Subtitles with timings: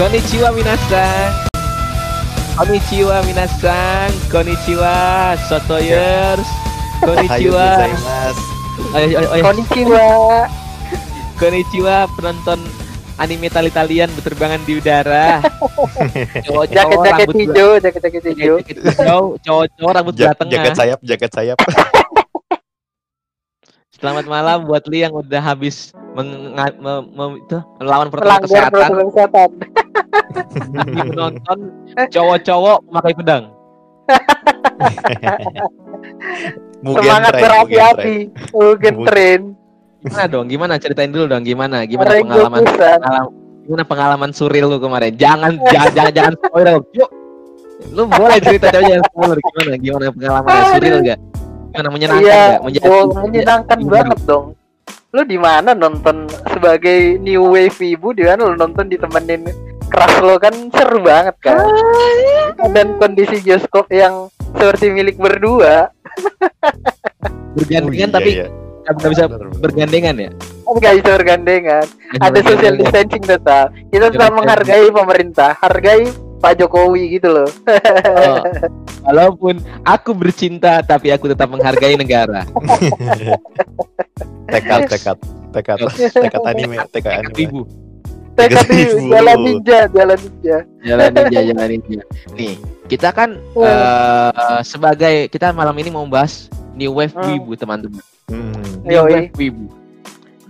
[0.00, 1.28] Konnichiwa minasan.
[2.56, 4.08] Konnichiwa minasan.
[4.32, 4.92] Konnichiwa
[5.44, 6.40] sotoyers.
[7.04, 7.84] Konnichiwa.
[8.96, 9.42] Ayo, ayo, ayo.
[9.44, 10.04] Konnichiwa.
[11.40, 12.64] Konnichiwa penonton
[13.20, 15.44] anime tali-talian berterbangan di udara.
[16.48, 18.54] Cowok-cowok Jaket-jaket rambut hijau, jaket-jaket hijau.
[18.64, 20.52] jaket hijau, cowok-cowok rambut Ja- belah tengah.
[20.56, 21.58] jaket sayap, jaket sayap.
[24.00, 26.72] Selamat malam buat Li yang udah habis me-
[27.04, 29.50] me- itu, melawan protokol kesehatan protokol kesehatan.
[30.72, 31.58] lagi menonton
[32.08, 33.44] cowok-cowok memakai pedang.
[36.80, 38.16] Mugen Semangat berapi-api.
[38.56, 39.04] Mugen Mugen.
[39.04, 39.40] tren.
[40.00, 40.46] Gimana dong?
[40.48, 41.84] Gimana ceritain dulu dong gimana?
[41.84, 43.28] Gimana pengalaman pengalaman
[43.60, 45.12] gimana pengalaman suril lu kemarin?
[45.12, 46.80] Jangan jangan jangan, jangan spoiler.
[46.96, 47.10] Yuk.
[47.92, 49.72] Lu boleh cerita aja jangan spoiler gimana?
[49.76, 51.20] Gimana pengalaman suril enggak?
[51.70, 52.60] Gimana menyenangkan Iya, enggak?
[52.66, 54.46] Menjadi oh, menyenangkan menjadi- banget dong.
[55.10, 56.16] Lu di mana nonton
[56.50, 59.42] sebagai new wave ibu di mana lu nonton ditemenin
[59.90, 61.58] keras lo kan seru banget kan.
[62.70, 65.90] Dan kondisi bioskop yang seperti milik berdua,
[67.54, 68.46] bergandengan Oh, iya, tapi iya.
[68.86, 69.24] nggak bisa
[69.58, 70.30] bergandengan ya?
[70.70, 71.84] nggak bisa bergandengan.
[72.18, 73.74] Ada social distancing tetap.
[73.90, 76.06] Kita tetap menghargai pemerintah, hargai
[76.40, 77.44] Pak Jokowi gitu loh.
[77.44, 78.40] Oh,
[79.06, 82.42] walaupun aku bercinta tapi aku tetap menghargai negara.
[84.50, 85.16] Tekad, tekad,
[85.52, 85.78] tekad,
[86.10, 87.34] tekad anime, tekad anime.
[87.38, 87.60] Ibu,
[88.34, 89.06] Tekad ribu.
[89.06, 90.56] jalan ninja, jalan ninja.
[90.82, 92.00] jalan ninja, jalan ninja.
[92.34, 92.54] Nih,
[92.88, 97.36] kita kan eh, sebagai kita malam ini mau bahas new wave Hmm.
[97.36, 98.02] wibu teman-teman.
[98.26, 98.64] Hmm.
[98.82, 99.66] New wave wibu.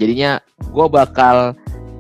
[0.01, 1.53] Jadinya gue bakal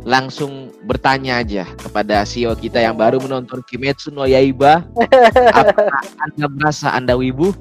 [0.02, 4.86] langsung bertanya aja kepada CEO kita yang baru menonton Kimetsu no Yaiba.
[5.58, 7.52] Apakah anda merasa anda wibu?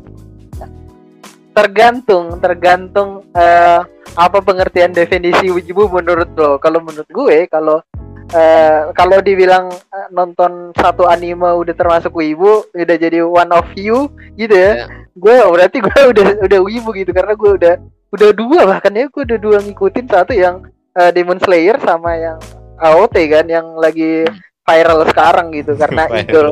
[1.59, 3.81] tergantung tergantung eh,
[4.15, 7.83] apa pengertian definisi wibu menurut lo kalau menurut gue kalau
[8.31, 14.07] eh, kalau dibilang eh, nonton satu anime udah termasuk wibu udah jadi one of you
[14.39, 14.85] gitu ya Ya.
[15.19, 17.73] gue berarti gue udah udah wibu gitu karena gue udah
[18.15, 20.63] udah dua bahkan ya gue udah dua ngikutin satu yang
[20.99, 22.37] eh, Demon Slayer sama yang
[22.77, 24.27] AOT kan yang lagi
[24.63, 26.21] viral sekarang gitu karena Viral.
[26.21, 26.47] idol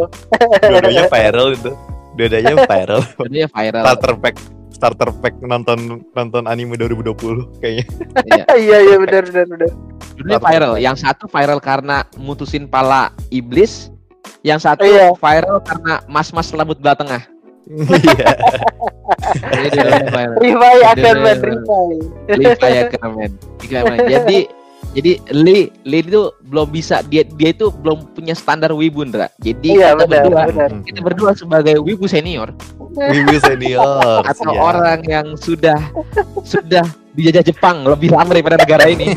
[0.63, 1.71] Dua-duanya viral itu.
[2.17, 3.01] Dua-duanya viral.
[3.27, 3.83] Jadi ya viral.
[3.85, 4.35] Starter pack
[4.67, 7.85] starter pack nonton nonton anime 2020 kayaknya.
[8.57, 9.69] iya iya benar benar benar
[10.17, 10.73] Dulunya viral.
[10.81, 13.93] Yang satu viral karena mutusin pala iblis.
[14.41, 15.13] Yang satu Iya.
[15.13, 17.21] viral karena mas-mas rambut belah tengah.
[17.67, 18.27] Iya.
[20.39, 21.89] Rivai akan men Rivai
[22.39, 23.31] Lee kayak keren.
[24.07, 24.39] Jadi
[24.95, 29.27] jadi Lee Lee itu belum bisa dia dia itu belum punya standar wibu Ndra.
[29.43, 32.55] Jadi iya kita benar berdua benar kita berdua sebagai wibu senior
[32.97, 34.23] Wibu senior.
[34.25, 34.63] atau siap.
[34.63, 35.77] orang yang sudah
[36.41, 36.81] sudah
[37.13, 39.13] dijajah Jepang lebih lama daripada negara ini.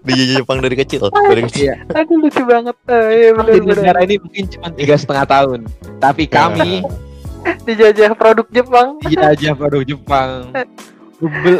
[0.00, 1.12] Di Jepang dari kecil.
[1.12, 1.66] Dari kecil.
[1.66, 1.74] Iya.
[1.92, 2.72] Aduh lucu banget.
[2.88, 3.76] Eh, iya benar di benar.
[3.84, 5.60] negara ini mungkin cuma tiga setengah tahun.
[6.00, 6.80] Tapi kami
[7.64, 8.98] Dijajah produk Jepang.
[9.02, 10.30] dijajah produk Jepang.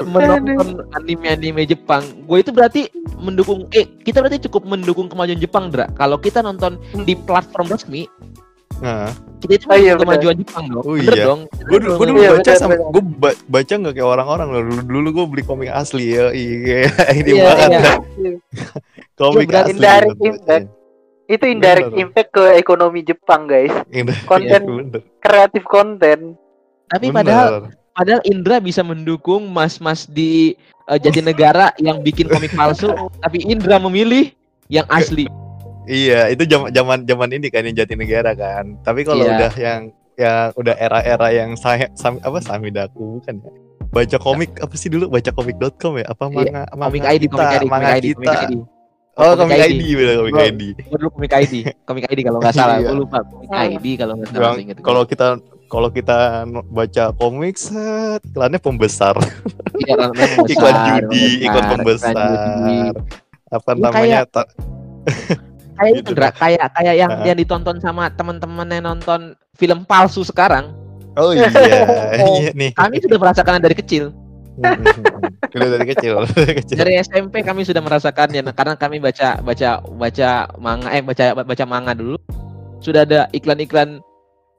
[0.07, 2.89] Menonton anime-anime Jepang, gue itu berarti
[3.21, 5.85] mendukung eh kita berarti cukup mendukung kemajuan Jepang, Dra.
[5.93, 8.09] Kalau kita nonton di platform resmi,
[8.81, 9.13] Nah,
[9.45, 10.85] kita itu Oh, iya, kemajuan Jepang dong.
[10.89, 11.25] Oh, Bener iya.
[11.29, 11.41] dong.
[11.45, 12.09] gue Bener gue dong.
[12.09, 13.03] dulu Iya, baca benar, sama gue
[13.45, 14.63] baca nggak kayak orang-orang loh.
[14.65, 16.33] Dulu dulu gue beli komik asli ya.
[16.33, 16.79] Iya,
[17.13, 17.71] ini Iya, banget.
[17.77, 17.93] iya.
[19.21, 19.85] Komik Iya, asli.
[20.17, 20.57] gitu.
[21.31, 22.03] Itu indirect Bener.
[22.03, 23.71] impact ke ekonomi Jepang, guys.
[23.95, 25.01] Iya, Konten bener.
[25.19, 26.35] kreatif konten.
[26.87, 27.17] Tapi Bener.
[27.17, 27.49] padahal
[27.93, 34.35] padahal Indra bisa mendukung mas-mas di eh, Jatinegara yang bikin komik palsu, tapi Indra memilih
[34.67, 35.31] yang asli.
[35.87, 38.75] Iya, itu zaman zaman zaman ini kan yang Jatinegara kan.
[38.83, 39.35] Tapi kalau Iya.
[39.37, 39.81] udah yang
[40.15, 43.51] yang udah era-era yang saya sam, apa Samidaku bukan ya?
[43.91, 46.07] Baca komik apa sih dulu baca komik.com ya?
[46.07, 48.35] Apa manga Iya, Komik manga ID, kita, komik ID, komik manga ID, komik kita.
[48.45, 48.53] ID.
[49.21, 49.73] Oh, Komik komik ID.
[49.77, 50.49] ID, bener komik Oh.
[50.49, 50.63] ID.
[50.81, 51.55] Gue dulu komik ID,
[51.85, 53.49] komik ID kalau nggak salah, gue lupa komik.
[53.53, 54.53] ID kalau nggak salah.
[54.81, 55.27] Kalau kita
[55.69, 56.19] kalau kita
[56.67, 59.15] baca komik set iklannya pembesar,
[59.77, 60.13] Iya, memang
[60.53, 60.75] iklan
[61.05, 62.15] judi, iklan iklan pembesar.
[63.47, 64.19] Apa Iya, namanya?
[64.27, 64.49] Kayak
[66.01, 70.73] Gitu itu, kayak kayak yang yang ditonton sama teman-teman yang nonton film palsu sekarang.
[71.17, 71.49] Oh iya,
[72.41, 72.71] iya nih.
[72.73, 74.13] Kami sudah merasakan dari kecil.
[74.61, 76.77] Udah dari kecil, dari kecil.
[76.77, 80.29] Dari SMP kami sudah merasakannya nah, karena kami baca baca baca
[80.61, 82.17] manga eh baca baca manga dulu.
[82.81, 84.01] Sudah ada iklan-iklan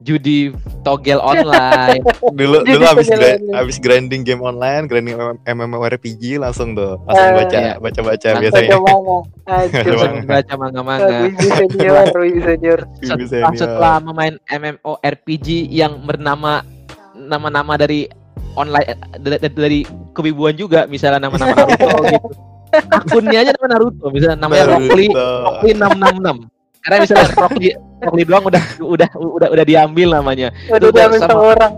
[0.02, 0.50] judi
[0.82, 2.02] togel online.
[2.38, 5.14] dulu dulu habis gra- habis grinding game online, grinding
[5.46, 7.72] MMORPG langsung tuh langsung Eh, baca iya.
[7.78, 8.68] baca baca Langsung biasanya.
[8.68, 9.18] Baca manga.
[9.54, 9.94] Aduh.
[9.94, 11.18] Langsung baca manga-manga.
[11.38, 13.54] Senior, senior.
[13.54, 16.66] setelah memain MMORPG yang bernama
[17.14, 18.10] nama-nama dari
[18.54, 19.80] online eh, dari, dari,
[20.12, 22.28] kewibuan juga misalnya nama-nama Naruto gitu.
[23.04, 25.06] Akunnya aja nama Naruto, misalnya namanya Rockly.
[25.12, 26.48] Rockly 666.
[26.82, 30.48] Karena misalnya Rock Lee, Rock Lee doang udah udah udah udah diambil namanya.
[30.66, 31.72] Udah diambil sama- orang.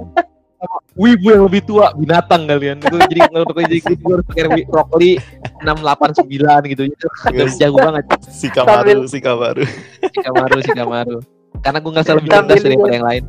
[0.95, 2.79] Wibu yang lebih tua binatang kalian.
[2.81, 5.19] Itu jadi kalau gue jadi gue harus pakai Wi- Rock Lee
[5.61, 6.83] 689 gitu.
[6.89, 7.59] Itu udah Yes.
[7.59, 9.65] jago banget Si Kamaru, si Kamaru.
[10.01, 11.19] si Kamaru si Kamaru.
[11.61, 13.25] Karena gue ngerasa lebih Sambil cerdas daripada yang lain.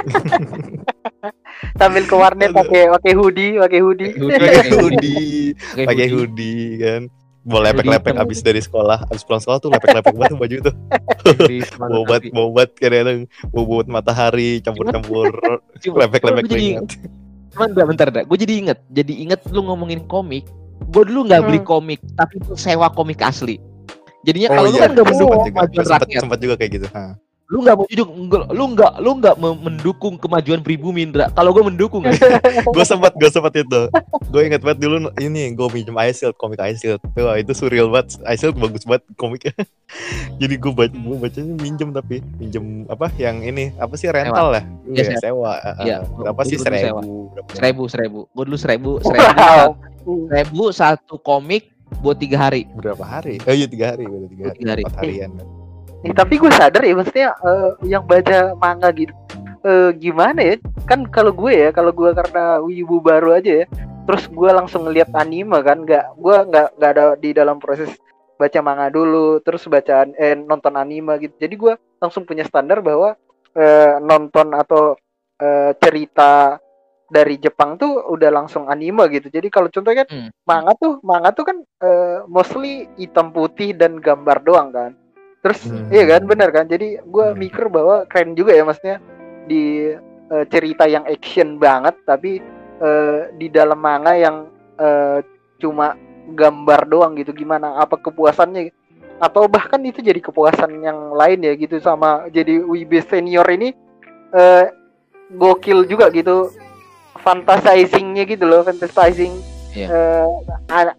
[1.76, 4.12] Sambil ke warnet pakai pakai hoodie, pakai hoodie.
[4.16, 6.64] Pakai hoodie, Pakai hoodie.
[6.78, 7.02] kan.
[7.40, 10.56] Mau lepek-lepek abis dari sekolah, abis pulang sekolah tuh lepek-lepek banget baju
[12.04, 13.18] banget, bau banget kadang-kadang
[13.48, 15.40] bau buat matahari, campur-campur
[16.04, 17.00] lepek-lepek keringat.
[17.50, 18.22] Cuman bentar, bentar dah.
[18.28, 18.78] Gue jadi inget.
[18.92, 20.44] Jadi inget lu ngomongin komik.
[20.92, 21.68] Gue dulu nggak beli Hmm.
[21.68, 23.56] komik, tapi sewa komik asli.
[24.20, 26.86] Jadinya Oh kalau lu iya, kan sempat juga, kemajuan sempat, juga kayak gitu.
[26.92, 27.16] Ha.
[27.50, 31.26] Lu nggak mau jujur, nggak- lu nggak lu nggak me- mendukung kemajuan pribumi Indra.
[31.28, 32.14] Kalau gue mendukung, kan?
[32.70, 33.90] gue sempat gue sempat itu
[34.24, 37.50] gue inget banget dulu ini gue minjem Ice Shield komik Ice Shield tuh wah, itu
[37.50, 39.50] surreal banget Ice Shield bagus banget komiknya
[40.40, 44.62] jadi gue baca gue bacanya minjem tapi minjem apa yang ini apa sih rental ya
[44.86, 46.06] Iya, Iya, sewa ah.
[46.08, 47.50] berapa sih seribu berapa?
[47.52, 48.20] seribu seribu.
[48.28, 49.68] Gue dulu seribu seribu Wow.
[50.28, 51.66] seribu satu komik
[51.98, 52.70] buat tiga hari.
[52.72, 54.82] berapa hari oh iya tiga hari udah tiga hari, Tiga hari.
[54.86, 55.30] empat harian
[56.00, 59.12] Nih, tapi gue sadar ya maksudnya eh, yang baca manga gitu
[59.64, 60.56] eh, gimana ya?
[60.88, 63.66] Kan kalau gue ya kalau gue karena wibu baru aja ya
[64.08, 67.92] terus gue langsung ngeliat anime kan nggak gue nggak nggak ada di dalam proses
[68.40, 71.36] baca manga dulu terus bacaan eh nonton anime gitu.
[71.36, 73.12] Jadi gue langsung punya standar bahwa
[73.52, 74.96] eh, nonton atau
[75.36, 76.56] eh, cerita
[77.10, 79.28] dari Jepang tuh udah langsung anime gitu.
[79.28, 80.30] Jadi kalau contohnya kan Hmm.
[80.48, 84.90] manga tuh manga tuh kan eh, mostly hitam putih dan gambar doang kan
[85.40, 85.88] terus Hmm.
[85.88, 87.36] iya kan benar kan jadi gue Hmm.
[87.36, 89.00] mikir bahwa keren juga ya maksudnya
[89.44, 89.92] di
[90.30, 92.38] eh, cerita yang action banget tapi
[92.78, 94.46] eh, di dalam manga yang
[94.76, 95.18] eh,
[95.56, 95.96] cuma
[96.30, 98.70] gambar doang gitu gimana apa kepuasannya
[99.18, 103.74] atau bahkan itu jadi kepuasan yang lain ya gitu sama jadi wibe senior ini
[104.32, 104.64] eh,
[105.30, 106.48] gokil juga gitu
[107.18, 109.34] fantasizingnya gitu loh fantasizing
[109.70, 109.86] Iya.
[109.86, 110.26] eh,
[110.68, 110.98] a-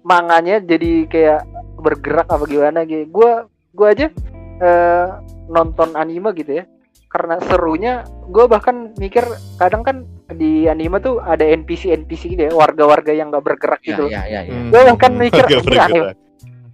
[0.00, 1.40] manganya jadi kayak
[1.76, 3.46] bergerak apa gimana gitu gua
[3.78, 4.10] gua aja
[4.58, 5.06] eh,
[5.46, 6.64] nonton anime gitu ya
[7.08, 9.24] karena serunya gue bahkan mikir
[9.56, 13.88] kadang kan di anime tuh ada NPC NPC gitu ya warga-warga yang nggak bergerak Ya,
[13.88, 14.52] gitu ya, ya, ya.
[14.52, 14.68] Hmm.
[14.68, 15.88] Gua bahkan mikir, "Ini bergerak.
[15.88, 16.02] aneh."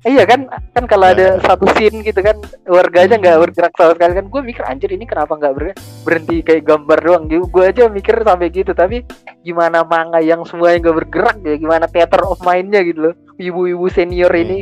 [0.05, 0.41] Iya kan,
[0.77, 2.37] kan kalau ada satu scene gitu kan
[2.69, 5.73] warganya nggak bergerak sama sekali kan, gue mikir anjir ini kenapa nggak ber-
[6.05, 7.49] berhenti kayak gambar doang gitu.
[7.49, 9.01] Gue aja mikir sampai gitu, tapi
[9.41, 14.31] gimana manga yang semuanya nggak bergerak ya, gimana theater of mind-nya gitu loh, ibu-ibu senior
[14.31, 14.43] Hmm.
[14.45, 14.59] ini.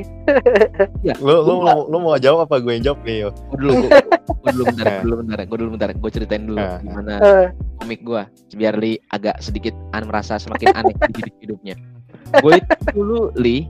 [1.19, 3.31] Lu, lu, lu, lu mau jawab apa gue yang jawab nih yo?
[3.31, 6.79] Gue dulu, gue, dulu bentar, gue dulu bentar, gue dulu bentar, gue ceritain dulu Nah.
[6.79, 7.47] gimana Eh,
[7.77, 8.23] komik gue,
[8.53, 11.75] biar Li agak sedikit an merasa semakin aneh di hidup hidupnya.
[12.39, 13.67] Gue itu dulu Li,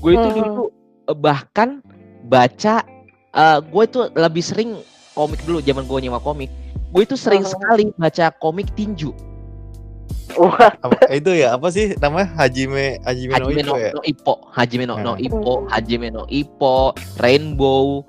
[0.00, 0.38] gue itu Hmm.
[0.38, 0.62] dulu
[1.04, 1.82] eh, bahkan
[2.24, 2.84] baca,
[3.30, 4.70] eh gue itu lebih sering
[5.12, 6.50] komik dulu zaman gue nyewa komik.
[6.88, 7.50] Gue itu sering Hmm.
[7.50, 9.10] sekali baca komik tinju.
[10.34, 13.90] Wah, Apa, itu ya apa sih namanya Hajime Hajime no Hajime Ippo no, ya?
[13.92, 15.22] no Ippo, Hajime no, no Hmm.
[15.22, 16.76] Ippo, Hajime no Ippo,
[17.18, 18.02] Rainbow,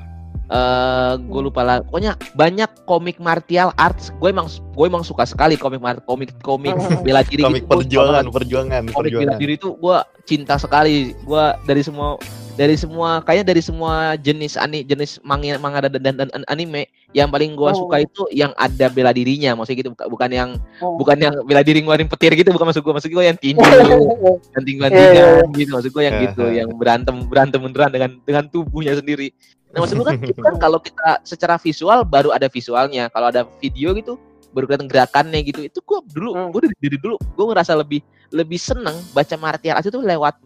[0.45, 1.81] eh gue lupa lah.
[1.81, 4.13] Pokoknya banyak komik martial arts.
[4.17, 6.73] Gue emang gue emang suka sekali komik komik komik
[7.05, 7.69] bela diri Komik gitu.
[7.69, 8.35] Gua perjuangan, banget.
[8.37, 9.39] perjuangan, Komik bela perjuangan.
[9.41, 10.95] diri itu gue cinta sekali.
[11.21, 12.17] Gue dari semua
[12.55, 17.27] dari semua kayaknya dari semua jenis ani jenis manga manga dan, dan, dan anime yang
[17.27, 17.75] paling gue Oh.
[17.75, 20.95] suka itu yang ada bela dirinya maksudnya gitu bukan, bukan yang Oh.
[20.95, 24.77] bukan yang bela diri ngeluarin petir gitu bukan maksud gue maksud gue yang tinju banting
[24.79, 26.23] Iya, iya, bantingan gitu maksud gue yang Aha.
[26.31, 29.35] gitu yang berantem berantem beneran dengan dengan tubuhnya sendiri
[29.75, 33.43] nah maksud gue kan, itu kan kalau kita secara visual baru ada visualnya kalau ada
[33.59, 34.15] video gitu
[34.55, 36.49] baru kelihatan gerakannya gitu itu gue dulu Hmm.
[36.55, 37.99] gue dari, dari dulu gue ngerasa lebih
[38.31, 40.39] lebih seneng baca martial arts itu lewat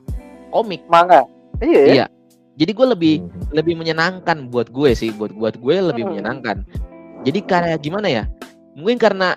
[0.50, 1.22] komik manga.
[1.60, 1.94] Iya, ya?
[1.94, 2.06] Iya.
[2.56, 3.52] jadi gue lebih Mhm.
[3.52, 6.12] lebih menyenangkan buat gue sih buat buat gue lebih Hmm.
[6.14, 6.58] menyenangkan
[7.22, 8.24] jadi kayak gimana ya
[8.74, 9.36] mungkin karena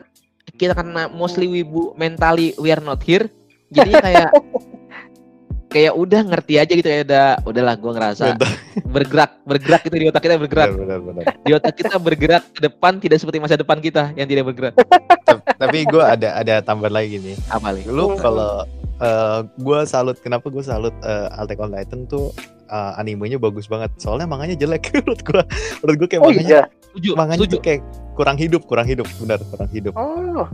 [0.52, 3.26] kita karena mostly wibu mentally we are not here
[3.68, 4.30] jadi kayak
[5.68, 8.24] kayak udah ngerti aja gitu ya udah udahlah gue ngerasa
[8.84, 11.24] bergerak bergerak itu di otak kita bergerak benar, benar, benar.
[11.40, 14.74] di otak kita bergerak ke depan tidak seperti masa depan kita yang tidak bergerak
[15.24, 17.36] Tap- Tapi gue ada ada tambahan lagi nih.
[17.48, 18.68] apa nih Lu kalau
[19.56, 22.30] gue salut kenapa gue salut uh, Attack on Titan tuh
[22.68, 23.90] uh, animenya bagus banget.
[23.96, 25.42] Soalnya manganya jelek menurut gue.
[25.82, 26.58] Menurut gue kayak Oh manganya
[26.94, 27.12] iya.
[27.12, 27.80] manganya tuh kayak
[28.12, 29.94] kurang hidup, kurang hidup, benar kurang hidup.
[29.94, 30.46] Oh,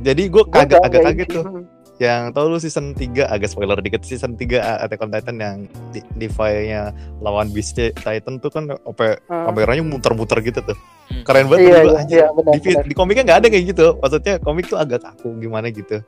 [0.00, 1.34] Jadi gue nggak- agak kaget ini.
[1.34, 1.44] tuh.
[1.94, 5.56] Yang tau lu season 3 agak spoiler dikit season 3 Attack on Titan yang
[5.94, 6.90] di, di file-nya
[7.22, 9.46] lawan Beast Titan tuh kan apa Hmm.
[9.46, 10.74] kameranya muter-muter gitu tuh.
[11.06, 11.22] Hmm.
[11.22, 12.16] Keren banget Iya, iya, anjir.
[12.16, 12.82] iya, benar, di, benar.
[12.82, 16.02] di komiknya nggak ada kayak gitu maksudnya komik tuh agak kaku gimana gitu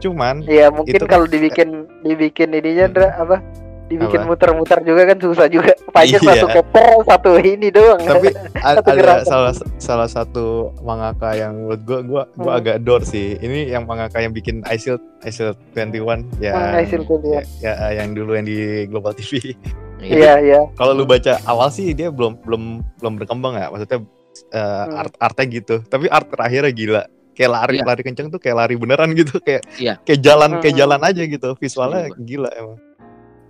[0.00, 1.68] cuman Iya, mungkin Itu kan- kalau dibikin
[2.00, 2.94] dibikin ininya Hmm.
[2.94, 3.38] Dra, apa?
[3.86, 6.30] dibikin muter-muter juga kan susah juga panjang Iya.
[6.32, 8.30] satu chapter satu ini doang tapi
[8.78, 9.24] Satu ada gerakan.
[9.26, 10.46] salah salah satu
[10.80, 12.58] mangaka yang menurut gua gua gua Hmm.
[12.62, 17.34] agak adore sih ini yang mangaka yang bikin Isil Isil 21 ya Hmm, Isil 21.
[17.34, 19.58] ya, ya, yang dulu yang di Global TV
[19.98, 22.62] iya iya kalau lu baca awal sih dia belum belum
[22.94, 24.06] belum berkembang ya maksudnya
[24.48, 25.02] eh, Hmm.
[25.02, 27.02] art artnya gitu tapi art terakhirnya gila
[27.40, 27.88] kayak lari Iya.
[27.88, 29.96] lari kenceng tuh kayak lari beneran gitu kayak Iya.
[30.04, 30.82] kayak jalan kayak Hmm.
[30.84, 32.76] jalan aja gitu visualnya Setuju, gila emang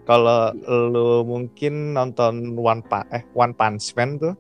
[0.03, 4.35] kalau lu mungkin nonton One Pa eh One Punch Man tuh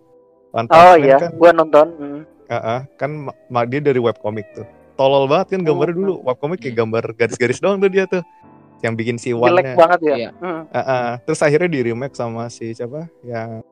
[0.50, 2.22] One Punch oh Man iya kan gua nonton hmm.
[2.46, 4.66] Heeh, kan ma- ma- dia dari webcomic tuh.
[4.98, 5.98] Tolol banget kan gambarnya Oh.
[6.02, 6.14] dulu.
[6.26, 8.26] Webcomic kayak gambar garis-garis doang tuh dia tuh.
[8.82, 9.74] Yang bikin si jelek One-nya.
[9.78, 10.30] banget ya Iya.
[10.34, 10.62] Hmm.
[10.66, 13.06] Heeh, Terus akhirnya di remake sama si siapa?
[13.22, 13.62] Yang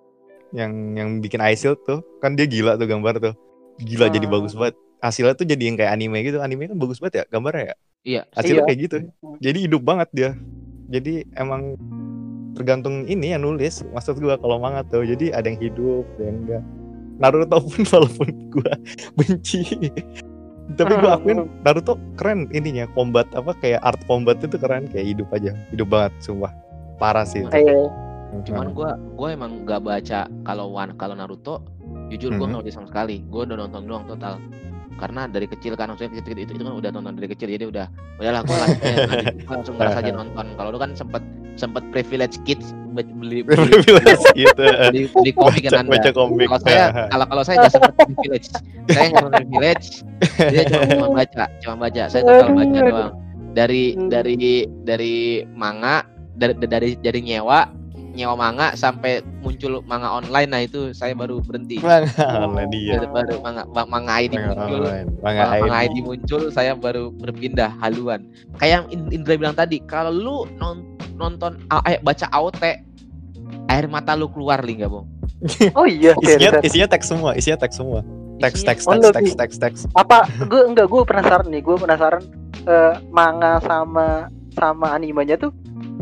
[0.55, 2.07] yang yang bikin Shield tuh.
[2.23, 3.35] Kan dia gila tuh gambar tuh.
[3.83, 4.35] Gila jadi Hmm.
[4.39, 4.79] bagus banget.
[4.99, 6.39] Hasilnya tuh jadi yang kayak anime gitu.
[6.39, 7.77] Anime kan bagus banget ya gambarnya ya.
[8.03, 8.23] Iya.
[8.33, 8.67] Hasilnya Iya.
[8.67, 8.97] kayak gitu.
[9.39, 10.31] Jadi hidup banget dia.
[10.89, 11.79] Jadi emang
[12.53, 13.87] tergantung ini yang nulis.
[13.89, 15.03] Maksud gua kalau manga tuh.
[15.03, 16.63] Jadi ada yang hidup, ada yang enggak.
[17.19, 18.73] Naruto pun walaupun gua
[19.15, 19.63] benci.
[20.75, 25.29] Tapi gua akuin Naruto keren ininya combat apa kayak art combat itu keren kayak hidup
[25.31, 25.55] aja.
[25.71, 26.51] Hidup banget sumpah.
[26.99, 27.51] Parah sih itu.
[27.55, 27.87] Iya.
[28.45, 31.63] Cuman gua gua emang nggak baca kalau One kalau Naruto
[32.09, 32.51] jujur gua Mhm.
[32.53, 33.17] nggak baca sama sekali.
[33.27, 34.37] Gua udah nonton doang total.
[34.99, 37.87] Karena dari kecil kan maksudnya kecil, itu, itu kan udah nonton dari kecil jadi udah
[38.19, 38.57] udahlah gua
[39.55, 40.47] langsung, ngerasa aja nonton.
[40.59, 41.23] Kalau lu kan sempet
[41.55, 44.63] sempet privilege kids be- beli beli, Privilege gitu.
[44.63, 45.93] beli, beli komik baca, kan anda.
[45.95, 46.47] baca komik.
[46.51, 48.49] Kalau saya kalau kalau saya nggak sempet privilege.
[48.91, 49.87] Saya nggak sempet privilege.
[50.51, 52.03] Dia cuma cuma baca, cuma baca.
[52.11, 53.13] Saya total baca doang.
[53.55, 54.37] Dari dari
[54.87, 55.17] dari
[55.55, 56.03] manga
[56.39, 57.67] dari dari dari nyewa
[58.19, 61.79] nyewa manga sampai muncul manga online nah itu saya baru berhenti.
[61.79, 62.11] Manga
[62.45, 62.99] online dia.
[62.99, 65.09] Baru, baru manga ma- manga ID Manga muncul, online.
[65.23, 65.87] Manga manga, manga ID.
[65.89, 68.27] ID muncul saya baru berpindah haluan.
[68.59, 70.83] Kayak yang Indra bilang tadi, kalau lu non-
[71.15, 72.59] nonton eh, baca AOT
[73.69, 75.07] air mata lu keluar li nggak, Bang?
[75.79, 78.03] oh iya Isinya isinya teks semua, isinya teks semua.
[78.39, 79.81] Teks teks Oh, teks teks teks teks.
[79.95, 82.23] apa gue enggak gue penasaran nih gue penasaran
[82.65, 85.51] eh, manga sama sama animenya tuh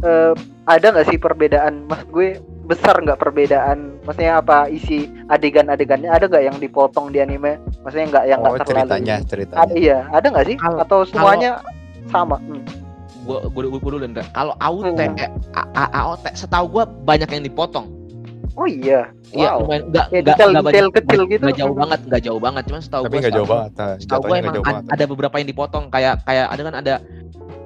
[0.01, 0.33] eh,
[0.67, 6.45] ada nggak sih perbedaan mas gue besar nggak perbedaan maksudnya apa isi adegan-adegannya ada nggak
[6.45, 9.75] yang dipotong di anime maksudnya nggak yang nggak Oh, terlalu ceritanya, ada, ceritanya.
[9.75, 11.51] iya ada nggak sih Kalau- atau semuanya
[12.07, 12.63] sama Hmm.
[13.23, 14.23] gua gua gua, gua dulu Indra.
[14.29, 15.15] Kalau AOT Hmm.
[15.17, 15.31] eh,
[15.93, 17.87] AOT setahu gua banyak yang dipotong.
[18.55, 21.43] oh iya Iya, wow lumayan enggak Ya, enggak detail- enggak detail banyak- kecil enggak- gitu.
[21.45, 22.63] enggak jauh banget, enggak jauh banget.
[22.65, 23.73] Cuman setahu Tapi gua nggak jauh setahu- banget.
[23.77, 24.85] nah, Setahu gue nggak emang jauh ad- banget.
[24.91, 26.95] ada beberapa yang dipotong kayak kayak ada kan ada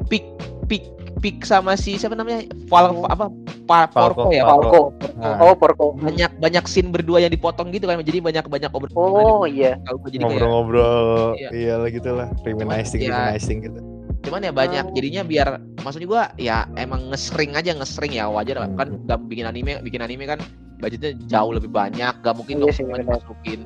[0.07, 0.25] pick
[0.67, 0.83] pick
[1.21, 2.49] pick sama si siapa namanya?
[2.67, 3.29] Val apa?
[3.65, 4.43] Pa, Falco, Porco ya?
[4.43, 4.81] Falco.
[5.15, 8.01] Nah, oh porko banyak banyak scene berdua yang dipotong gitu kan.
[8.01, 9.77] Jadi banyak banyak obrol oh iya.
[9.87, 11.37] Ngobrol-ngobrol.
[11.37, 11.49] Iya.
[11.53, 13.81] iya lah gitu lah reminiscing ya- reminiscing gitu.
[14.21, 14.85] cuman ya banyak.
[14.93, 15.49] Jadinya biar
[15.81, 18.29] maksudnya gua ya emang ngesering aja ngesering ya.
[18.29, 18.77] Wajar Hmm.
[18.77, 20.41] kan gak bikin anime bikin anime kan
[20.77, 22.13] budgetnya jauh lebih banyak.
[22.21, 23.61] Gak mungkin Iya dong dimasukin.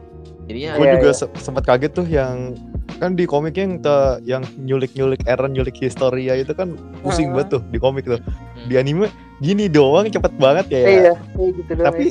[0.45, 1.17] Jadinya gue Iya, juga iya.
[1.17, 2.53] se- sempat kaget tuh yang
[2.95, 7.41] kan di komiknya yang te- yang nyulik-nyulik Eren nyulik historia itu kan pusing Hmm.
[7.41, 8.67] banget tuh di komik tuh Hmm.
[8.67, 9.07] di anime
[9.39, 10.87] gini doang cepet banget ya, ya.
[10.87, 12.05] iya iya gitu doang tapi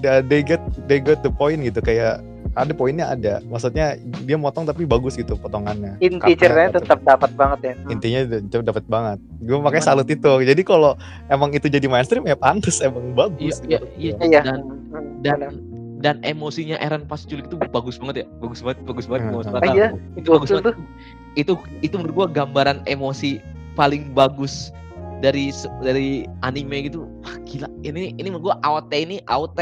[0.00, 0.20] ya.
[0.20, 2.18] they get they get the point gitu kayak
[2.52, 7.00] ada poinnya ada maksudnya dia motong tapi bagus gitu potongannya inti Cutnya ceritanya atau- tetap
[7.02, 7.90] dapat banget ya Hmm.
[7.90, 10.92] intinya d- dapat banget gue makanya Cuman- salut itu jadi kalau
[11.26, 14.24] emang itu jadi mainstream ya pantas emang iya bagus iya iya gua.
[14.24, 14.60] iya dan
[14.94, 15.40] Hmm, dan.
[16.04, 18.26] Dan emosinya Eren pas culik itu bagus banget ya.
[18.44, 19.24] Bagus banget bagus banget.
[19.24, 19.54] Hmm, bagus hmm.
[19.56, 19.72] banget.
[19.72, 19.88] Iya
[20.20, 20.76] itu bagus banget.
[21.40, 23.40] Itu itu menurut gua gambaran emosi
[23.72, 24.68] paling bagus
[25.24, 25.48] dari
[25.80, 27.08] dari anime gitu.
[27.24, 27.72] Wah gila.
[27.80, 29.58] Ini ini menurut gua AOT ini AOT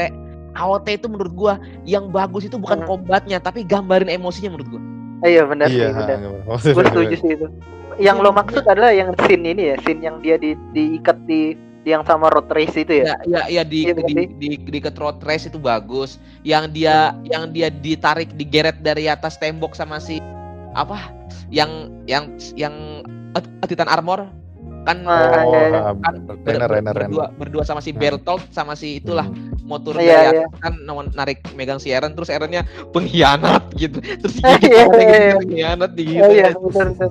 [0.59, 1.53] AOT itu menurut gua
[1.87, 2.91] yang bagus itu bukan Hmm.
[2.91, 4.83] kombatnya tapi gambarin emosinya menurut gua.
[5.23, 6.19] Iya benar iya sih benar.
[6.59, 7.47] gue setuju sih itu.
[7.95, 11.72] Yang lo maksud adalah yang scene ini ya scene yang dia di diikat di, di
[11.83, 13.15] yang sama road race itu ya?
[13.27, 16.19] Ya ya, ya di, Iya, di, di, di, ke road race itu bagus.
[16.47, 20.19] Yang dia yang dia ditarik digeret dari atas tembok sama si
[20.73, 21.11] apa?
[21.51, 22.25] Yang yang
[22.55, 22.75] yang
[23.35, 24.42] eh, Titan Armor
[24.83, 25.51] kan kan oh,
[26.03, 27.99] kan Renner, ber- ber- Renner, berdua, berdua sama si Hmm.
[27.99, 29.55] Bertolt sama si itulah Hmm.
[29.63, 30.47] motor Iya, dari iya.
[30.59, 30.73] kan
[31.09, 36.29] narik megang si Eren terus Erennya pengkhianat gitu terus Iya, digigit iya, gitu, pengkhianat oh
[36.29, 37.09] iya benar benar.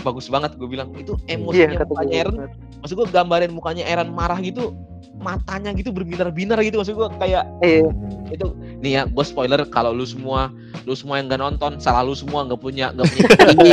[0.00, 2.34] bagus banget gue bilang itu emosinya mukanya gue Eren
[2.80, 4.72] maksud gue gambarin mukanya Eren marah gitu
[5.20, 7.84] matanya gitu berbinar-binar gitu maksud gue kayak iya.
[7.84, 8.32] Hmm.
[8.32, 8.46] itu
[8.80, 10.48] nih ya gue spoiler kalau lu semua
[10.88, 13.64] lu semua yang nggak nonton salah lu semua nggak punya nggak punya TV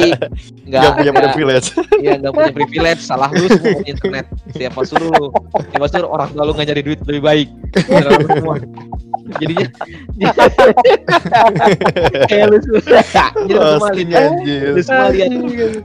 [0.68, 1.68] nggak punya privilege.
[2.04, 4.26] Iya nggak punya privilege salah lu semua punya internet.
[4.52, 5.32] Siapa suruh?
[5.72, 7.48] Siapa suruh orang tua lu nggak nyari duit lebih baik?
[7.88, 8.56] Salah lu semua.
[9.40, 9.68] Jadinya
[12.32, 12.82] kayak lu semua.
[13.48, 14.32] Jadi lu semua Asli lihat
[14.76, 15.30] lu semua lihat.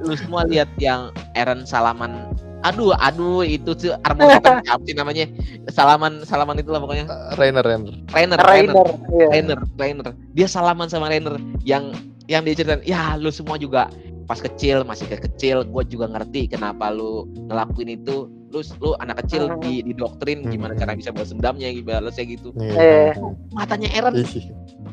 [0.02, 5.26] Lu semua lihat yang Eren salaman aduh aduh itu tuh Armor apa sih namanya
[5.68, 7.94] salaman salaman itu lah pokoknya Uh, Rainer Rainer.
[8.08, 9.26] Rainer Rainer Rainer, iya.
[9.28, 11.90] Rainer Rainer dia salaman sama Rainer yang
[12.26, 13.90] yang dia ceritain ya lu semua juga
[14.24, 19.24] pas kecil masih ke kecil gue juga ngerti kenapa lu ngelakuin itu lu lu anak
[19.26, 19.58] kecil Mhm.
[19.58, 20.80] di didoktrin gimana Mhm.
[20.80, 23.18] cara bisa balas dendamnya balasnya gitu Iya.
[23.50, 24.14] matanya Eren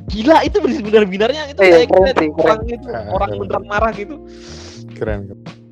[0.10, 2.32] gila itu benar-benarnya itu Iya, kayak keren keren.
[2.36, 3.40] orang itu Ah, orang keren.
[3.46, 4.16] beneran marah gitu
[4.98, 5.22] keren.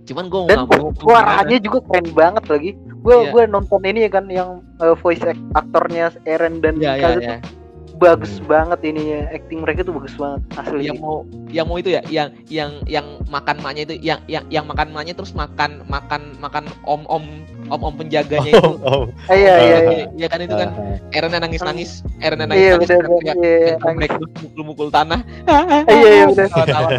[0.08, 0.60] Cuman gue Dan
[0.96, 2.72] suaranya juga keren banget lagi.
[3.04, 3.32] Gue Iya.
[3.32, 4.50] gue nonton ini ya kan yang
[4.80, 5.22] uh, voice
[5.54, 7.56] aktornya Eren dan ya ya Kaz ya itu
[7.98, 8.46] bagus Hmm.
[8.46, 9.26] banget ininya.
[9.34, 10.86] Acting mereka tuh bagus banget asli.
[10.86, 14.66] yang mau yang mau itu ya yang yang yang makan maknya itu yang yang yang
[14.70, 17.26] makan maknya terus makan makan makan om om
[17.68, 19.04] om om penjaganya itu Oh, oh.
[19.28, 19.78] Iya iya iya.
[19.82, 23.00] Iya ya kan itu kan Ah, Eren nangis nangis Eren nangis Iya benar
[23.34, 24.12] iya nangis.
[24.44, 25.20] mukul-mukul tanah
[25.92, 26.48] Iya iya benar.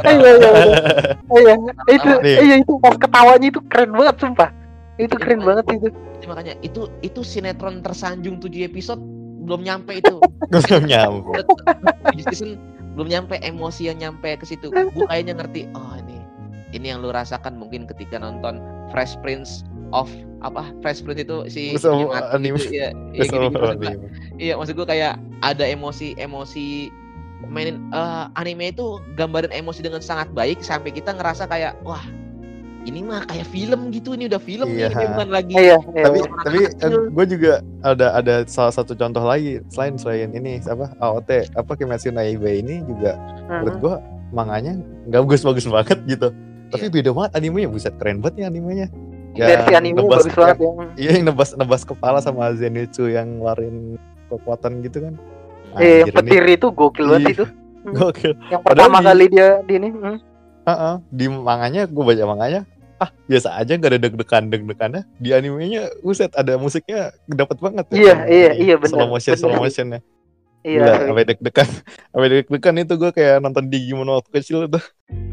[0.05, 0.55] Iya iya.
[1.29, 1.55] Iya
[1.89, 2.37] itu Nih.
[2.45, 4.51] iya itu pas ketawanya itu keren banget sumpah.
[4.99, 5.89] Itu Iya, keren banget itu.
[6.29, 9.01] makanya itu itu sinetron tersanjung 7 episode
[9.41, 10.21] belum nyampe itu
[10.53, 10.63] belum
[12.29, 12.61] season
[12.93, 16.21] belum nyampe emosi yang nyampe ke situ gue kayaknya ngerti oh ini
[16.75, 18.61] ini yang lu rasakan mungkin ketika nonton
[18.93, 21.63] Fresh Prince of apa Fresh Prince itu si
[22.31, 22.55] anime.
[22.57, 23.75] itu, iya iya gitu, Kesel gitu, maksud gua.
[23.83, 24.01] banget.
[24.39, 26.67] iya maksud gue kayak ada emosi emosi
[27.45, 32.03] mainin eh, anime itu gambaran emosi dengan sangat baik sampai kita ngerasa kayak wah
[32.81, 34.89] ini mah kayak film gitu ini udah film Iya.
[34.89, 35.77] nih ini bukan lagi Iya iya.
[35.99, 36.93] tapi Orang tapi kecil.
[37.11, 37.53] gue juga
[37.83, 42.49] ada ada salah satu contoh lagi selain selain ini apa AOT apa Kimetsu no Yaiba
[42.49, 43.83] ini juga menurut Mhm.
[43.83, 43.95] gue
[44.31, 44.73] manganya
[45.05, 46.31] nggak bagus-bagus banget gitu
[46.69, 46.95] tapi Iya.
[46.95, 48.87] beda banget animenya buset keren banget ya animenya
[49.41, 50.71] Versi anime nebas- bagus banget ya.
[50.97, 55.15] iya yang nebas nebas kepala sama Zenitsu yang ngeluarin kekuatan gitu kan
[55.71, 57.35] Eh, Anjir, yang petir itu gokil banget Iya.
[57.35, 57.45] itu.
[57.45, 59.89] ini gokil Yang Padahal pertama di- kali dia di ini.
[59.91, 60.19] hmm.
[60.65, 62.61] Heeh, di manganya gue baca manganya
[62.97, 67.95] ah biasa aja gak ada deg-degan deg-degannya di animenya buset ada musiknya dapet banget ya.
[67.95, 70.01] Iya, Di iya, iya, bener, slow motion bener slow motionnya
[70.59, 70.75] Iya.
[70.75, 71.07] Gila, asli.
[71.07, 71.69] sampai deg-degan
[72.11, 74.83] sampai deg-degan itu gue kayak nonton Digimon waktu kecil tuh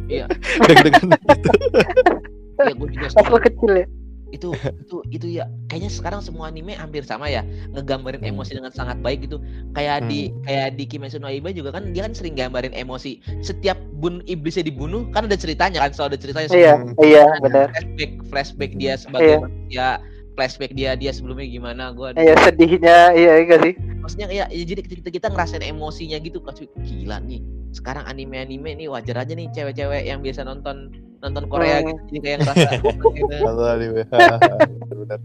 [0.05, 0.29] Iya.
[0.67, 1.49] deg-degan gitu
[2.57, 3.41] Iya, gue juga Pas setuju.
[3.43, 3.87] kecil ya.
[4.27, 7.39] itu itu itu ya kayaknya sekarang semua anime hampir sama ya
[7.71, 8.35] ngegambarin Hmm.
[8.35, 9.39] emosi dengan sangat baik gitu
[9.71, 13.79] kayak di kayak di Kimetsu no Yaiba juga kan dia kan sering gambarin emosi setiap
[13.95, 16.91] bun iblisnya dibunuh kan ada ceritanya kan selalu ada ceritanya Iya, Hmm.
[16.99, 17.67] iya, benar.
[17.71, 18.95] flashback flashback dia Iya.
[18.97, 19.87] sebagai manusia
[20.35, 23.73] flashback dia dia sebelumnya gimana gua Iya, sedihnya iya enggak sih?
[23.97, 27.39] maksudnya ya, ya jadi kita, kita ngerasain emosinya gitu kan Cuy, gila nih
[27.71, 30.91] sekarang anime-anime nih wajar aja nih cewek-cewek yang biasa nonton
[31.25, 31.88] nonton Korea Hmm.
[31.89, 32.69] gitu jadi kayak ngerasa
[33.17, 33.33] gitu.
[33.41, 34.01] Atau anime.
[35.01, 35.19] Bener.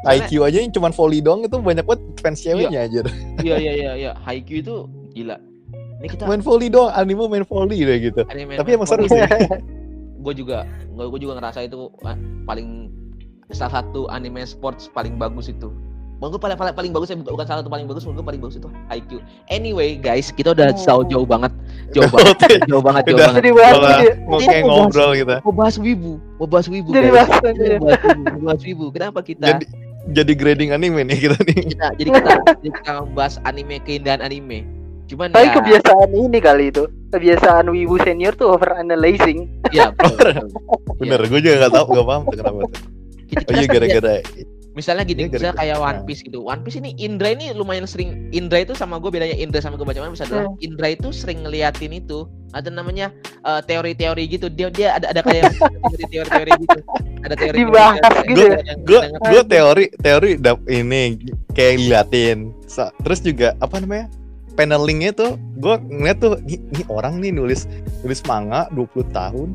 [0.00, 3.00] IQ aja yang cuman volley doang itu banyak banget fans ceweknya aja
[3.44, 4.74] iya iya iya iya Haikyuu itu
[5.12, 5.36] gila
[6.00, 9.20] ini kita main volley doang anime main volley deh gitu anime tapi emang seru sih
[10.20, 12.16] gue juga gue juga ngerasa itu ah,
[12.48, 12.88] paling
[13.52, 15.68] salah satu anime sports paling bagus itu
[16.20, 18.42] Menurut gue paling, paling, paling bagus ya bukan, salah satu paling bagus menurut gue paling
[18.44, 19.10] bagus itu IQ.
[19.48, 20.76] Anyway guys, kita udah Oh.
[20.76, 21.48] jauh jauh banget,
[21.90, 22.36] jauh banget,
[22.68, 23.24] jauh banget, jauh Udah.
[23.24, 23.40] banget.
[23.40, 23.50] Jadi
[24.28, 28.24] bahas ngobrol gitu Mau bahas wibu, mau bahas wibu Jadi bahas Kita mau bahas wibu,
[28.28, 28.86] mau bahas wibu.
[28.92, 29.44] Kenapa kita?
[29.48, 29.64] jadi
[30.10, 34.68] jadi grading anime nih kita nih kita jadi kita jadi kita bahas anime keindahan anime.
[35.08, 36.84] Cuman Tapi ya, kebiasaan ini kali itu.
[37.10, 39.48] Kebiasaan wibu senior tuh over analyzing.
[39.72, 40.48] ya betul, betul.
[40.96, 42.80] bener gue juga gak tahu gak paham kenapa tuh
[43.24, 44.14] Kita, oh kita iya gara-gara
[44.72, 46.00] misalnya gini, Iya, misalnya kayak One.
[46.04, 46.38] Piece gitu.
[46.40, 49.82] One Piece ini Indra ini lumayan sering Indra itu sama gue bedanya Indra sama gue
[49.82, 50.58] baca mana bisa adalah Hmm.
[50.60, 54.46] Indra itu sering ngeliatin itu ada namanya eh, teori-teori gitu.
[54.46, 55.54] Dia dia ada ada kayak
[56.06, 56.78] teori-teori gitu.
[57.20, 58.56] Ada teori Dibahas gitu ya?
[58.80, 61.18] gue gue teori teori dap ini
[61.52, 64.08] kayak liatin Sa- terus juga apa namanya
[64.54, 67.64] panelingnya tuh gue ngeliat tuh nih, nih orang nih nulis
[68.00, 69.48] nulis manga 20 tahun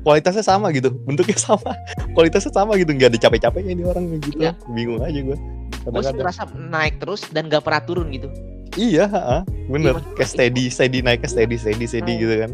[0.00, 1.72] kualitasnya sama gitu bentuknya sama
[2.12, 4.52] kualitasnya sama gitu nggak ada capek-capeknya ini orang gitu Iya.
[4.70, 5.36] bingung aja gue
[5.80, 8.28] gue sih ngerasa naik terus dan gak pernah turun gitu.
[8.74, 12.20] iya ha, bener maksud kayak steady steady naiknya steady steady steady Hmm.
[12.20, 12.50] gitu kan.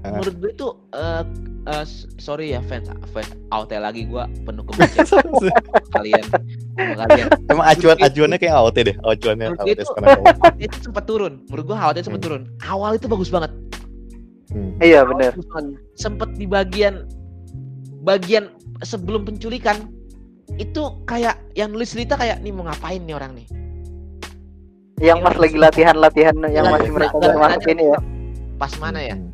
[0.00, 1.22] Menurut gue itu eh
[1.66, 5.04] eh, s- sorry ya fans fans out lagi gue penuh kebencian
[5.90, 6.24] kalian
[6.96, 7.26] kalian.
[7.46, 9.84] emang acuan acuannya kayak AOT deh acuannya gue AOT itu-
[10.64, 11.44] itu sempat turun.
[11.46, 12.26] Menurut gue awalnya sempat Hmm.
[12.26, 12.42] turun.
[12.64, 13.52] Awal itu bagus banget.
[14.48, 14.72] Hmm.
[14.78, 15.36] Iya benar.
[15.94, 17.04] Sempet di bagian
[18.00, 18.48] bagian
[18.80, 19.92] sebelum penculikan
[20.56, 23.46] itu kayak yang nulis cerita kayak nih mau ngapain nih orang nih
[24.98, 26.96] Yang pas lagi latihan-latihan yang Iya, masih iya.
[26.96, 27.98] mereka masuk ini ya.
[28.56, 29.30] pas mana ya Hmm.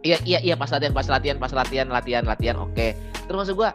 [0.00, 2.86] iya iya iya pas latihan pas latihan pas latihan latihan latihan oke
[3.20, 3.70] terus maksud gua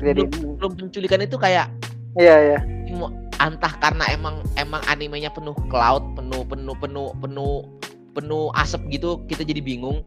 [0.00, 0.26] jadi.
[0.26, 1.70] sebelum penculikan itu kayak
[2.16, 2.58] Iya iya.
[2.90, 7.62] mau- entah karena emang emang animenya penuh cloud penuh penuh penuh penuh
[8.18, 10.02] penuh asap gitu kita jadi bingung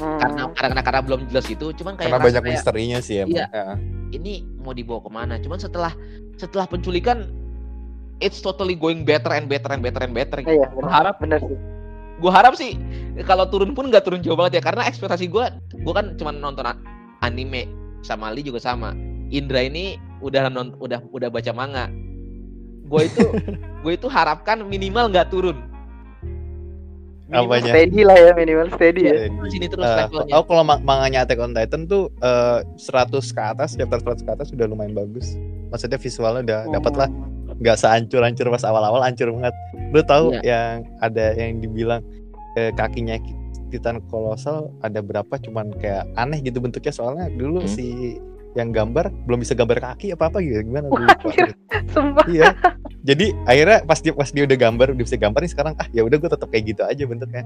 [0.00, 0.16] Hmm.
[0.16, 3.46] karena karena karena belum jelas gitu cuman kayak karena banyak kayak, misterinya sih emang Iya.
[3.52, 3.68] Ya.
[4.16, 5.92] ini mau dibawa ke mana cuman setelah
[6.40, 7.28] setelah penculikan
[8.16, 10.88] it's totally going better and better and better and better Iya, benar.
[10.88, 11.58] berharap Benar sih.
[12.16, 12.80] gue harap sih
[13.28, 16.64] kalau turun pun nggak turun jauh banget ya karena ekspektasi gue gue kan cuma nonton
[17.20, 17.68] anime
[18.00, 18.96] sama Ali juga sama
[19.28, 21.92] Indra ini udah non, udah udah baca manga
[22.88, 23.20] gue itu
[23.84, 25.60] gue itu harapkan minimal nggak turun
[27.30, 27.72] Minimal Apanya?
[27.72, 29.14] Steady lah ya minimal steady ya.
[29.46, 30.32] Sini terus eh, levelnya.
[30.32, 32.82] oh kalau ma- manganya Attack on Titan tuh eh, 100
[33.14, 35.38] ke atas, chapter 100 ke atas sudah lumayan bagus.
[35.70, 37.08] Maksudnya visualnya udah dapat lah,
[37.56, 39.54] nggak sehancur-hancur pas awal-awal hancur banget.
[39.88, 40.42] Lu tahu Iya.
[40.42, 42.02] yang ada yang dibilang
[42.54, 43.14] eh, kakinya
[43.70, 47.70] Titan kolosal ada berapa cuman kayak aneh gitu bentuknya soalnya dulu Hmm.
[47.70, 48.18] si
[48.58, 51.14] yang gambar belum bisa gambar kaki apa apa gitu gimana lupa.
[51.22, 51.54] Anjir.
[51.94, 52.24] Sumpah.
[52.26, 52.50] iya
[53.06, 56.02] jadi akhirnya pas dia pas dia udah gambar udah bisa gambar nih sekarang ah ya
[56.02, 57.42] udah gue tetap kayak gitu aja bentuknya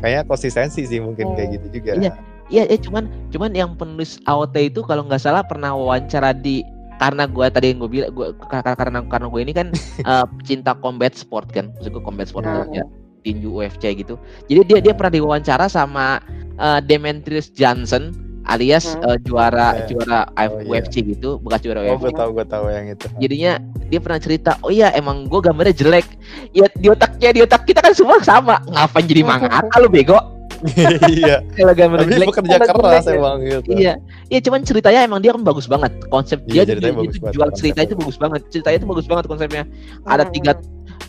[0.00, 2.12] kayak konsistensi sih mungkin kayak gitu juga Iya.
[2.46, 6.62] Iya, eh, cuman cuman yang penulis AOT itu kalau nggak salah pernah wawancara di
[7.02, 9.68] karena gue tadi yang gue bilang gue karena karena gue ini kan
[10.06, 12.62] eh, pecinta combat sport kan, maksud gue combat sport Nah.
[12.70, 12.86] ya
[13.26, 14.14] tinju UFC gitu.
[14.46, 16.22] Jadi dia dia pernah diwawancara sama
[16.54, 18.14] eh, Demetrius Johnson
[18.46, 19.04] alias Hmm.
[19.04, 19.84] eh, juara Iya.
[19.88, 20.62] juara Oh.
[20.64, 22.00] UFC gitu, bekas juara oh UFC.
[22.00, 23.52] gue tahu gue tahu yang itu Jadinya
[23.84, 26.06] dia pernah cerita, oh iya emang gue gambarnya jelek.
[26.50, 28.58] Ya di otaknya di otak kita kan semua sama.
[28.64, 30.18] Ngapain jadi mangaka lu bego?
[31.06, 32.28] iya Kalau gambarnya tapi jelek
[32.64, 33.92] Kalau keras jelek emang gitu Iya,
[34.26, 35.92] iya cuman ceritanya emang dia kan bagus banget.
[36.06, 38.40] Konsep Iya, dia bagus ju- banget, jual cerita itu bagus banget.
[38.48, 39.62] Ceritanya itu bagus banget konsepnya.
[40.02, 40.32] Ada Hmm.
[40.32, 40.52] tiga,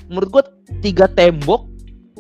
[0.05, 0.43] menurut gua
[0.79, 1.63] tiga tembok,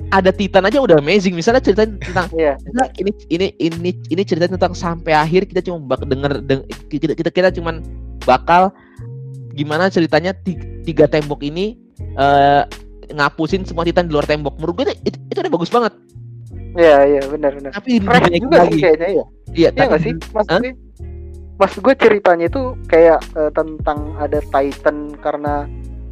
[0.09, 1.35] ada Titan aja udah amazing.
[1.35, 2.55] Misalnya ceritain tentang Iya.
[2.61, 7.13] misalnya ini ini ini ini cerita tentang sampai akhir kita cuma bak denger deng, kita
[7.13, 7.83] kita kita cuman
[8.23, 8.71] bakal
[9.53, 11.75] gimana ceritanya ti- tiga tembok ini
[12.17, 12.63] eh
[13.07, 14.59] ngapusin semua Titan di luar tembok.
[14.59, 15.93] Menurut gua itu, itu, itu udah bagus banget.
[16.77, 17.71] Iya, iya, benar benar.
[17.73, 19.25] Tapi Fresh juga sih kayaknya ya.
[19.55, 20.13] Iya, Iya tapi sih?
[20.29, 20.73] Maksud gue,
[21.57, 25.65] maksud gue ceritanya itu kayak eh, tentang ada Titan karena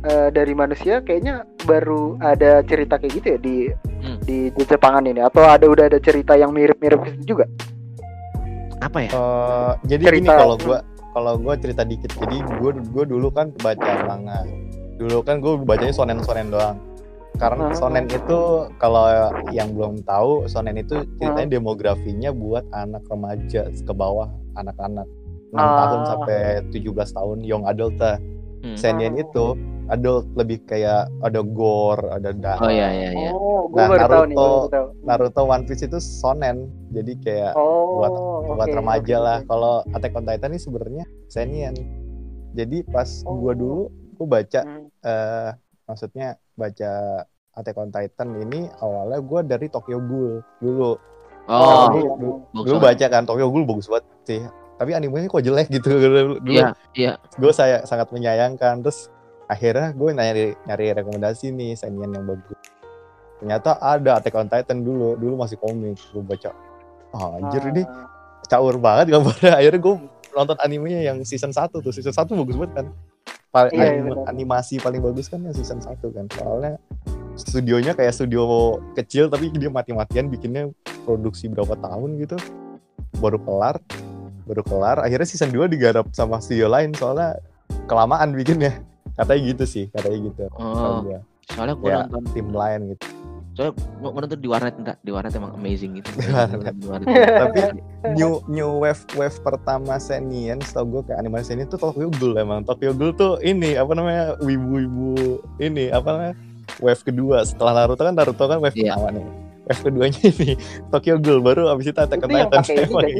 [0.05, 3.57] eh, dari manusia kayaknya baru ada cerita kayak gitu ya di
[3.95, 4.21] Hmm.
[4.21, 7.45] di Jepangan ini atau ada udah ada cerita yang mirip-mirip gitu juga.
[8.77, 9.09] apa ya?
[9.09, 10.35] Eh, jadi Cerita.
[10.35, 10.77] kalau gua
[11.09, 14.45] kalau gua cerita dikit jadi gua gua dulu kan baca manga
[14.95, 16.77] dulu kan gua bacanya sonen sonen doang
[17.35, 17.75] karena Hmm.
[17.75, 18.37] sonen itu
[18.77, 19.09] kalau
[19.49, 25.07] yang belum tahu sonen itu ceritanya demografinya buat anak remaja ke bawah anak-anak
[25.49, 25.75] 6 Ah.
[25.81, 26.39] tahun sampai
[26.69, 28.19] 17 tahun young adult lah.
[28.65, 28.73] Hmm.
[28.73, 29.53] Seinen itu
[29.85, 32.65] adult lebih kayak ada gore, ada darah.
[32.65, 33.29] Oh iya iya iya.
[33.29, 34.35] Oh, Nah, baru tahu nih.
[34.35, 34.89] Naruto-.
[35.05, 36.65] Naruto One Piece itu sonen.
[36.89, 38.13] Jadi kayak Oh, buat
[38.49, 39.37] buat remaja oke, lah.
[39.45, 41.73] Kalau Attack on Titan ini sebenarnya seinen.
[42.51, 43.37] Jadi pas Oh.
[43.37, 43.81] gua dulu
[44.15, 44.89] gua baca Hmm.
[45.03, 45.49] eh
[45.85, 46.91] maksudnya baca
[47.53, 50.97] Attack on Titan ini awalnya gua dari Tokyo Ghoul dulu.
[51.45, 52.13] Oh, dulu, iya.
[52.17, 52.85] dulu, dulu banget.
[52.89, 54.41] baca kan Tokyo Ghoul bagus banget sih.
[54.75, 56.39] Tapi animenya kok jelek gitu dulu.
[56.45, 57.13] Iya, iya.
[57.31, 58.81] gue saya sangat menyayangkan.
[58.81, 59.07] Terus
[59.45, 62.59] akhirnya gue nyari nyari rekomendasi nih seinen yang bagus.
[63.35, 65.95] Ternyata ada Attack on Titan dulu dulu masih komik.
[66.09, 66.51] Gue baca
[67.11, 67.69] ah, anjir Ah.
[67.69, 67.81] ini
[68.45, 69.55] caur banget gambarnya.
[69.59, 69.95] Akhirnya gue
[70.31, 71.89] nonton animenya yang season 1 tuh.
[71.89, 72.87] Season 1 bagus banget kan?
[73.49, 76.27] Pa- Iya, iya, anim- animasi paling bagus kan yang season 1 kan?
[76.29, 76.75] Soalnya
[77.33, 78.43] studionya kayak studio
[78.91, 80.67] kecil tapi dia mati-matian bikinnya
[81.03, 82.35] produksi berapa tahun gitu.
[83.15, 83.79] Baru kelar
[84.45, 87.37] baru kelar akhirnya season 2 digarap sama studio lain soalnya
[87.85, 88.81] kelamaan bikinnya
[89.13, 91.19] katanya gitu sih katanya gitu Oh, gua.
[91.47, 93.05] soalnya gue Ya, nonton tim lain gitu
[93.51, 96.75] soalnya gue nonton di warnet enggak di warnet emang amazing gitu Di warnet.
[96.75, 97.07] Di warnet.
[97.41, 97.59] tapi
[98.11, 102.61] new new wave wave pertama Senien setahu gue kayak animasi Senien tuh Tokyo Ghoul emang
[102.61, 106.33] Tokyo Ghoul tuh ini apa namanya wibu-wibu ini apa namanya
[106.77, 108.91] wave kedua setelah Naruto kan Naruto kan wave Iya.
[108.91, 109.25] pertama nih
[109.65, 110.49] wave keduanya ini
[110.87, 112.75] Tokyo Ghoul baru abis itu Attack on Itu yang Titan sih?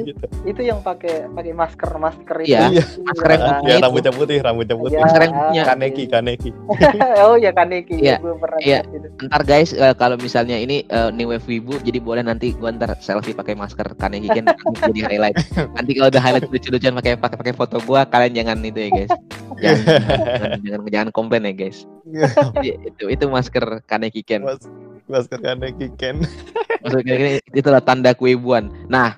[0.06, 2.50] gitu itu yang pakai pakai masker masker itu.
[2.50, 2.60] Iya.
[2.72, 2.84] Iya.
[3.02, 3.50] Masker yang Iya.
[3.52, 3.66] putih.
[3.66, 3.84] ya itu.
[3.84, 5.64] rambutnya putih rambutnya putih Ya, Masker yang punya.
[5.66, 6.50] kaneki kaneki
[7.26, 8.16] oh ya Kaneki Iya.
[8.20, 8.80] gue pernah Iya.
[8.82, 9.08] lihat itu.
[9.26, 12.94] ntar guys eh, kalau misalnya ini eh, new wave wibu jadi boleh nanti gue ntar
[13.00, 14.46] selfie pakai masker Kaneki kan
[14.88, 15.36] jadi highlight
[15.72, 19.12] nanti kalau udah highlight lucu-lucuan pakai pakai pakai foto gue kalian jangan itu ya guys
[19.56, 24.62] jangan jangan, jangan, jangan komplain ya guys Jadi, itu itu masker Kaneki Ken Mas,
[25.06, 26.22] masker kaneki Ken
[26.82, 29.14] maksudnya ini itulah tanda keibuan nah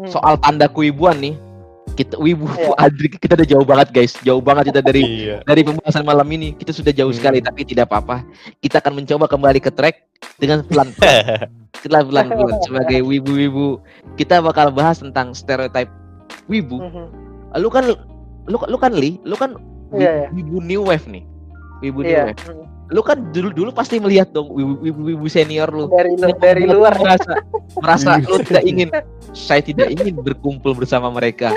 [0.00, 0.08] Hmm.
[0.08, 1.36] soal tanda keibuan nih
[1.92, 2.72] kita wibu Iya.
[2.88, 6.56] Adri kita udah jauh banget guys jauh banget kita dari iya dari pembahasan malam ini
[6.56, 7.20] kita sudah jauh Hmm.
[7.20, 8.24] sekali tapi tidak apa-apa
[8.58, 10.08] kita akan mencoba kembali ke track
[10.40, 13.76] dengan pelan pelan pelan pelan sebagai wibu-wibu
[14.16, 15.92] kita bakal bahas tentang stereotype
[16.48, 17.04] wibu Mhm.
[17.60, 17.84] lu kan
[18.48, 19.52] lu lu kan li lu kan
[19.92, 20.28] wibu, Iya, iya.
[20.32, 21.28] wibu new wave nih
[21.84, 22.24] wibu new Iya.
[22.32, 22.40] wave
[22.90, 26.62] lu kan dulu dulu pasti melihat dong wibu wibu, wibu senior lu Dari lu, dari
[26.64, 26.94] luar.
[26.94, 27.32] lu merasa
[27.78, 28.88] merasa lu tidak ingin
[29.30, 31.54] saya tidak ingin berkumpul bersama mereka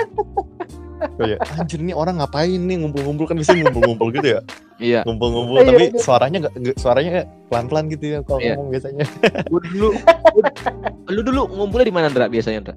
[1.18, 4.40] kayak anjir nih orang ngapain nih ngumpul-ngumpul kan biasanya ngumpul-ngumpul gitu ya
[4.74, 5.00] Iya.
[5.04, 6.00] ngumpul-ngumpul Iya, tapi iya.
[6.00, 7.12] suaranya nggak suaranya
[7.46, 8.54] pelan-pelan gitu ya kalau Iya.
[8.54, 9.04] ngomong biasanya
[9.46, 9.88] Gua dulu
[11.14, 12.74] lu dulu ngumpulnya di mana Ndra biasanya Ndra?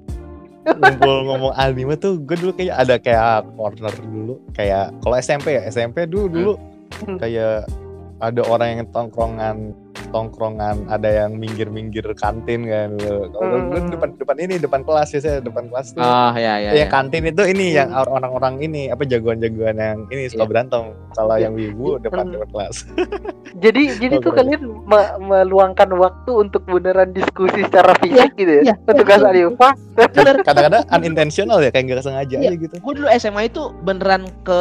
[0.68, 3.24] ngumpul ngomong anime tuh gue dulu kayak ada kayak
[3.56, 6.52] corner dulu kayak kalau SMP ya SMP dulu dulu
[6.98, 7.14] Hmm.
[7.16, 7.68] kayak
[8.18, 9.56] ada orang yang tongkrongan
[10.08, 12.96] tongkrongan ada yang minggir-minggir kantin kan
[13.30, 13.90] kalau gue Hmm.
[13.90, 16.70] depan depan ini depan kelas biasanya depan kelas tuh Ah ya ya.
[16.72, 16.88] yang ya.
[16.88, 18.08] kantin itu ini yang Hmm.
[18.08, 20.50] orang-orang ini apa jagoan-jagoan yang ini suka Iya.
[20.50, 21.42] berantem kalau Iya.
[21.44, 22.32] yang wibu depan Hmm.
[22.34, 22.76] depan kelas
[23.64, 28.76] Jadi jadi tuh kalian me- meluangkan waktu untuk beneran diskusi secara fisik gitu ya.
[28.78, 29.48] Untuk iya, kasih iya.
[29.50, 29.74] Wah,
[30.06, 30.36] Bener.
[30.42, 32.48] kadang-kadang unintentional ya kayak nggak sengaja Iya.
[32.48, 34.60] aja gitu Gue dulu SMA itu beneran ke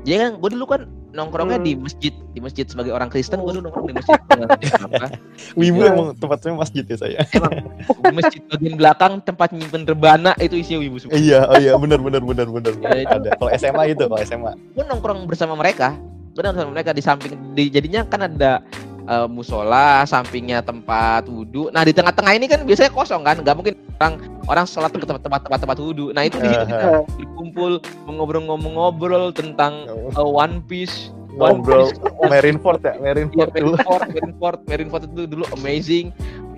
[0.00, 1.66] jadi kan gue dulu kan nongkrongnya Hmm.
[1.66, 4.14] di masjid di masjid sebagai orang Kristen gue dulu nongkrong di masjid.
[5.58, 5.90] Wibu Iya.
[5.90, 7.18] emang tempatnya masjid ya saya.
[7.26, 11.14] Di masjid bagian belakang tempat nyimpen rebana itu isinya ibu semua.
[11.14, 13.28] Iya oh iya benar benar benar benar Iya, ada.
[13.34, 15.98] Kalau SMA itu kalau SMA gue nongkrong bersama mereka.
[16.30, 18.62] Gue nongkrong bersama mereka di samping di, jadinya kan ada
[19.10, 21.68] eh, musola sampingnya tempat wudhu.
[21.74, 23.42] Nah di tengah-tengah ini kan biasanya kosong kan?
[23.42, 24.14] Nggak mungkin orang
[24.46, 26.14] orang sholat ke tempat tempat tempat, tempat wudhu.
[26.14, 31.10] Nah itu di situ kita eh, berkumpul ngobrol-ngobrol tentang eh, One Piece.
[31.34, 31.94] One Piece.
[32.26, 32.94] Marineford ya?
[32.98, 33.74] Marineford dulu.
[33.78, 36.10] Marineford, Marineford, Marineford itu dulu amazing.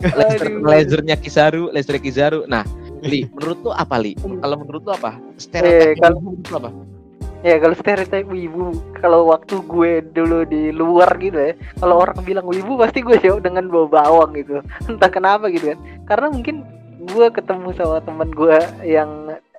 [0.03, 2.43] Laser, lasernya Kizaru, laser Kizaru.
[2.51, 2.67] Nah,
[3.07, 4.19] Li, menurut lu apa Li?
[4.19, 5.15] Kalau menurut lu apa?
[5.15, 6.71] Eh, Stereotip kalau- menurut lu apa?
[7.43, 12.47] Ya kalau stereotip wibu kalau waktu gue dulu di luar gitu ya kalau orang bilang
[12.47, 14.63] wibu pasti gue jawab dengan bawa bawang gitu.
[14.91, 15.79] Entah kenapa gitu kan.
[16.07, 16.57] Karena mungkin
[17.03, 19.11] gue ketemu sama teman gue yang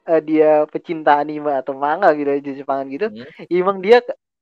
[0.08, 3.08] eh, dia pecinta anime atau manga gitu ya Jepangan gitu.
[3.12, 3.28] Hmm.
[3.52, 4.00] emang dia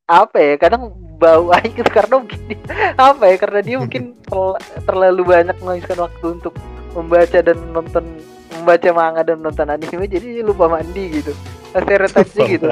[0.10, 2.66] apa ya kadang bau aja gitu karena mungkin dia-
[3.00, 6.54] apa ya karena dia mungkin terl- terlalu banyak menghabiskan waktu untuk
[6.92, 8.04] membaca dan nonton
[8.52, 11.32] membaca manga dan nonton anime jadi lupa mandi gitu
[11.74, 12.68] stereotipnya gitu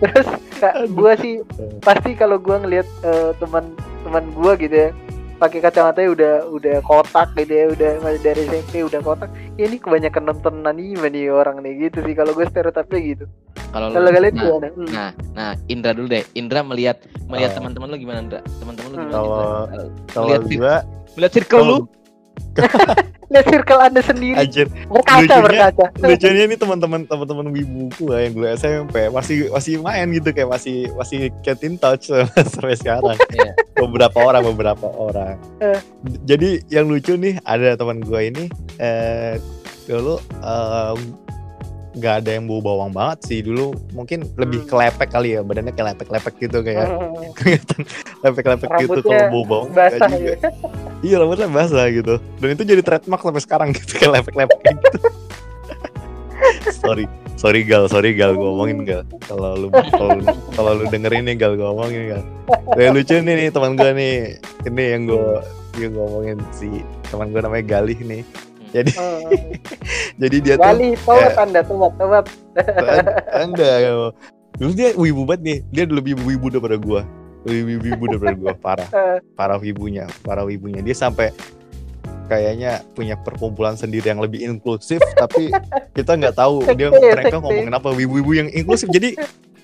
[0.00, 1.40] terus kak, gua sih
[1.80, 4.90] pasti kalau gua ngelihat eh, teman-teman gua gitu ya
[5.36, 10.28] pakai kacamatanya udah udah kotak gitu ya udah dari SMP udah kotak ya, ini kebanyakan
[10.28, 13.24] nonton anime nih orang nih gitu sih kalau gue stereotipnya gitu
[13.70, 14.88] Kalau kalau kalian nah, gimana Hmm.
[14.90, 16.26] nah, nah, Indra dulu deh.
[16.34, 17.56] Indra melihat melihat Oh.
[17.62, 18.40] teman-teman lu gimana, Indra?
[18.58, 19.04] Teman-teman lu Hmm.
[19.06, 19.14] gimana?
[19.14, 20.74] Kalau- kalau Lihat- gua
[21.14, 21.76] melihat circle lu,
[23.30, 24.34] lihat circle anda sendiri.
[24.34, 24.66] Anjir.
[24.90, 25.84] Berkaca lucunya- berkaca.
[26.02, 30.90] lucunya ini teman-teman teman-teman wibu gua yang dulu SMP masih masih main gitu kayak masih
[30.98, 32.10] masih get in touch
[32.52, 33.14] sampai sekarang.
[33.30, 33.54] Iya.
[33.78, 35.38] beberapa orang beberapa orang.
[35.62, 35.78] Eh.
[36.26, 39.38] jadi yang lucu nih ada teman gua ini eh
[39.86, 40.98] dulu em,
[41.92, 43.38] nggak ada yang bau bawang banget sih.
[43.40, 44.68] Dulu mungkin lebih Hmm.
[44.68, 47.80] kelepek kali ya badannya kayak lepek-lepek gitu kayak Hmm, kelihatan
[48.20, 50.34] lepek-lepek gitu kalau bau bawang basah juga.
[50.34, 50.36] ya.
[51.02, 52.14] Iya rambutnya basah gitu.
[52.36, 54.88] Dan itu jadi trademark sampai sekarang gitu kayak lepek-lepek gitu.
[56.70, 59.02] Sorry sorry gal sorry gal gue omongin gal.
[59.20, 62.22] Kalau lu kalau lu, kalau lu dengerin nih gal gue omongin gal.
[62.70, 64.16] Kayak lucu nih nih teman gue nih.
[64.62, 65.24] Ini yang gue
[65.78, 66.68] yang gue omongin si
[67.06, 68.22] teman gue namanya Galih nih
[68.70, 69.30] jadi Hmm.
[70.22, 72.24] jadi dia tuh Gali, tobat anda, tobat, tobat.
[73.36, 73.76] enggak
[74.58, 77.02] dulu dia wibu banget nih dia lebih wibu daripada gua
[77.42, 79.18] lebih wibu daripada gua parah Eh.
[79.32, 81.32] parah wibunya parah wibunya dia sampai
[82.26, 85.50] kayaknya punya perkumpulan sendiri yang lebih inklusif tapi
[85.92, 89.18] kita nggak tahu dia mereka ngomongin apa wibu-wibu yang inklusif jadi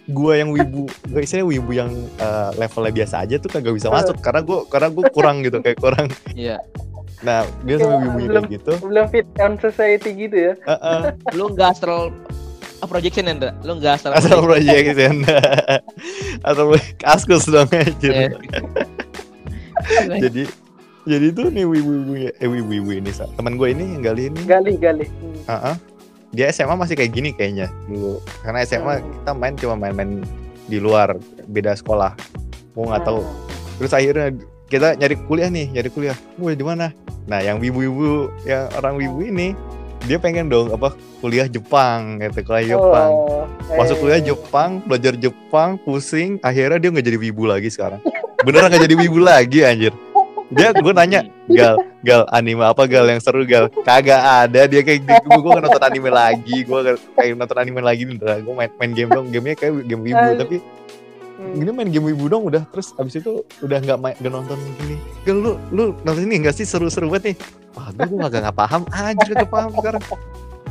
[0.06, 4.18] gua yang wibu gak istilahnya wibu yang eh, levelnya biasa aja tuh kagak bisa masuk
[4.18, 6.58] karena gua karena gua kurang gitu kayak kurang Iya.
[7.20, 10.52] Nah dia sampai wibunya kayak gitu Belum fit on society gitu ya.
[10.62, 11.00] Heeh.
[11.38, 12.12] Lu nggak astral
[12.78, 13.56] oh, projection Indra.
[13.60, 14.12] Lu nggak astral.
[14.14, 15.12] asal proyek gitu ya
[16.42, 18.28] atau kaskus dong aja Iya.
[20.18, 20.42] jadi
[21.04, 23.28] jadi tuh nih wibu-wibunya eh wibu-wibu ini Sa.
[23.36, 25.06] teman gue ini yang gali ini Gali, gali.
[25.06, 25.36] Hmm.
[25.46, 25.74] Heeh.
[26.32, 29.08] dia SMA masih kayak gini kayaknya dulu karena SMA Hmm.
[29.14, 30.10] kita main cuma main-main
[30.66, 31.14] di luar
[31.46, 32.12] beda sekolah
[32.74, 33.36] gue nggak tahu Hmm.
[33.78, 34.28] terus akhirnya
[34.66, 36.16] kita nyari kuliah nih nyari kuliah.
[36.38, 36.90] Wah di mana?
[37.30, 39.54] Nah yang wibu-wibu yang orang wibu ini
[40.06, 43.10] dia pengen dong apa kuliah Jepang gitu kuliah Jepang.
[43.10, 43.46] Oh,
[43.78, 48.02] masuk kuliah Jepang belajar Jepang pusing akhirnya dia nggak jadi wibu lagi sekarang.
[48.42, 49.94] Beneran nggak jadi wibu lagi anjir.
[50.46, 51.74] Dia gue nanya gal
[52.06, 53.66] gal anime apa gal yang seru gal?
[53.82, 56.78] Kagak ada dia kayak gitu gue gue nonton anime lagi gue
[57.18, 60.56] kayak nonton anime lagi gue main, main game dong gamenya kayak game wibu tapi
[61.36, 61.52] Hmm.
[61.52, 62.64] gini main game wibu dong udah.
[62.72, 64.96] Terus abis itu udah nggak main gak nonton gini
[65.28, 66.64] gal lu lu nonton ini nggak sih?
[66.64, 67.36] Seru-seru banget nih.
[67.76, 68.82] Wah gue gue nggak nggak paham.
[68.88, 70.04] Anjir gak paham sekarang.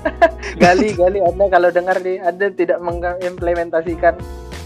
[0.61, 1.17] Gali, gali.
[1.17, 4.13] Anda kalau dengar nih, Anda tidak mengimplementasikan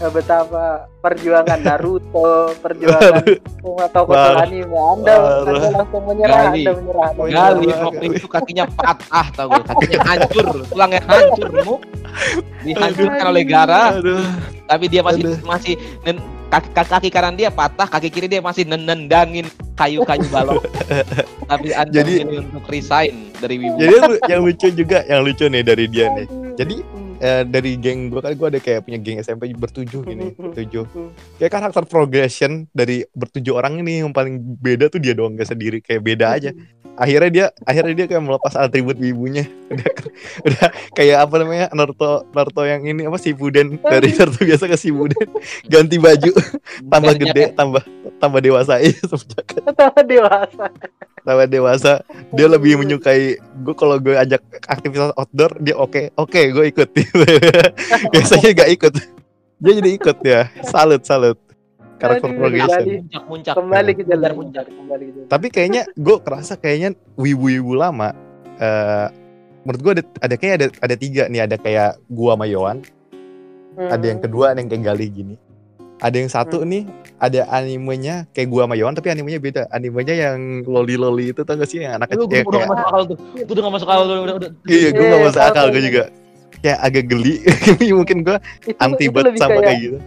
[0.08, 3.20] betapa perjuangan Naruto, perjuangan
[3.60, 4.48] semua Parah.
[4.48, 4.72] anime.
[4.72, 6.62] Anda, anda langsung menyerah, Gali.
[6.64, 7.08] Anda menyerah.
[7.12, 7.66] Gali.
[8.00, 11.74] Lee itu kakinya patah tau gue, kakinya hancur, tulangnya hancur mu.
[12.64, 14.24] Dihancurkan oleh Gara, Aduh.
[14.64, 15.36] tapi dia masih Aduh.
[15.44, 20.64] masih nen- kaki, kaki, kanan dia patah, kaki kiri dia masih nen- nendangin kayu-kayu balok.
[21.46, 23.76] tapi Anda Jadi- untuk resign dari Wibu.
[23.78, 23.96] Jadi
[24.28, 26.26] yang lucu juga, yang lucu nih dari dia nih.
[26.56, 26.74] Jadi
[27.20, 30.84] eh, dari geng gue kan gue ada kayak punya geng SMP bertujuh gini, tujuh.
[31.36, 35.84] Kayak karakter progression dari bertujuh orang ini yang paling beda tuh dia doang gak sendiri,
[35.84, 36.50] kayak beda aja.
[37.00, 39.48] Akhirnya dia akhirnya dia kayak melepas atribut ibunya.
[39.72, 39.88] Udah
[40.44, 43.80] udah kayak apa namanya Naruto Naruto yang ini apa Shippuden.
[43.80, 45.28] Dari Naruto biasa ke Shippuden.
[45.64, 46.32] Ganti baju.
[46.92, 47.82] Tambah Bukannya gede tambah
[48.20, 48.84] tambah dewasa.
[48.84, 49.46] Iya semenjak.
[49.72, 50.66] Tambah dewasa.
[51.24, 51.92] tambah dewasa.
[52.36, 56.12] Dia lebih menyukai gue kalau gue ajak aktivitas outdoor dia oke.
[56.20, 56.88] Oke gue ikut.
[58.12, 58.92] Biasanya gak ikut.
[59.56, 60.52] Dia jadi ikut ya.
[60.68, 61.49] Salut salut
[62.00, 62.84] karakter progression.
[63.52, 64.64] Kembali ke jalan Puncak.
[64.66, 65.28] Kembali ke jalan.
[65.28, 68.10] tapi kayaknya gue kerasa kayaknya wibu-wibu lama
[68.56, 69.06] eh
[69.60, 72.80] menurut gue ada ada kayak ada ada tiga nih ada kayak gua sama Yohan
[73.78, 75.34] ada yang kedua ada yang kayak Gali gini
[75.96, 80.38] ada yang satu nih ada animenya kayak gua sama Yohan tapi animenya beda animenya yang
[80.64, 83.02] loli loli itu tau gak sih yang anak Itu kecil udah kayak- gak masuk akal
[83.04, 83.16] tuh.
[83.36, 84.34] Itu udah gak masuk akal udah udah.
[84.40, 84.50] udah.
[84.64, 86.04] Iya, gue Iya, gak masuk tahu, akal gue juga.
[86.60, 87.34] Kayak agak geli.
[88.00, 88.36] Mungkin gue
[88.76, 89.98] anti banget sama kayak kayak gitu.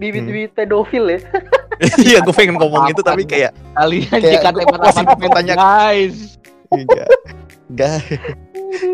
[0.00, 1.20] Bibit-bibit pedofil ya.
[1.96, 6.36] Iya, gue pengen ngomong itu tapi kayak Kalian jika masih apa tanya- guys.
[6.68, 7.08] enggak.
[7.70, 8.04] Guys,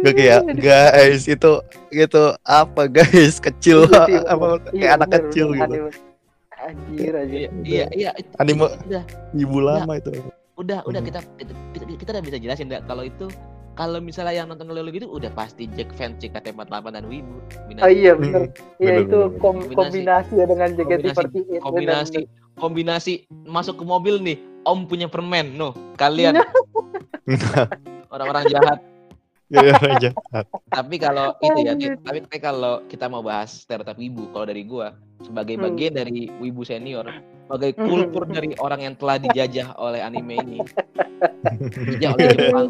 [0.05, 1.53] gue kayak guys itu
[1.91, 5.75] itu apa guys kecil Iya sih, apa Iya, kayak anak bener, kecil gitu.
[6.57, 7.35] Anjir aja.
[7.35, 8.11] Iya, iya, iya.
[8.15, 10.11] itu- Anime Udah, ibu lama itu.
[10.55, 11.09] udah, udah Hmm.
[11.09, 11.53] kita kita,
[11.99, 13.27] kita, udah bisa jelasin kalau itu
[13.77, 17.37] kalau misalnya yang nonton Lelo gitu udah pasti Jack fans JKT48 dan Wibu.
[17.79, 18.49] Oh iya bener.
[18.49, 19.77] Hmm, Iya itu kom- Kombinasi.
[19.77, 21.15] kombinasi ya dengan JKT48.
[21.15, 22.21] Kombinasi- kombinasi
[22.57, 23.13] kombinasi
[23.45, 26.41] masuk ke mobil nih om punya permen no kalian
[28.09, 28.81] orang-orang jahat
[29.47, 30.11] Iya, aja.
[30.67, 34.91] tapi kalau itu ya tapi, tapi kalau kita mau bahas stereotip wibu kalau dari gua
[35.21, 35.71] sebagai Hmm.
[35.71, 37.07] bagian dari wibu senior
[37.45, 37.87] sebagai Hmm.
[37.87, 40.59] kultur dari orang yang telah dijajah oleh anime ini
[41.95, 42.67] dijajah oleh Jepang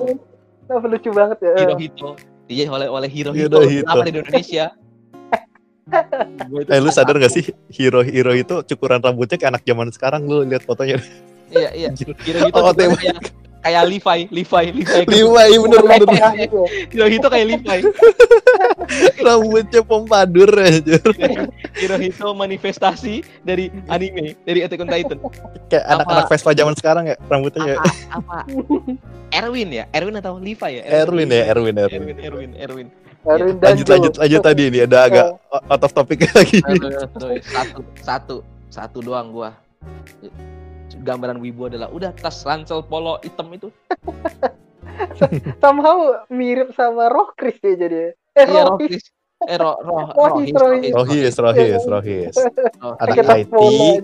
[0.66, 1.52] Kenapa lucu banget ya?
[1.57, 2.09] Hirohito
[2.46, 3.83] dijajah oleh oleh Hirohito Hirohito.
[3.87, 9.50] kenapa di Indonesia itu Eh lu sadar gak sih hero hero itu cukuran rambutnya kayak
[9.55, 10.98] anak zaman sekarang lu lihat fotonya.
[11.50, 12.11] iya iya Anjir.
[12.18, 12.98] Hirohito Oh, kayak
[13.66, 16.00] kayak Levi Levi Levi Lima iya bener bener.
[16.07, 16.14] Gitu.
[16.14, 16.31] Ya.
[16.94, 17.79] Hirohito kayak Levi.
[19.26, 20.96] Rambutnya pompadur aja.
[21.74, 25.18] Hirohito manifestasi dari anime dari Attack on Titan.
[25.66, 27.76] Kayak anak-anak Vespa zaman sekarang ya rambutnya ya.
[27.83, 27.90] apa,
[28.22, 28.38] apa?
[29.35, 29.85] Erwin ya?
[29.90, 30.83] Erwin atau Levi ya?
[31.02, 31.98] Erwin ya Erwin Erwin.
[31.98, 32.87] Erwin Erwin Erwin.
[33.26, 33.90] Erwin Lanjut Danjo.
[33.90, 36.62] lanjut lanjut tadi ini ada agak out of topic lagi.
[36.62, 38.37] Satu satu.
[38.70, 39.50] Satu doang gua
[41.04, 43.68] gambaran wibu adalah udah tas ransel polo hitam itu.
[45.62, 48.16] Somehow mirip sama Roh Chris ya jadi.
[48.37, 52.35] Eh, iya Roh rohis eh roh roh Rohis, rohis Rohis, Rohis, Rohis.
[52.81, 53.53] roh- Anak Kita IT,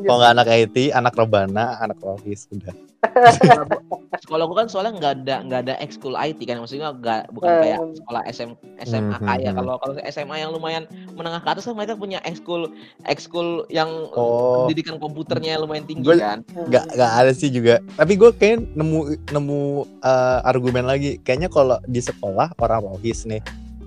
[0.05, 2.75] kalau nggak anak IT, anak Robana, anak Rohis udah.
[4.23, 7.79] sekolah gua kan soalnya nggak ada nggak ada ekskul IT kan maksudnya nggak bukan kayak
[7.97, 11.97] sekolah SM SMA kaya hmm, kalau kalau SMA yang lumayan menengah ke atas kan mereka
[11.97, 12.71] punya ekskul
[13.05, 14.63] ekskul yang Oh.
[14.63, 17.83] pendidikan komputernya lumayan tinggi Gua- kan Nggak nggak ada sih juga.
[17.93, 19.61] Tapi gue kayak nemu nemu
[19.99, 21.19] eh, argumen lagi.
[21.19, 23.43] Kayaknya kalau di sekolah orang Rohis nih.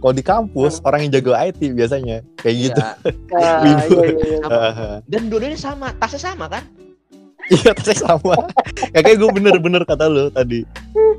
[0.05, 2.77] Kalau di kampus orang yang jago IT biasanya kayak gitu.
[2.77, 2.93] Iya.
[3.41, 3.97] Ah, Wibu.
[3.97, 4.97] iya, iya, iya.
[5.09, 6.61] Dan dua-duanya sama tasnya sama kan
[7.45, 8.37] Iya tasnya sama.
[8.89, 10.61] Ya, kayak gue bener-bener kata lu tadi.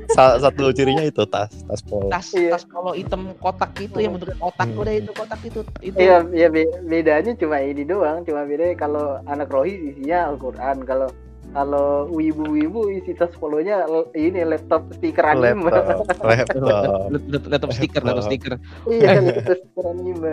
[0.07, 2.07] Salah satu cirinya itu tas tas polo.
[2.07, 2.55] tas Iya.
[2.55, 4.79] tas polo hitam kotak itu yang bentuknya kotak Hmm.
[4.79, 8.23] udah itu kotak itu itu Iya, iya be- bedanya cuma ini doang.
[8.23, 11.11] Cuma beda kalau anak Rohis isinya Al-Qur'an, kalau
[11.57, 15.65] kalau wibu-wibu isi tas polonya l- ini laptop stiker anime.
[15.65, 16.61] Laptop, laptop.
[17.09, 18.53] Laptop- laptop stiker laptop stiker.
[18.85, 20.31] Iya, laptop stiker anime.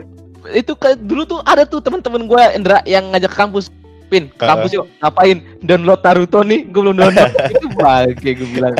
[0.52, 3.72] itu kan dulu tuh ada tuh teman-teman gue Indra yang ngajak kampus.
[4.12, 5.40] Pin, kampus yuk ngapain?
[5.64, 7.32] Download Naruto nih gue belum download.
[7.56, 8.76] Itu bangke gue bilang.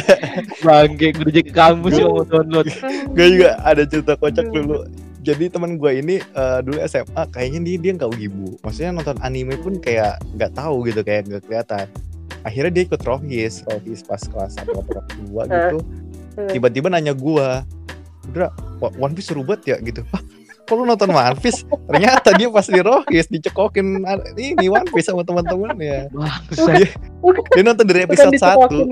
[0.61, 2.69] Bangke gue udah ke kampus yuk mau download.
[3.17, 4.85] Gue juga ada cerita kocak dulu.
[5.25, 8.61] Jadi teman gue ini eh, dulu SMA kayaknya dia dia nggak wibu.
[8.61, 11.89] Maksudnya nonton anime pun kayak nggak tahu gitu kayak nggak kelihatan
[12.45, 13.65] akhirnya dia ikut rohis.
[13.67, 15.79] Rohis pas kelas satu atau kelas dua gitu.
[16.51, 17.49] Tiba-tiba nanya gue
[18.33, 18.49] Dra,
[18.81, 19.77] Wa- One Piece seru banget ya?
[19.81, 20.01] Gitu.
[20.65, 21.65] Kok lu nonton One Piece?
[21.87, 24.01] Ternyata dia pas di Rohis dicekokin
[24.37, 26.09] ini One Piece sama teman-temannya.
[26.09, 26.97] Bangsat.
[27.53, 28.89] Dia nonton dari episode 1 dicekokin,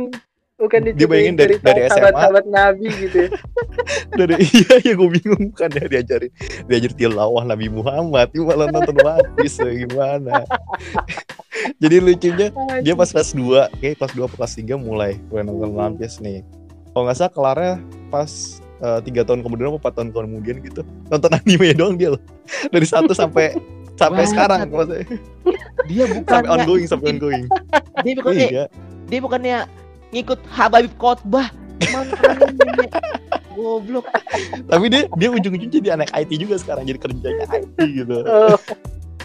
[0.63, 1.95] bukan Dia bayangin dari- dari SMA.
[1.99, 3.29] sahabat-sahabat Nabi gitu ya.
[4.23, 5.45] dari iya ya gue bingung.
[5.59, 6.31] Kan ya diajarin
[6.71, 8.31] diajar tilawah Nabi Muhammad.
[8.31, 8.97] Ini malah nonton
[9.35, 10.47] Piece ya, gimana?
[11.83, 12.49] Jadi lucunya
[12.81, 16.47] dia pas kelas 2 kayak kelas 2 kelas 3 mulai mulai nonton One Piece nih.
[16.93, 17.75] Kalau nggak salah kelarnya
[18.13, 18.31] pas
[18.83, 22.23] eh, tiga tahun kemudian apa empat tahun kemudian gitu nonton anime doang dia loh.
[22.71, 23.57] Dari satu sampai
[23.97, 25.05] sampai sekarang maksudnya.
[25.89, 27.47] Dia bukan sampai ongoing sampai ongoing.
[28.05, 28.65] Dia bukannya iya.
[29.11, 29.59] dia bukannya
[30.13, 31.49] ngikut Habib Khotbah.
[33.53, 34.09] Goblok.
[34.65, 38.57] tapi dia dia ujung-ujungnya jadi anak IT juga sekarang jadi kerjanya IT gitu Oh.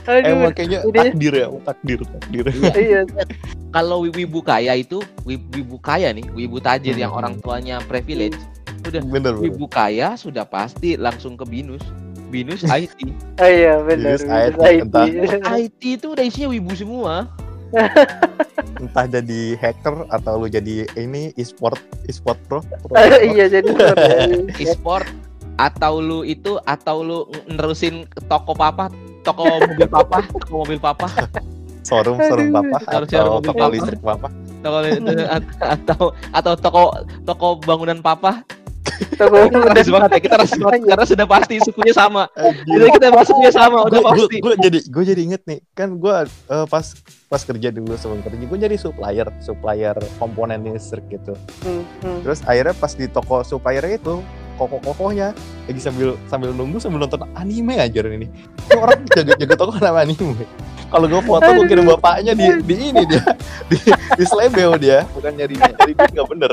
[0.07, 0.39] Aduh.
[0.39, 3.01] emang kayaknya ini- takdir ya takdir takdir Iya.
[3.75, 7.19] Kalau wibu kaya itu wi- wibu kaya nih, wibu tajir yang Hmm.
[7.19, 8.39] orang tuanya privilege.
[8.81, 11.83] Udah bener bener wibu kaya sudah pasti langsung ke binus.
[12.27, 12.95] Binus IT.
[13.37, 14.15] Oh iya benar.
[14.15, 14.55] Yes, benar.
[14.55, 15.05] IT, entah.
[15.59, 17.27] IT itu udah isinya wibu semua.
[18.81, 22.93] entah jadi hacker atau lu jadi ini e-sport e-sport pro, pro.
[23.35, 23.71] Iya jadi
[24.63, 25.07] e-sport
[25.57, 28.93] atau lu itu atau lu nerusin toko papa,
[29.25, 31.09] toko mobil papa, toko mobil papa,
[31.81, 32.77] showroom showroom papa
[33.09, 34.27] showroom atau toko listrik papa.
[34.61, 34.77] Toko
[35.61, 36.01] atau
[36.33, 36.83] atau toko
[37.25, 38.45] toko bangunan papa.
[39.17, 42.23] Toko Kita rasis banget ya, kita rasis banget karena sudah pasti sukunya sama.
[42.67, 44.37] Jadi kita masuknya sama, udah gue pasti.
[44.57, 46.85] jadi gue jadi inget nih kan gue eh, pas
[47.27, 51.33] pas kerja dulu sebelum kerja gue jadi supplier supplier komponen listrik gitu
[51.63, 52.19] Hmm, hmm.
[52.23, 54.21] terus akhirnya pas di toko supplier itu
[54.57, 55.35] koko-kokohnya
[55.69, 58.27] lagi sambil sambil nunggu sambil nonton anime aja ini
[58.73, 60.45] orang jaga jaga toko kenapa anime
[60.87, 63.23] kalau gue foto gue kirim bapaknya di di ini dia
[63.71, 63.77] di,
[64.15, 66.51] di slebeo dia bukan nyari nyari duit nggak bener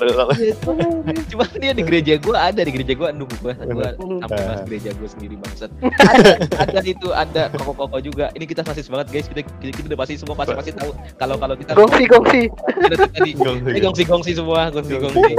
[1.30, 4.20] Cuma dia di gereja gua ada di gereja gua nunggu gua gua Bener.
[4.24, 5.70] sampai mas gereja gua sendiri bangsat.
[6.14, 6.32] Ada,
[6.62, 8.30] ada itu ada koko-koko juga.
[8.36, 9.26] Ini kita rasis banget guys.
[9.26, 12.42] Kita kita, kita udah pasti semua pasti pasti tahu kalau kalau kita Gongsi gongsi.
[12.52, 15.32] kita tadi ini gongsi-gongsi semua, gongsi-gongsi.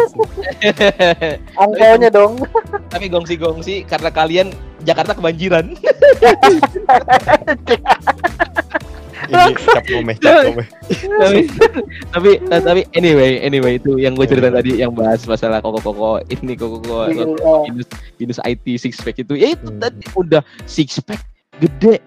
[1.63, 2.43] Angkanya dong.
[2.91, 4.47] Tapi gongsi-gongsi karena kalian
[4.83, 5.73] Jakarta kebanjiran.
[9.27, 10.67] Ini cap gomeh cap gomeh
[11.19, 11.39] tapi
[12.11, 17.09] tapi tapi anyway anyway itu yang gue cerita tadi yang bahas masalah koko-koko ini koko-koko
[17.09, 17.25] Iya.
[17.67, 19.81] minus minus IT six pack itu ya itu Hmm.
[19.81, 21.21] tadi udah six pack
[21.55, 21.99] gede.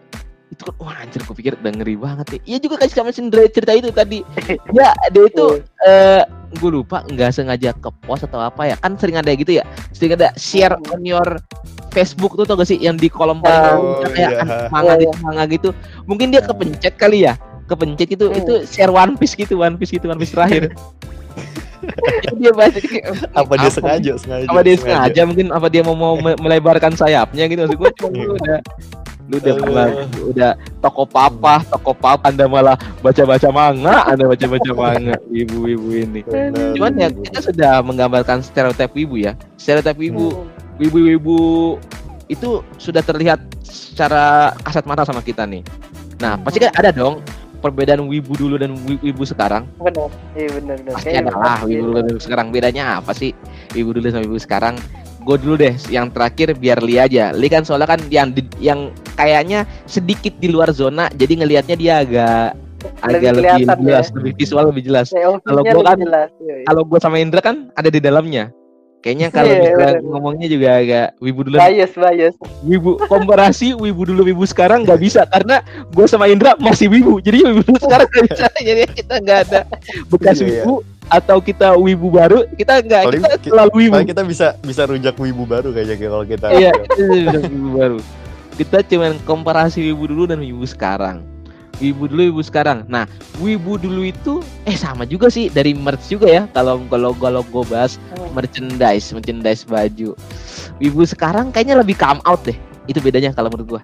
[0.48, 2.40] Itu kan wah anjir gue pikir udah ngeri banget ya.
[2.44, 4.24] Iya juga kayak sama Sindre cerita itu tadi.
[4.76, 6.24] Ya dia itu eh
[6.56, 8.76] gue lupa nggak sengaja ke post atau apa ya.
[8.80, 9.64] Kan sering ada gitu ya.
[9.92, 11.36] Sering ada share on your
[11.90, 12.76] Facebook tuh tau gak sih?
[12.76, 14.28] Yang di kolom Oh, kayak iya.
[14.38, 15.68] an- manga Iya, di manga gitu.
[16.04, 17.34] Mungkin dia kepencet kali ya?
[17.64, 18.38] Kepencet gitu Hmm.
[18.38, 20.72] itu share One Piece gitu One Piece gitu One Piece terakhir.
[22.34, 22.74] Dia baca
[23.32, 25.22] apa dia sengaja sengaja apa dia sengaja?
[25.24, 25.48] mungkin?
[25.48, 27.64] Apa dia mau mau me- melebarkan sayapnya gitu?
[27.64, 28.58] Maksud gue cuma lu udah
[29.24, 29.88] lu udah malah
[30.26, 35.16] udah toko papa toko papa anda malah baca baca manga anda baca baca manga.
[35.28, 36.20] Ibu-ibu ini.
[36.22, 39.32] Bener, cuman ya kita sudah menggambarkan stereotip wibu ya.
[39.56, 40.48] Stereotip wibu Hmm.
[40.78, 41.38] Wibu-wibu
[42.28, 45.62] itu sudah terlihat secara kasat mata sama kita nih
[46.18, 47.22] nah pasti kan ada dong
[47.58, 50.06] perbedaan wibu dulu dan wi- wibu sekarang Benar.
[50.38, 50.94] Iya benar benar.
[50.94, 53.34] pasti ada lah wibu dulu dan wibu sekarang bedanya apa sih
[53.74, 54.74] wibu dulu sama wibu sekarang
[55.18, 58.30] gue dulu deh yang terakhir biar Li aja Li kan soalnya kan yang
[58.62, 62.54] yang kayaknya sedikit di luar zona jadi ngelihatnya dia agak
[63.02, 64.14] agak lebih, kelihatan jelas ya.
[64.14, 65.98] lebih visual lebih jelas Kalau gua kan-.
[65.98, 66.64] Iya, iya.
[66.64, 68.54] kalau gue sama Indra kan ada di dalamnya
[68.98, 70.04] kayaknya kalau Iya, misalnya bener.
[70.04, 71.56] ngomongnya juga agak wibu dulu.
[71.56, 72.34] Bias bias.
[72.60, 77.18] wibu komparasi wibu dulu wibu sekarang nggak bisa karena gue sama Indra masih wibu.
[77.18, 78.46] Jadi wibu dulu sekarang nggak bisa.
[78.68, 79.60] Jadi kita nggak ada
[80.06, 80.52] bekas Iya, iya.
[80.60, 80.74] wibu
[81.08, 83.96] atau kita wibu baru kita nggak kita ki- selalu wibu.
[84.04, 86.46] kita bisa bisa rujak wibu baru kayaknya kalau kita.
[86.50, 87.98] Iya udah wibu baru.
[88.54, 91.22] Kita cuman komparasi wibu dulu dan wibu sekarang
[91.78, 92.84] wibu dulu wibu sekarang.
[92.86, 93.06] Nah
[93.38, 96.42] wibu dulu itu eh sama juga sih dari merch juga ya.
[96.52, 97.96] Kalau kalau kalau gue bahas
[98.34, 100.14] merchandise merchandise baju.
[100.78, 102.54] Wibu sekarang kayaknya lebih come out deh.
[102.86, 103.82] Itu bedanya kalau menurut gua.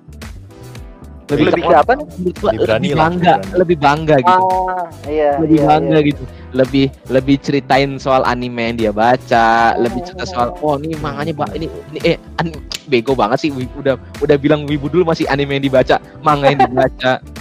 [1.24, 2.06] Lebih out, siapa nih?
[2.20, 4.44] menurut gua Lebih berani lebih lah, bangga lebih lebih bangga gitu.
[4.44, 5.30] Ah, iya.
[5.40, 6.08] lebih iya, bangga iya.
[6.12, 6.22] gitu.
[6.54, 11.50] Lebih lebih ceritain soal anime yang dia baca lebih cerita soal oh ini manganya ba-
[11.56, 15.64] ini ini eh an- bego banget sih udah udah bilang wibu dulu masih anime yang
[15.64, 17.18] dibaca manga yang dibaca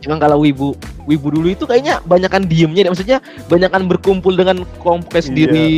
[0.00, 0.72] Cuman kalau wibu
[1.04, 5.24] wibu dulu itu kayaknya banyakan diemnya maksudnya banyakan berkumpul dengan kelompok Iya.
[5.24, 5.70] sendiri.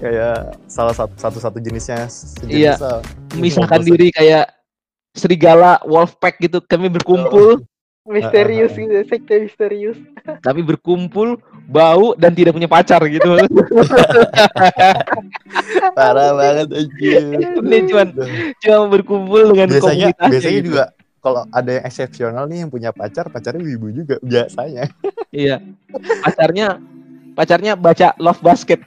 [0.00, 2.08] Kayak salah satu satu satu jenisnya
[2.48, 2.76] Iya.
[2.76, 4.44] sejenis memisahkan Ngobrol diri kayak
[5.12, 6.60] serigala wolfpack gitu.
[6.60, 7.64] Kami berkumpul.
[8.10, 9.94] Misterius gitu, sekte misterius.
[10.42, 11.36] kami berkumpul
[11.68, 13.38] bau dan tidak punya pacar gitu.
[15.94, 18.08] Parah banget anjir ini cuman
[18.58, 20.68] cuma berkumpul dengan biasanya komunitas biasanya gitu.
[20.72, 20.84] juga
[21.20, 24.88] kalau ada yang eksepsional nih yang punya pacar pacarnya wibu juga biasanya
[25.32, 25.60] iya
[26.20, 26.80] pacarnya
[27.32, 28.80] pacarnya baca Love Basket.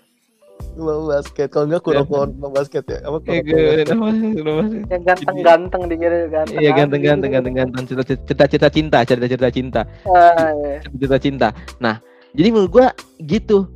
[0.74, 2.10] Lo basket, kalau enggak kurang
[2.42, 2.98] no basket ya.
[3.06, 3.86] Apa kurang gue-
[4.90, 6.58] Yang ganteng-ganteng dikira ganteng.
[6.58, 10.82] Iya ganteng ganteng ganteng ganteng cerita cerita cerita cinta cerita cerita cinta Ah, iya.
[10.82, 11.48] cerita cinta.
[11.78, 12.02] Nah
[12.34, 12.88] jadi menurut gua
[13.22, 13.70] gitu.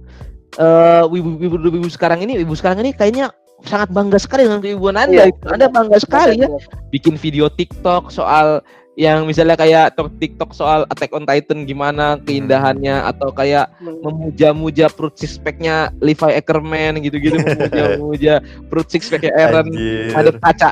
[0.58, 3.30] Eh wibu, wibu, wibu sekarang ini wibu sekarang ini kayaknya
[3.66, 5.30] sangat bangga sekali dengan keibuan anda.
[5.30, 5.34] Iya.
[5.50, 6.50] Anda bangga sekali ya.
[6.50, 6.60] Iya.
[6.94, 8.62] bikin video TikTok soal
[8.98, 13.70] yang misalnya kayak tok- TikTok soal Attack on Titan gimana keindahannya atau kayak
[14.02, 18.42] memuja-muja perut six pack-nya Levi Ackerman gitu-gitu memuja-muja
[18.74, 19.70] perut six pack-nya Aaron.
[20.18, 20.70] Ada kaca.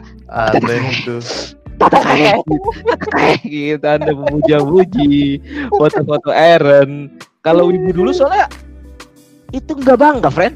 [3.13, 7.11] Kayak gitu anda memuja-muji foto-foto Aaron.
[7.45, 8.49] Kalau ibu dulu soalnya
[9.53, 10.55] itu nggak bangga friend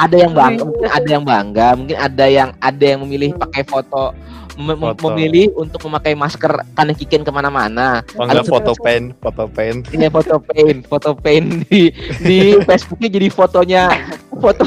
[0.00, 4.16] ada yang bangga mungkin ada yang bangga mungkin ada yang ada yang memilih pakai foto
[4.56, 5.08] mem- Foto.
[5.08, 9.80] memilih untuk memakai masker karena kikin ke mana-mana Oh enggak foto pen, foto pen.
[9.88, 11.88] ini foto paint foto paint di
[12.18, 12.38] di
[12.68, 13.82] Facebooknya jadi fotonya
[14.34, 14.64] foto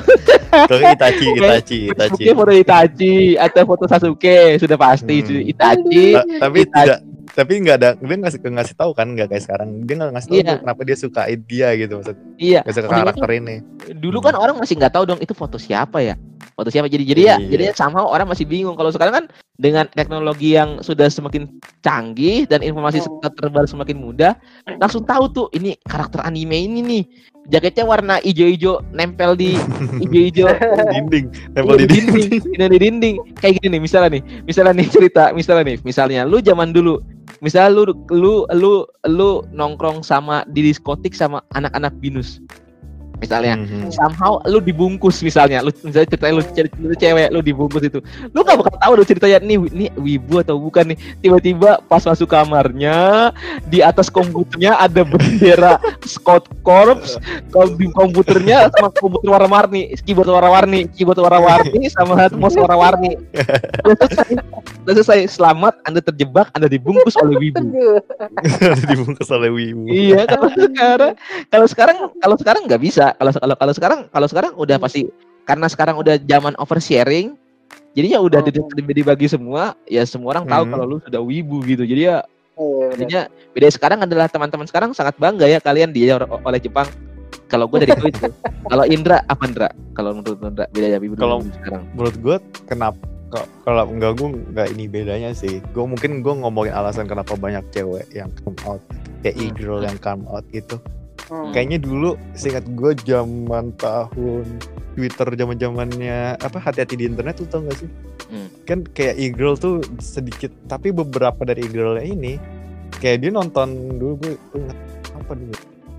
[0.66, 2.00] Itachi, Itachi, Itachi.
[2.16, 5.46] Facebooknya foto Itachi atau foto Sasuke sudah pasti Hmm.
[5.46, 6.86] Itachi Ta- tapi Itachi.
[6.88, 7.00] tidak
[7.34, 9.82] tapi nggak ada dia ngasih ngasih tahu kan nggak kayak sekarang.
[9.84, 10.56] Dia nggak ngasih tahu Iya.
[10.62, 12.16] kenapa dia sukain dia gitu maksud.
[12.38, 12.60] Iya.
[12.62, 13.56] Nggak suka karakter ini.
[13.98, 16.14] Dulu kan orang masih nggak tahu dong itu foto siapa ya?
[16.54, 16.86] Foto siapa?
[16.86, 17.50] Jadi jadi ya Iya.
[17.50, 18.78] jadi somehow orang masih bingung.
[18.78, 19.26] Kalau sekarang kan
[19.58, 21.50] dengan teknologi yang sudah semakin
[21.82, 23.18] canggih dan informasi Oh.
[23.26, 24.34] terbaru semakin mudah
[24.78, 27.04] langsung tahu tuh ini karakter anime ini nih.
[27.44, 29.58] Jaketnya warna hijau-hijau nempel di
[30.06, 30.48] hijau-hijau.
[30.96, 33.16] Dinding nempel di dinding ini di dinding.
[33.36, 37.04] Kayak gini nih misalnya nih misalnya nih cerita misalnya nih misalnya lu zaman dulu
[37.44, 38.74] misalnya lu lu lu
[39.12, 42.39] lu nongkrong sama di diskotik sama anak-anak binus
[43.24, 43.55] misalnya.
[43.55, 43.89] Mhm.
[43.89, 47.99] somehow lu dibungkus misalnya lu misalnya ceritanya lu, ce- lu cewek lu dibungkus itu.
[48.30, 50.97] Lu gak bakal tahu lu ceritanya nih nih wibu atau bukan nih.
[51.19, 53.32] Tiba-tiba pas masuk kamarnya
[53.65, 57.17] di atas komputernya ada bendera Scott Corps
[57.49, 63.15] kom- di komputernya sama komputer warna-warni keyboard warna-warni keyboard warna-warni sama mouse warna-warni.
[63.84, 64.36] Udah selesai
[64.84, 65.19] udah selesai.
[65.30, 67.63] Selamat anda terjebak anda dibungkus oleh wibu.
[68.89, 69.88] Dibungkus oleh wibu.
[69.88, 71.11] Iya kalau sekarang
[71.49, 75.07] kalau sekarang kalau sekarang nggak bisa kalau kalau kalau sekarang kalau sekarang udah pasti
[75.43, 77.36] karena sekarang udah zaman oversharing
[77.91, 78.45] jadinya udah Oh.
[78.45, 80.72] di- di- dibagi semua ya semua orang tahu Hmm.
[80.72, 81.84] kalau lu sudah wibu gitu.
[81.84, 82.22] Jadi ya
[82.53, 82.93] bener.
[82.95, 83.68] jadinya beda.
[83.70, 86.86] Sekarang adalah teman-teman sekarang sangat bangga ya kalian dia oleh Jepang.
[87.45, 88.30] Kalau gue dari itu
[88.72, 89.70] kalau Indra apa Indra?
[89.93, 91.84] Kalau menurut Indra beda ya wibu Kalau- sekarang.
[91.93, 92.36] menurut gue
[92.66, 92.97] kenapa
[93.61, 95.61] kalau enggak gue nggak ini bedanya sih.
[95.70, 98.82] Gue mungkin gue ngomongin alasan kenapa banyak cewek yang come out
[99.22, 99.45] kayak Hmm.
[99.47, 100.78] e-girl yang come out gitu
[101.34, 101.50] Hmm.
[101.50, 104.46] kayaknya dulu seingat gue zaman tahun
[104.94, 107.90] Twitter zaman zamannya apa hati-hati di internet tuh tau gak sih?
[108.30, 108.50] Hmm.
[108.70, 112.38] kan kayak e-girl tuh sedikit tapi beberapa dari e-girlnya ini
[113.02, 114.78] kayak dia nonton dulu gue ingat
[115.18, 115.54] apa dulu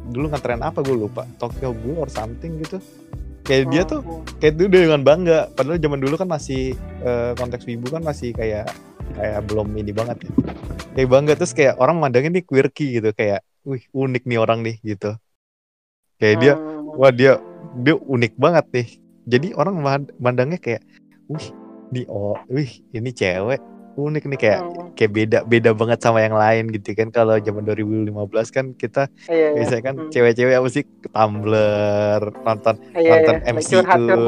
[0.04, 1.26] dulu ngetren apa gue lupa.
[1.40, 2.78] Tokyo Ghoul or something gitu.
[3.42, 4.20] Kayak dia tuh Oh.
[4.38, 5.50] kayak itu dengan bangga.
[5.50, 8.70] Padahal zaman dulu kan masih eh, konteks wibu kan masih kayak
[9.16, 10.30] kayak belum ini banget ya.
[10.94, 14.76] Kayak bangga terus kayak orang mandangnya nih quirky gitu kayak wih unik nih orang nih
[14.84, 15.16] gitu
[16.16, 16.94] kayak dia Hmm.
[16.94, 17.32] wah dia
[17.76, 18.88] dia unik banget nih
[19.24, 20.82] jadi orang ma- mandangnya kayak
[21.26, 21.48] wih
[21.90, 23.58] nih oh wih ini cewek
[23.94, 24.90] unik nih kayak Hmm.
[24.92, 28.10] kayak beda beda banget sama yang lain gitu kan kalau zaman 2015
[28.48, 29.48] kan kita Iya, iya.
[29.54, 30.10] biasanya kan Hmm.
[30.10, 33.52] cewek-cewek apa sih Tumblr nonton Iya, nonton iya.
[33.52, 33.78] MCU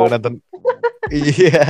[0.07, 0.35] nonton
[1.09, 1.65] iya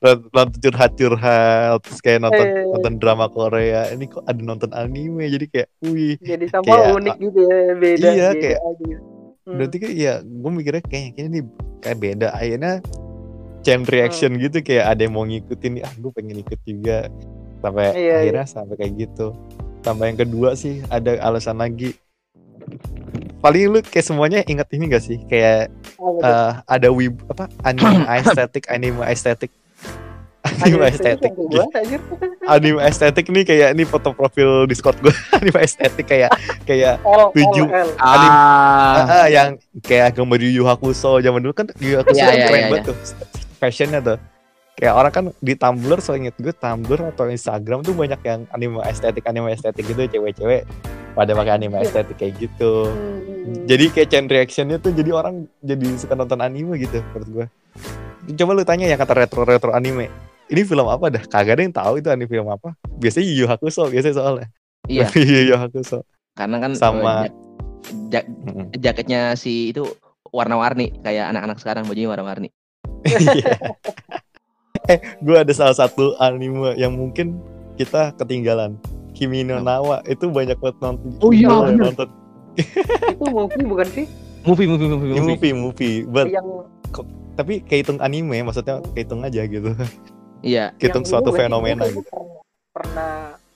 [0.00, 2.68] nonton, curhat-curhat terus kayak nonton Iya, iya.
[2.70, 7.16] nonton drama Korea ini kok ada nonton anime jadi kayak wih Jadi sama Kayak- unik
[7.18, 8.06] gitu ya, beda.
[8.06, 8.96] Iya, beda kayak- aja.
[9.44, 9.60] Hmm.
[9.60, 11.40] berarti kan ya gue mikirnya kayak ini
[11.84, 12.28] kayak beda.
[12.32, 12.80] Akhirnya
[13.64, 17.08] chain reaction gitu kayak ada yang mau ngikutin ah gue pengen ikut juga.
[17.64, 19.26] Sampai Iya, akhirnya sampai kayak gitu.
[19.84, 21.96] Tambah yang kedua sih ada alasan lagi.
[23.44, 25.20] Paling lu kayak semuanya inget ini gak sih?
[25.28, 25.68] Kayak
[26.00, 26.24] tuh?
[26.24, 29.52] eh, ada wib apa anime estetik anime estetik
[30.44, 32.00] anime estetik sampai gua, anjir.
[32.54, 36.30] anime estetik nih kayak ini foto profil discord gue anime estetik kayak
[36.62, 37.00] kayak
[37.32, 37.64] Tujuh.
[37.64, 38.94] Anime- ah.
[39.00, 41.18] Ah, ah, yang kayak gambar Yu Yu Hakusho.
[41.18, 42.96] Zaman dulu kan Yu Yu Hakusho Iya, kan iya, keren iya, banget tuh.
[43.56, 44.18] Fashionnya tuh.
[44.74, 48.82] Kayak orang kan di Tumblr so inget gue Tumblr atau Instagram tuh banyak yang anime
[48.84, 50.66] estetik anime estetik gitu cewek-cewek
[51.14, 51.86] pada pakai anime Iya.
[51.86, 52.90] estetik kayak gitu.
[53.44, 53.68] Hmm.
[53.68, 57.46] jadi kayak chain reactionnya tuh jadi orang jadi suka nonton anime gitu menurut gue
[58.34, 60.08] coba lu tanya yang kata retro retro anime
[60.50, 63.88] ini film apa dah kagak ada yang tahu itu anime film apa biasanya Yu Hakusho
[63.88, 64.46] biasanya soalnya
[64.86, 65.08] iya
[65.48, 67.38] Yu Hakusho karena kan Sama- eh, jak-
[68.10, 68.66] jak- Mm-mm.
[68.76, 69.86] jaketnya si itu
[70.34, 72.48] warna-warni kayak anak-anak sekarang bajunya warna-warni
[74.92, 77.36] eh, gue ada salah satu anime yang mungkin
[77.76, 78.76] kita ketinggalan.
[79.14, 81.14] Kimi no Nawa itu banyak banget nonton.
[81.22, 81.92] Oh iya, bener.
[81.92, 82.08] nonton.
[83.14, 84.06] Itu movie bukan sih?
[84.44, 86.44] movie movie movie movie, movie movie but yang
[87.32, 89.72] tapi kehitung anime maksudnya kehitung aja gitu
[90.44, 90.64] iya.
[90.76, 92.04] Kehitung yang suatu fenomena gue gitu.
[92.04, 92.36] pernah,
[92.70, 93.14] pernah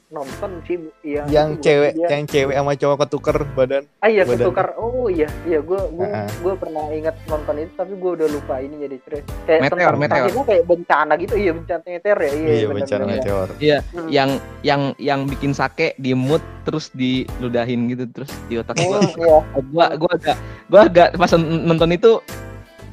[0.08, 3.84] nonton sih yang yang cewek dia- yang cewek sama cowok ketuker badan.
[4.00, 4.40] Ah iya badan.
[4.40, 6.28] ketukar oh iya iya gue gue Heeh.
[6.40, 10.00] gue pernah ingat nonton itu tapi gue udah lupa ini jadi cerita kayak Meteor, tentang
[10.00, 10.44] meteor.
[10.48, 11.34] kayak bencana gitu.
[11.36, 12.30] Iya bencana meteor ya.
[12.32, 13.12] Iya, iya benar, bencana benar.
[13.20, 13.48] meteor.
[13.52, 14.08] Hmm.
[14.08, 14.30] yang
[14.64, 19.04] yang yang bikin sake di mood terus diludahin gitu terus di otak gua.
[19.04, 19.38] Hmm, iya.
[19.68, 20.36] Gua gua agak
[20.72, 22.16] gua agak pas nonton itu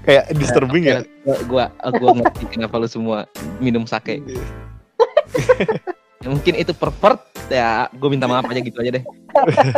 [0.06, 1.02] kayak disturbing ya?
[1.26, 3.26] gua gua, gua ngerti kenapa lu semua
[3.60, 4.22] minum sake.
[6.26, 7.22] Ya, mungkin itu pervert.
[7.54, 9.04] Ya gue minta maaf aja gitu aja deh.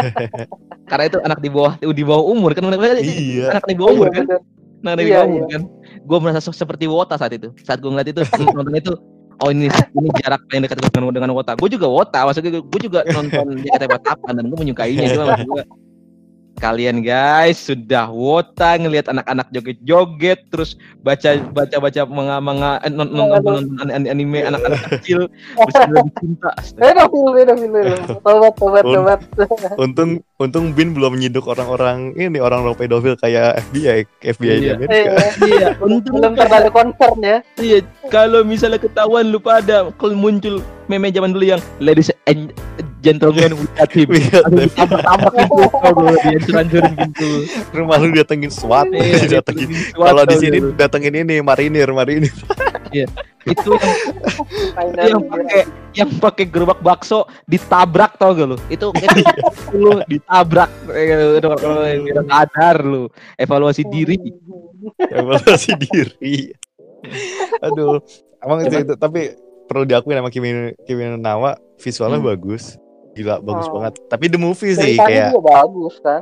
[0.90, 2.64] Karena itu anak di bawah di bawah umur kan
[3.04, 3.52] iya.
[3.52, 4.24] Anak di bawah umur kan?
[4.24, 4.40] Benar.
[4.88, 5.62] anak di Iya, bawah umur kan?
[6.08, 7.52] Gue merasa se- seperti wota saat itu.
[7.68, 8.24] Saat gue ngeliat itu
[8.56, 8.96] nonton itu
[9.44, 11.52] oh ini ini jarak paling dekat dengan dengan wota.
[11.60, 15.12] Gue juga wota maksudnya gue juga nonton JKT Batapan dan gue menyukainya.
[15.20, 15.64] Cuma maksud gue
[16.58, 20.74] kalian guys sudah wota ngelihat anak-anak joget-joget terus
[21.06, 25.30] baca baca baca manga manga eh, non- non- nonton nonton an- anime anak-anak kecil.
[25.58, 26.52] Bersama cinta.
[26.74, 27.86] Beda film beda film
[28.26, 29.20] tobat tobat Un- tobat.
[29.84, 34.74] untung untung Bin belum nyiduk orang-orang ini orang-orang pedofil kayak FBI FBI Iya.
[34.90, 35.14] iya.
[35.42, 37.38] Iya untung belum terlalu concern ya.
[37.58, 42.50] Iya, kalau misalnya ketahuan lu pada kalau muncul meme zaman dulu yang ladies and
[43.00, 44.10] gentlemen we got him.
[44.10, 44.84] Iya, pintu,
[45.86, 47.30] aduh, dia hancurin pintu.
[47.72, 50.70] rumah lu datengin SWAT Iya, datengin kalau di sini gitu.
[50.74, 52.34] datengin ini marinir marinir
[53.44, 53.72] itu
[54.98, 55.62] yang, pakai
[55.94, 58.58] yang pakai gerobak bakso ditabrak tau gak lu?
[58.68, 59.16] Itu kayak
[59.74, 64.20] lu ditabrak Eh, udah kalau udah sadar lu evaluasi diri.
[65.00, 66.52] evaluasi diri
[67.60, 68.00] aduh
[68.40, 69.36] emang itu, itu tapi
[69.66, 70.52] perlu diakui sama Kimi
[70.84, 72.30] Kimi Nawa visualnya Hmm.
[72.30, 72.76] bagus
[73.18, 73.74] gila bagus Oh.
[73.76, 76.22] banget tapi the movie sih ceritanya kayak juga bagus kan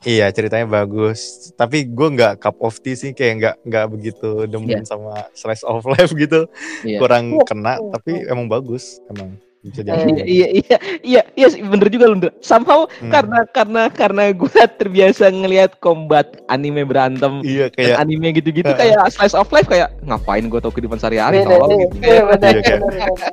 [0.00, 1.18] iya ceritanya bagus
[1.52, 4.86] tapi gue nggak cup of tea sih kayak nggak nggak begitu demen Iya.
[4.86, 6.46] sama slice of life gitu
[6.80, 6.98] Iya.
[6.98, 7.44] kurang Iya.
[7.44, 7.90] kena Iya.
[7.92, 12.16] tapi emang bagus emang bisa diakui Iya, iya, iya, iya, iya, bener juga lu.
[12.40, 13.08] Somehow Hmm.
[13.08, 14.48] karena karena karena gue
[14.80, 20.46] terbiasa ngelihat combat anime berantem iya kayak anime gitu-gitu kayak slice of life kayak ngapain
[20.46, 22.62] gue tau kehidupan sehari-hari tolong iya, gitu iya, kayak Iya,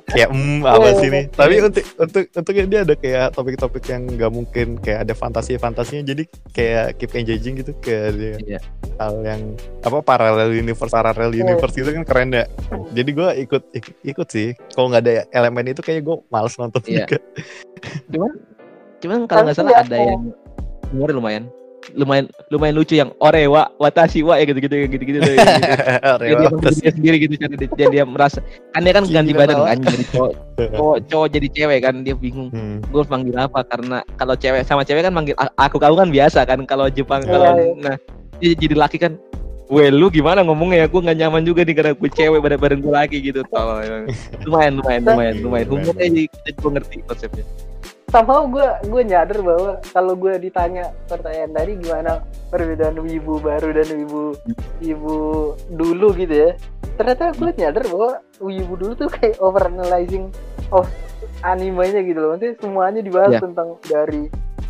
[0.08, 1.16] kayak- hmm apa Iya, sih iya.
[1.16, 6.04] nih tapi untuk untuk untuknya dia ada kayak topik-topik yang nggak mungkin kayak ada fantasi-fantasinya
[6.06, 8.60] jadi kayak keep engaging gitu kayak dia Iya.
[8.98, 9.42] hal yang
[9.82, 11.44] apa paralel universe paralel Iya.
[11.46, 12.46] universe gitu kan keren ya
[12.92, 16.82] jadi gue ikut ikut, ikut sih kalau nggak ada elemen itu kayak gue males nonton
[16.86, 17.06] Iya.
[18.08, 18.28] juga
[18.98, 20.34] cuman kalau nggak salah ada yang
[20.90, 21.44] humornya lumayan
[21.96, 25.72] lumayan lumayan lucu yang orewa watashi wa ya gitu-gitu yang gitu-gitu tuh, yang gitu.
[26.20, 26.36] Dia,
[26.76, 28.44] dia sendiri gitu jadi dia, dia merasa
[28.74, 30.32] kan dia kan ganti Kimi badan kan jadi cowok,
[30.76, 32.84] cowok cowok jadi cewek kan dia bingung Hmm.
[32.84, 36.60] gue panggil apa karena kalau cewek sama cewek kan manggil aku kamu kan biasa kan
[36.66, 37.72] kalau Jepang Iya, kalau iya.
[37.80, 37.96] nah
[38.38, 39.16] dia jadi laki kan
[39.68, 40.84] Weh lu gimana ngomongnya?
[40.84, 43.44] Ya gue gak nyaman juga nih karena gue cewek badan badan gue laki gitu.
[43.52, 44.04] Tolong emang.
[44.48, 45.68] lumayan lumayan lumayan lumayan.
[45.68, 47.46] Humornya jadi kita juga ngerti konsepnya.
[48.08, 53.88] Somehow gue gue nyadar bahwa kalau gue ditanya pertanyaan tadi gimana perbedaan wibu baru dan
[53.92, 54.32] wibu
[54.80, 55.16] wibu
[55.76, 56.52] dulu gitu ya
[56.96, 58.10] ternyata gue nyadar bahwa
[58.40, 60.32] wibu dulu tuh kayak overanalyzing
[60.72, 60.88] of
[61.44, 62.30] animenya gitu loh.
[62.34, 63.42] Maksudnya semuanya dibahas Iya.
[63.44, 64.24] tentang dari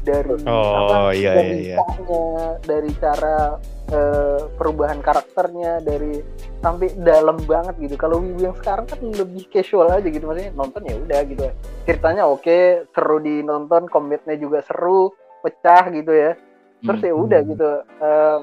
[0.08, 2.48] dari Oh, iya, dari iya, iya.
[2.64, 6.24] dari cara eh, perubahan karakternya dari
[6.60, 10.82] sampai dalam banget gitu kalau wibu yang sekarang kan lebih casual aja gitu maksudnya nonton
[10.84, 11.44] ya udah gitu
[11.84, 12.58] ceritanya oke
[12.92, 15.12] seru dinonton kometnya juga seru
[15.44, 16.32] pecah gitu ya
[16.78, 17.10] terus Hmm.
[17.10, 18.42] ya udah gitu Em,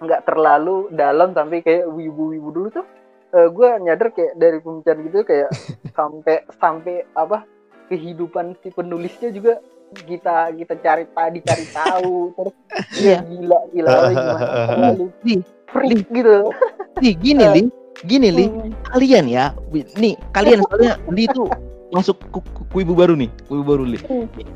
[0.00, 2.86] nggak terlalu dalam sampai kayak wibu-wibu dulu tuh
[3.30, 5.48] gue nyadar kayak dari pembicaraan gitu kayak
[5.96, 7.44] sampai sampai apa
[7.86, 9.58] kehidupan si penulisnya juga
[9.90, 12.54] kita kita cari tadi cari tahu terus
[12.94, 13.18] Iya.
[13.26, 14.88] gila gila gila gimana?
[15.70, 16.50] Freak gitu.
[16.98, 17.62] Li, gini li.
[18.02, 18.46] Gini li.
[18.50, 18.74] Hmm.
[18.90, 21.46] kalian ya nih kalian soalnya li itu
[21.90, 23.98] masuk ku, ku, ku ibu baru nih ku ibu baru li.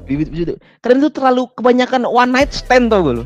[0.07, 3.24] Bibit bibit kalian tuh terlalu kebanyakan one night stand tau gak lu?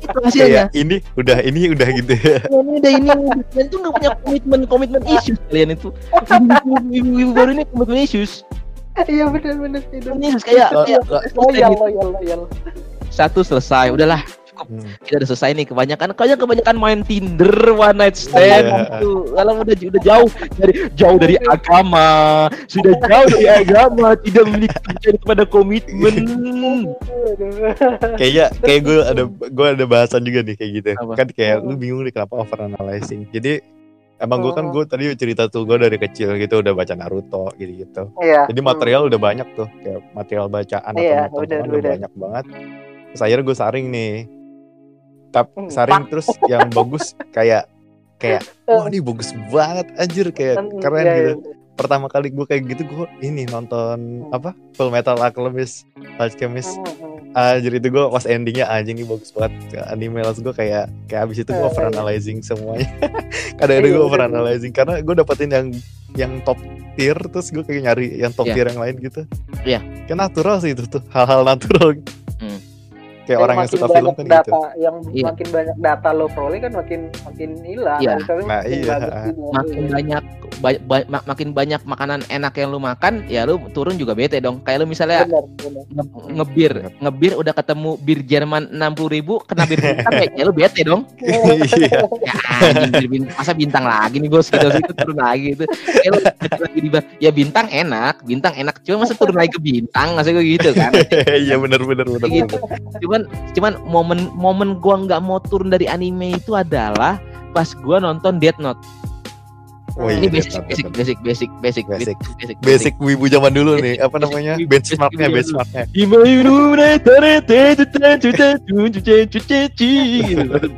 [0.00, 0.72] Itu hasilnya.
[0.72, 2.38] Kayak ini udah ini udah gitu ya.
[2.48, 3.08] Ini udah ini
[3.52, 5.88] kalian tuh nggak punya komitmen komitmen issues kalian itu.
[6.12, 6.48] Ibu,
[6.96, 8.42] ibu, ibu baru ini komitmen issues
[9.06, 12.40] iya benar benar itu Komitmen issues kayak, Lo- kayak lo- loyal loyal loyal.
[13.08, 14.22] Satu selesai udahlah.
[14.60, 14.84] Hmm.
[15.00, 18.92] kita udah selesai nih kebanyakan kalian kebanyakan main Tinder one night stand Iya.
[18.92, 22.08] gitu kalau udah udah jauh dari jauh dari agama
[22.68, 24.76] sudah jauh dari agama tidak memiliki
[25.16, 26.28] kepada komitmen.
[28.20, 30.88] Kayaknya kayak gue ada gue ada bahasan juga nih kayak gitu.
[30.92, 31.12] Apa?
[31.16, 33.64] kan kayak lu bingung nih kenapa over analyzing jadi
[34.20, 34.72] emang gue kan Hmm.
[34.72, 38.60] gue tadi cerita tuh gue dari kecil gitu udah baca Naruto gitu gitu iya jadi
[38.60, 41.92] material udah banyak tuh kayak material bacaan Iya, atau bener, tontonan udah bener.
[41.96, 42.44] banyak banget
[43.10, 44.14] Terus akhirnya gue saring nih.
[45.30, 47.66] Tapi Hmm, saring terus yang bagus kayak
[48.16, 51.32] kayak wah ini bagus banget anjir kayak Hmm, keren iya, gitu.
[51.36, 51.54] iya.
[51.72, 53.98] Pertama kali gue kayak gitu gue ini nonton
[54.28, 57.09] apa Full Metal Alchemist Alchemist Hmm, hmm.
[57.30, 59.54] Anjir itu gue pas endingnya anjing ini bagus banget
[59.86, 62.90] anime langsung gue kayak kayak abis itu gue Eh, over analyzing semuanya
[63.58, 65.66] kadang-kadang Iya, gue over analyzing karena gue dapetin yang
[66.12, 66.58] yang top
[66.94, 68.54] tier terus gue kayak nyari yang top Iya.
[68.56, 69.20] tier yang lain gitu
[69.62, 69.80] Iya.
[70.04, 71.94] kayak natural sih itu tuh hal-hal natural
[72.36, 72.56] Hmm.
[73.30, 75.24] Kayak orang yang makin suka film banyak kan data, gitu yang Iya.
[75.24, 78.00] makin banyak data lo peroleh kan makin makin hilang.
[78.00, 78.14] Iya.
[78.18, 78.96] Lo Nah, makin iya.
[79.50, 80.22] makin banyak
[80.58, 84.36] ba- ba- mak- makin banyak makanan enak yang lu makan ya lu turun juga bete
[84.38, 85.84] dong kayak lu misalnya Benar, benar.
[85.88, 90.42] nge- ngebir ngebir udah ketemu bir Jerman enam puluh ribu kena bir bintang ya, ya
[90.44, 91.54] lu bete dong iya
[92.20, 96.20] ya anjing, bintang, masa bintang lagi nih bos gitu itu turun lagi itu kayak lu
[96.20, 100.28] bete lagi di ya bintang enak bintang enak cuma masa turun lagi ke bintang masa
[100.28, 100.92] gue gitu kan
[101.40, 102.56] iya bener bener, Kayak gitu.
[102.60, 103.19] bener.
[103.52, 108.38] Cuman cuman momen momen gua nggak mau turun dari anime itu adalah pas gua nonton
[108.38, 108.78] Death Note.
[109.98, 112.16] Oh, iya, ini Death basic Note, basic basic basic basic Basic.
[112.38, 112.56] basic.
[112.62, 114.54] basic wibu zaman dulu nih apa Basic namanya?
[114.64, 115.84] benchmarknya benchmarknya.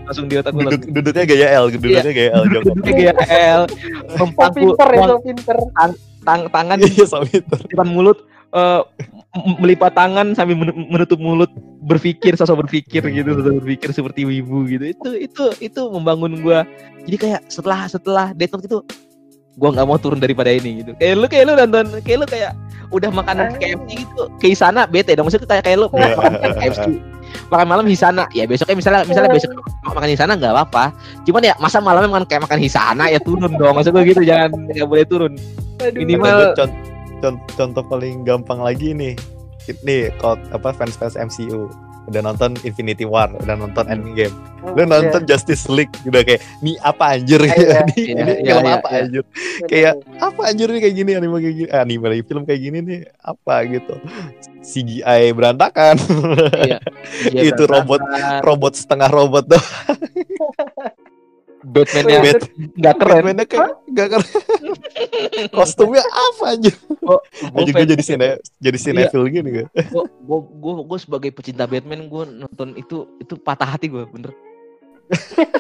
[0.08, 3.62] Langsung di otak duduk duduknya gaya L duduknya gaya L duduknya kayak L.
[4.16, 5.56] Mempangku pinter itu pinter.
[6.22, 7.42] tang- tangan iya di
[7.74, 8.18] depan mulut
[8.52, 8.80] eh,
[9.34, 11.48] m- melipat tangan sambil men- menutup mulut
[11.82, 14.84] berpikir sosok berpikir gitu sosok berpikir seperti wibu gitu.
[14.86, 16.62] Itu itu itu membangun gua.
[17.02, 18.78] Jadi kayak setelah setelah Death Note itu
[19.52, 20.92] gua nggak mau turun daripada ini gitu.
[20.94, 22.52] Kayak lu kayak lu nonton kayak lu kayak
[22.88, 23.56] udah makanan Ah.
[23.56, 24.22] KFC gitu.
[24.36, 25.24] Ke sana bete dong.
[25.24, 26.12] Maksudnya kayak kayak lu Iya.
[26.12, 26.86] makan KFC
[27.52, 28.24] makan malam Hisana.
[28.30, 29.50] Ya besoknya misalnya misalnya besok
[29.82, 30.84] makan Hisana nggak apa-apa.
[31.24, 33.72] Cuman ya masa malamnya makan kayak makan Hisana ya turun dong.
[33.72, 35.32] Maksud gue gitu jangan nggak boleh turun.
[35.80, 35.98] Aduh.
[35.98, 36.52] Minimal-
[37.22, 39.14] Ada gua con- con- contoh paling gampang lagi nih
[39.80, 41.70] nih kalau apa fans fans MCU
[42.02, 46.74] udah nonton Infinity War udah nonton Endgame Hmm, lu nonton Justice League udah kayak nih
[46.78, 48.98] apa anjir Iya, ini iya, ini iya, film iya, apa iya.
[49.02, 49.66] anjir iya.
[49.66, 52.78] kayak apa anjir nih kayak gini anime kayak gini Ah, anime lagi film kayak gini
[52.78, 53.94] nih apa gitu
[54.60, 55.94] CGI berantakan
[56.58, 56.78] Iya.
[57.26, 58.02] Iya, Itu robot.
[58.02, 58.40] berantakan.
[58.42, 59.62] robot setengah robot tuh
[61.72, 63.14] Batman Oh, yang Bat- nggak keren.
[63.16, 64.28] Batman-nya kayak gak keren
[65.56, 68.84] kostumnya apa Gua anjir gue fans- jadi sine jadi Iya.
[69.08, 73.68] sinetron gini gue gua, gua, gua, gua sebagai pecinta Batman gua nonton itu itu patah
[73.68, 74.30] hati gua bener.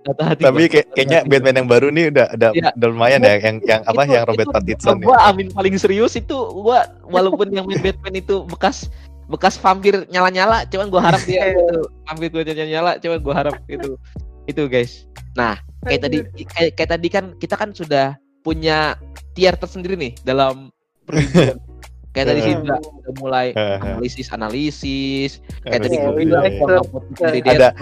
[0.00, 0.42] patah hati.
[0.42, 0.70] tapi gua.
[0.70, 2.68] kayak, kayaknya Batman yang baru nih udah udah, Iya.
[2.74, 5.74] udah lumayan ya yang yang apa Itu- yang Robert itu Pattinson ya Gua amin paling
[5.76, 8.88] serius itu gua walaupun yang main Batman itu bekas
[9.28, 11.64] bekas vampir nyala-nyala, cuman gua harap dia itu
[12.02, 14.00] vampir gua nyala-nyala, cuman gua harap itu
[14.48, 15.04] itu guys.
[15.36, 16.16] Nah, kayak tadi
[16.48, 18.96] kayak, kayak tadi kan kita kan sudah punya
[19.36, 20.72] tier tersendiri nih dalam
[22.16, 25.44] kayak tadi sih udah, udah mulai analisis analisis.
[25.62, 26.58] Kayak tadi Iya, gue bilang iya.
[26.58, 27.72] mau turun dari Ada-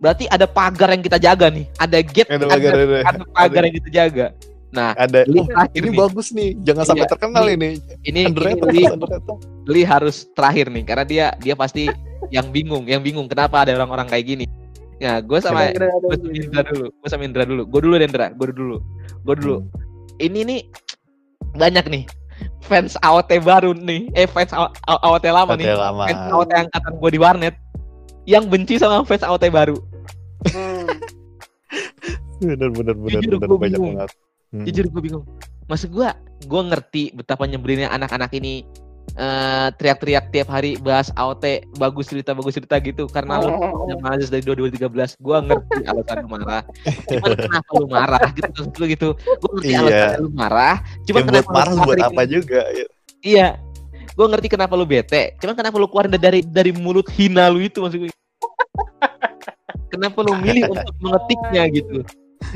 [0.00, 1.66] berarti ada pagar yang kita jaga nih.
[1.76, 2.96] Ada gate Ada ada, pagar, ada.
[3.04, 3.24] ada.
[3.32, 4.26] pagar yang kita jaga.
[4.70, 5.26] Nah ada.
[5.26, 5.98] oh, ini nih.
[5.98, 6.50] bagus nih.
[6.62, 8.20] Jangan sampai Iya, terkenal ini- ini.
[8.28, 8.70] underrated.
[9.66, 11.88] Li harus terakhir nih karena dia dia pasti
[12.30, 14.46] yang bingung yang bingung kenapa ada orang-orang kayak gini
[15.00, 16.86] ya gue sama ada gue sama Indra dulu.
[16.92, 17.62] Gue sama Indra dulu.
[17.66, 18.76] Gue dulu Indra gue dulu.
[19.24, 19.56] Gue dulu.
[19.58, 19.68] Hmm.
[20.20, 20.60] ini nih
[21.56, 22.04] banyak nih
[22.60, 24.12] fans AOT baru nih.
[24.12, 25.72] Eh fans AO- AO- AOT lama nih.
[25.72, 26.04] Lama.
[26.04, 27.54] Fans AOT angkatan gue di warnet
[28.28, 29.76] yang benci sama fans AOT baru.
[30.52, 30.86] Hmm.
[32.40, 33.48] bener bener bener Jujur, bener.
[33.48, 33.96] gua banyak bingung.
[33.96, 34.10] banget.
[34.50, 34.64] Hmm.
[34.64, 35.24] jujur gue bingung.
[35.68, 36.08] Maksud gue
[36.44, 38.64] gue ngerti betapa nyebelinnya anak-anak ini
[39.12, 41.44] eh, teriak-teriak tiap hari bahas AOT
[41.76, 43.04] bagus cerita bagus cerita gitu.
[43.06, 43.50] Karena lu
[43.86, 44.80] udah males dari 2013
[45.16, 46.62] gue ngerti alasan lu marah.
[47.06, 49.08] Cuman kenapa lu marah gitu lu gitu.
[49.16, 49.80] Gue ngerti Iya.
[49.80, 50.74] alasan lu marah
[51.04, 52.86] cuman ya buat kenapa lu marah buat keluarin- apa juga ya.
[53.20, 53.48] iya.
[54.10, 57.80] Gue ngerti kenapa lu bete cuman kenapa lu keluarin dari dari mulut hina lu itu
[57.80, 58.10] maksud gue
[59.88, 61.96] kenapa lu milih untuk mengetiknya gitu?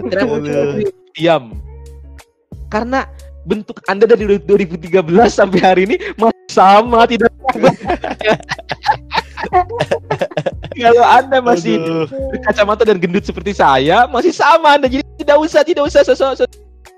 [0.07, 0.49] Kenapa lu
[1.13, 1.45] diam?
[2.67, 3.07] Karena
[3.45, 7.75] bentuk anda dari 2013 sampai hari ini masih sama tidak berubah.
[10.75, 12.07] kalau anda masih Aduh.
[12.33, 14.89] berkacamata dan gendut seperti saya masih sama anda.
[14.89, 16.51] Jadi tidak usah tidak usah sosok sosok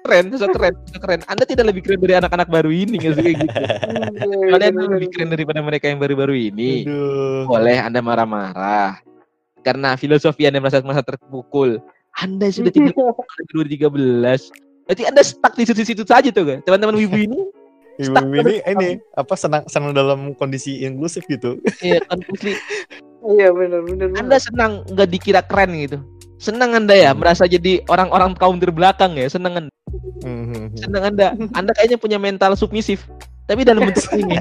[0.07, 1.21] keren sosok keren sosok keren.
[1.27, 3.23] Anda tidak lebih keren dari anak-anak baru ini nggak sih?
[3.27, 3.59] Kayak gitu.
[4.55, 6.87] Kalian lebih keren daripada mereka yang baru-baru ini.
[6.87, 7.51] Aduh.
[7.51, 9.03] boleh anda marah-marah.
[9.67, 11.83] Karena filosofi anda merasa merasa terpukul.
[12.17, 12.97] Anda sudah tidak
[13.53, 13.93] 2013
[14.87, 17.41] berarti anda stuck di situ-situ saja tuh kan teman-teman wibu ini
[17.97, 21.57] Ibu stuck ini ini apa senang senang dalam kondisi inklusif gitu.
[21.81, 22.61] ya konflik
[23.25, 24.13] Iya benar benar.
[24.21, 25.99] anda senang nggak dikira keren gitu?
[26.37, 29.27] Senang anda ya merasa jadi orang-orang kaum terbelakang ya?
[29.33, 29.73] Senang anda.
[30.21, 30.77] Mhm.
[30.77, 31.33] senang anda.
[31.59, 33.09] Anda kayaknya punya mental submisif.
[33.49, 34.37] Tapi dalam bentuk ini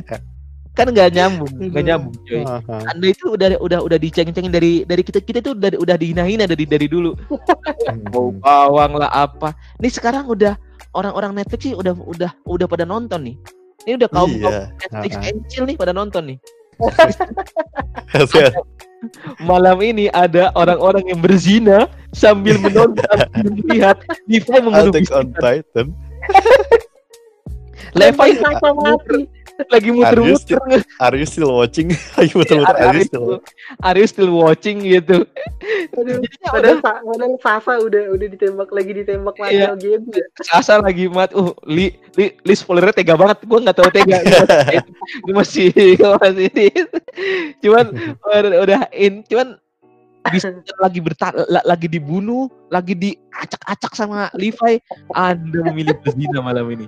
[0.76, 2.92] kan nggak nyambung nggak nyambung coy Aha.
[2.92, 6.68] anda itu udah udah udah diceng-cengin dari dari kita kita itu udah udah dihina-hina dari
[6.68, 7.16] dari dulu
[8.12, 10.60] bau bawang lah apa nih sekarang udah
[10.92, 13.36] orang-orang Netflix sih udah udah udah pada nonton nih
[13.88, 14.68] ini udah kaum Iya.
[14.92, 15.24] Netflix Ah, ah.
[15.24, 16.38] kencil nih pada nonton nih
[19.50, 23.06] malam ini ada orang-orang yang berzina sambil menonton
[23.64, 23.96] melihat
[24.28, 25.28] membunuh Attack on.
[25.40, 25.88] Titan.
[27.96, 29.20] Levi Sampai mati.
[29.74, 30.60] lagi muter-muter
[31.00, 31.96] Are you still watching?
[32.20, 33.26] Ayo betul-betul Are are you still
[33.80, 35.24] are you still watching gitu
[35.96, 39.72] Aduh, Jadinya Padahal, padahal Sasa udah udah ditembak lagi ditembak mati Iya.
[39.72, 40.00] lagi ya.
[40.44, 44.18] Sasa lagi mat, uh, li, li, li spoilernya tega banget, gua nggak tahu tega,
[45.24, 46.52] gue masih, gua masih,
[47.64, 47.86] cuman
[48.28, 49.56] udah, udah in, cuman
[50.34, 50.52] bisa
[50.82, 54.82] lagi berta, la- lagi dibunuh, lagi diacak-acak sama Levi,
[55.14, 56.88] anda memilih berzina malam ini.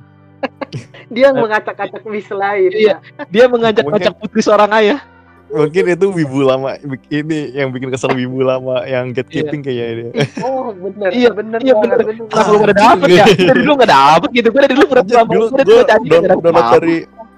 [1.14, 2.72] Dia yang mengacak-acak bis lain.
[2.74, 2.96] Iya.
[3.32, 5.00] Dia mengajak-acak putri seorang ayah.
[5.48, 6.76] Mungkin itu wibu lama
[7.08, 10.28] ini yang bikin kesel wibu lama yang gatekeeping kayaknya dia.
[10.44, 12.00] Oh bener, Iya, bener, iya, bener.
[12.04, 12.28] bener.
[12.28, 13.26] Kenapa lu gak dapet ya?
[13.56, 16.98] Dari dulu gak dapet gitu, gue dari dulu pernah Anjir, dulu gue download dari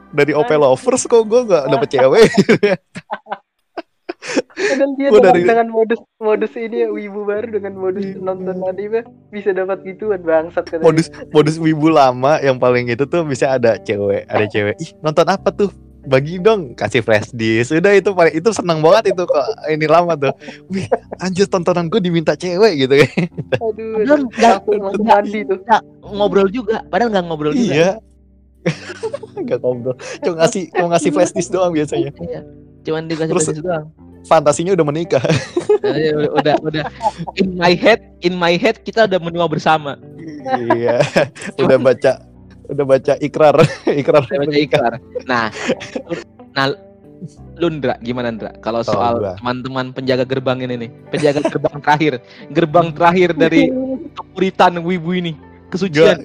[0.09, 2.29] dari OP Lovers kok gue gak dapet cewek.
[4.59, 8.19] Dan dia dengan, dari- dengan modus modus ini ya, wibu baru dengan modus Iya.
[8.19, 8.99] nonton anime
[9.29, 10.83] bisa dapat gituan bangsat katanya.
[10.83, 15.23] modus modus wibu lama yang paling itu tuh bisa ada cewek ada cewek ih nonton
[15.25, 19.39] apa tuh bagi dong kasih flash disk udah itu paling itu seneng banget itu kok
[19.67, 20.35] ini lama tuh
[20.67, 23.11] wih anjir tontonan gue diminta cewek gitu kan
[23.57, 25.59] Aduh, Belum, aduh, nggak- nggak- mandi tuh.
[26.05, 27.71] ngobrol juga, padahal gak ngobrol juga.
[27.71, 27.89] iya
[29.39, 32.41] nggak ngobrol cuma ngasih cuma ngasih flash disk doang biasanya Iya.
[32.79, 33.87] Cuman dikasih Terus- message doang.
[34.27, 35.23] Fantasinya udah menikah.
[35.83, 36.83] Nah, iya, udah, udah udah.
[37.39, 39.95] In my head in my head kita udah menua bersama.
[40.73, 41.03] Iya
[41.59, 42.11] udah baca
[42.69, 43.55] udah baca ikrar
[44.01, 44.93] ikrar Udah baca ikrar.
[45.27, 45.45] Nah
[46.55, 46.65] nah
[47.59, 48.55] lu Ndra gimana Ndra?
[48.63, 49.35] Kalau soal gua.
[49.35, 52.13] teman-teman penjaga gerbang ini nih penjaga gerbang terakhir
[52.55, 53.67] gerbang terakhir dari
[54.15, 56.17] kepuritan wibu ini Gue kesucian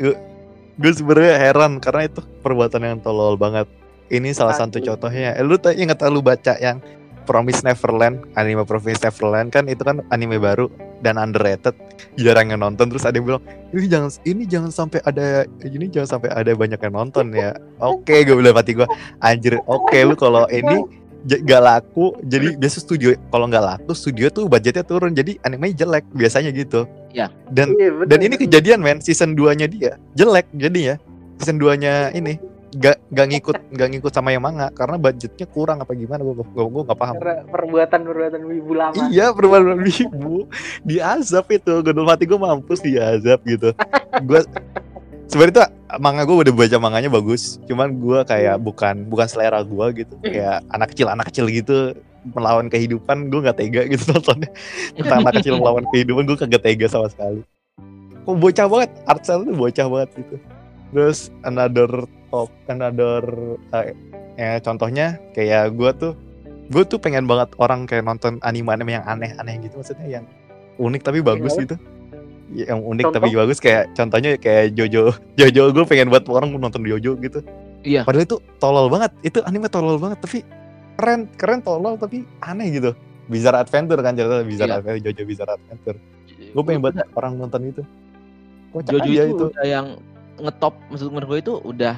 [0.74, 3.70] gue sebenarnya heran karena itu perbuatan yang tolol banget.
[4.10, 5.32] Ini salah satu contohnya.
[5.38, 6.82] Eh, lu inget lu baca yang
[7.24, 10.68] Promise Neverland, anime Promise Neverland kan itu kan anime baru
[11.00, 11.72] dan underrated.
[12.14, 16.08] Jarang yang nonton terus ada yang bilang, "Ini jangan ini jangan sampai ada ini jangan
[16.16, 18.86] sampai ada banyak yang nonton ya." Oke, gue bilang hati gue,
[19.18, 20.84] anjir, oke lu kalau ini
[21.24, 26.04] gak laku jadi biasa studio kalau nggak laku studio tuh budgetnya turun jadi animenya jelek
[26.12, 26.84] biasanya gitu
[27.16, 27.32] Iya.
[27.48, 28.06] dan Iya, bener.
[28.12, 30.94] dan ini kejadian men season 2 nya dia jelek jadi ya
[31.40, 32.36] season 2 nya ini
[32.74, 36.20] gak gak ngikut gak ngikut sama yang manga karena budgetnya kurang apa gimana?
[36.22, 37.14] Gua gua, gua gak paham.
[37.18, 38.94] Karena perbuatan-perbuatan wibu lama.
[39.08, 40.46] iya perubahan ibu
[40.82, 43.70] diazab itu gue hati gue mampus diazab gitu.
[44.26, 44.40] Gue
[45.30, 45.68] sebenarnya tuh
[45.98, 47.62] manga gue udah baca manganya bagus.
[47.66, 50.14] Cuman gue kayak bukan bukan selera gue gitu.
[50.22, 51.94] Kayak anak kecil anak kecil gitu
[52.24, 54.50] melawan kehidupan gue nggak tega gitu nontonnya.
[54.96, 57.44] Tentang anak kecil melawan kehidupan gue kagak tega sama sekali.
[58.24, 58.90] Kok bocah banget?
[59.04, 60.36] Art style tuh bocah banget gitu.
[60.94, 61.90] Terus another
[62.34, 63.22] top another
[63.70, 63.94] eh,
[64.34, 66.12] ya contohnya kayak gue tuh
[66.66, 70.24] gue tuh pengen banget orang kayak nonton anime-anime yang aneh-aneh gitu maksudnya yang
[70.82, 71.78] unik tapi bagus gitu.
[72.50, 73.16] Ya, yang unik Contoh?
[73.22, 77.40] tapi bagus kayak contohnya kayak Jojo Jojo gue pengen buat orang nonton Jojo gitu.
[77.84, 78.00] Iya.
[78.02, 80.40] padahal itu tolol banget itu anime tolol banget tapi
[80.96, 82.90] keren keren tolol tapi aneh gitu.
[83.24, 84.78] Bizarre Adventure kan cerita Bizarre Iya.
[84.82, 85.98] Adventure Jojo Bizarre Adventure.
[86.52, 87.82] Gue pengen buat orang nonton itu.
[88.72, 89.86] Kocak Jojo aja itu, itu udah yang
[90.40, 91.94] ngetop maksud menurut gue itu udah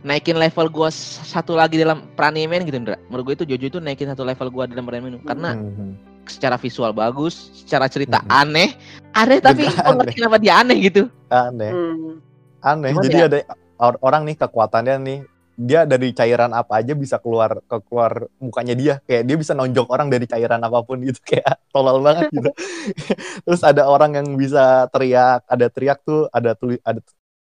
[0.00, 0.88] naikin level gue
[1.22, 2.96] satu lagi dalam peranimen gitu Ndra.
[3.06, 6.24] Menurut gue itu Jojo itu naikin satu level gue dalam peranimen karena Mhm.
[6.24, 8.30] secara visual bagus, secara cerita Mhm.
[8.30, 8.68] aneh,
[9.12, 11.02] aneh tapi gue ngerti kenapa dia aneh gitu.
[11.26, 12.14] aneh Hmm.
[12.60, 13.38] aneh Cuman jadi ya- ada
[13.78, 15.18] or- orang nih kekuatannya nih
[15.54, 19.86] dia dari cairan apa aja bisa keluar ke keluar mukanya dia kayak dia bisa nonjok
[19.86, 22.48] orang dari cairan apa pun gitu kayak tolol banget gitu
[23.44, 26.98] terus ada orang yang bisa teriak ada teriak tuh ada tuli ada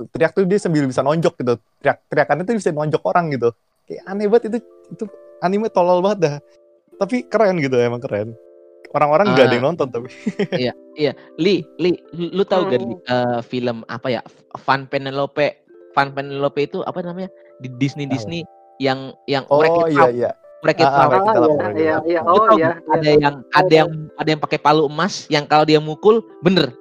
[0.10, 3.50] teriak tuh dia sambil bisa nonjok gitu teriak teriakannya tuh bisa nonjok orang gitu
[3.86, 4.58] kayak aneh banget itu
[4.90, 5.04] itu
[5.40, 6.36] anime tolol banget dah
[6.98, 8.34] tapi keren gitu emang keren
[8.94, 9.58] orang-orang nggak ada Ah.
[9.58, 10.08] yang nonton tapi
[11.42, 12.78] Li, Li, lu tahu gak.
[12.78, 14.22] Li, eh, film apa ya?
[14.62, 15.66] Van Penelope,
[15.98, 17.34] Van Penelope itu apa namanya?
[17.58, 18.06] Di Disney.
[18.06, 18.46] Disney
[18.78, 20.32] yang yang oh iya iya
[20.62, 22.22] Wreck-It Ah, ah, Ah, iya, iya, iya.
[22.24, 22.78] Oh tahu iya.
[22.78, 22.94] nggak?
[22.94, 23.14] ada iya.
[23.20, 26.72] yang ada yang ada yang pakai palu emas yang kalau dia mukul bener.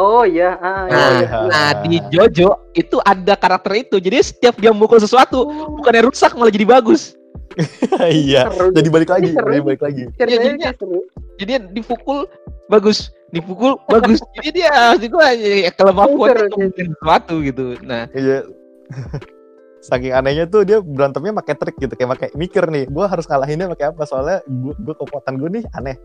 [0.00, 0.56] Oh iya.
[0.56, 1.28] Ah, iya, Nah, iya.
[1.44, 4.00] nah di Jojo itu ada karakter itu.
[4.00, 5.44] Jadi setiap dia mukul sesuatu
[5.76, 7.12] bukannya rusak malah jadi bagus.
[8.08, 8.70] iya Seru.
[8.72, 9.50] jadi balik lagi Seru.
[9.50, 11.00] jadi balik lagi Ceritanya jadinya- seru.
[11.34, 12.18] Jadi dipukul
[12.66, 12.98] bagus,
[13.28, 14.22] dipukul bagus.
[14.38, 16.46] Jadi dia maksud gua ya, kelemah seru.
[16.46, 17.64] ngomongin sesuatu gitu.
[17.82, 18.46] Nah, Iya.
[19.80, 23.64] saking anehnya tuh dia berantemnya pakai trik gitu kayak pakai mikir nih gue harus ngalahinnya
[23.72, 25.96] pakai apa soalnya gue gue kekuatan gue nih aneh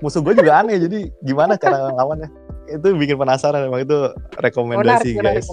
[0.00, 2.32] musuh gue juga aneh jadi gimana cara ngelawannya
[2.70, 3.98] itu bikin penasaran emang itu
[4.36, 5.46] rekomendasi guys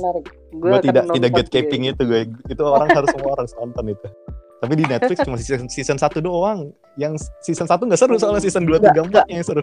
[0.50, 4.08] gue tidak tidak gatekeeping itu gue itu orang harus semua orang nonton itu
[4.58, 8.66] tapi di Netflix cuma season, season 1 doang yang season 1 nggak seru soalnya season
[8.66, 9.62] 2 3 4 yang seru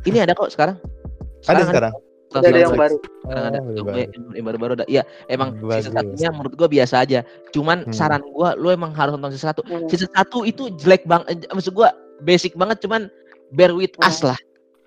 [0.00, 0.78] Ini ada kok sekarang.
[0.78, 1.92] ada Sekarang sekarang
[2.28, 2.78] Udah ada yang Netflix.
[2.78, 2.96] baru.
[3.00, 3.58] Sekarang ada.
[3.58, 3.96] Oh, Yang baru.
[4.04, 4.86] baru- baru-baru ada.
[4.86, 6.12] Iya, emang season Bagus.
[6.12, 7.20] satunya menurut gua biasa aja.
[7.50, 7.94] Cuman Hmm.
[7.96, 9.64] saran gua lu emang harus nonton season 1.
[9.64, 9.88] Hmm.
[9.88, 11.26] Season 1 itu jelek banget.
[11.40, 11.88] eh, Maksud gua
[12.20, 13.08] basic banget cuman
[13.50, 14.36] bear with us lah.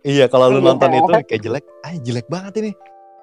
[0.01, 0.67] Iya, kalau lu Iya.
[0.73, 2.71] nonton itu kayak jelek, ah jelek banget ini.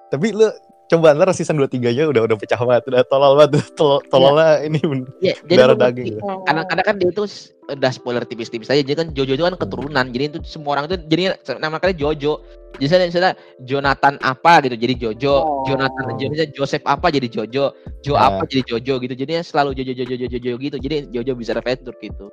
[0.08, 0.46] Tapi lu
[0.88, 3.60] coba ntar season 2 3 nya udah udah pecah banget, udah tolol banget.
[3.76, 4.80] Tolol, tololnya ini.
[5.20, 6.20] Iya, jadi Darah daging gitu.
[6.48, 7.24] Karena kadang kan dia itu
[7.68, 8.80] udah spoiler tipis-tipis aja.
[8.80, 10.06] Jadi kan Jojo itu kan keturunan.
[10.08, 12.40] Jadi itu semua orang itu jadinya nama kali Jojo.
[12.78, 13.32] Jadi misalnya, misalnya
[13.64, 15.44] Jonathan apa gitu jadi Jojo, Oh.
[15.68, 18.32] Jonathan jadi Joseph apa jadi Jojo, Jo Nah.
[18.32, 19.12] apa jadi Jojo gitu.
[19.12, 20.76] Jadinya selalu Jojo Jojo Jojo Jojo gitu.
[20.80, 22.32] Jadi Jojo bisa adventure gitu.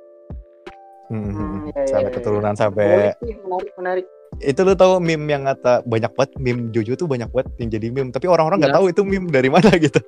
[1.06, 2.14] Hmm, Iya, sampai iya.
[2.14, 4.06] keturunan sampai Menarik menarik, menarik.
[4.38, 7.86] itu lu tahu meme yang kata banyak banget meme Jojo tuh banyak banget yang jadi
[7.88, 8.78] meme tapi orang-orang nggak Iya.
[8.78, 9.98] tahu itu meme dari mana gitu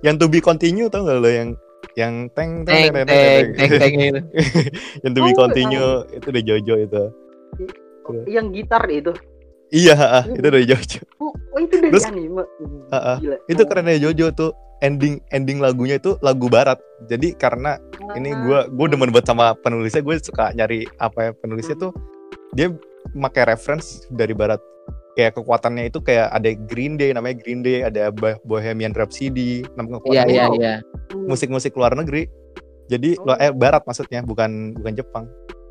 [0.00, 1.52] yang to be continue tau gak lo yang
[1.92, 4.20] yang teng Teng teng teng teng teng gitu.
[5.02, 7.02] yang to be Oh, continue itu dari Jojo itu
[8.26, 9.12] Yang gitar itu.
[9.70, 12.44] iya ah, itu dari Jojo Oh, oh, itu dari Terus- anime.
[13.46, 14.50] Itu kerennya Jojo tuh
[14.82, 16.76] ending ending lagunya itu lagu barat
[17.06, 17.78] jadi karena
[18.12, 21.94] ini gua gue demen banget sama penulisnya gue suka nyari apa ya penulisnya tuh
[22.52, 22.68] dia
[23.14, 24.58] pakai reference dari barat
[25.12, 29.86] kayak kekuatannya itu kayak ada Green Day namanya Green Day ada Bo- Bohemian Rhapsody nama
[29.86, 30.56] Iya kekuatannya iya Wow.
[30.56, 30.74] iya.
[31.22, 32.26] musik-musik luar negeri
[32.88, 35.24] jadi lo eh barat maksudnya bukan bukan Jepang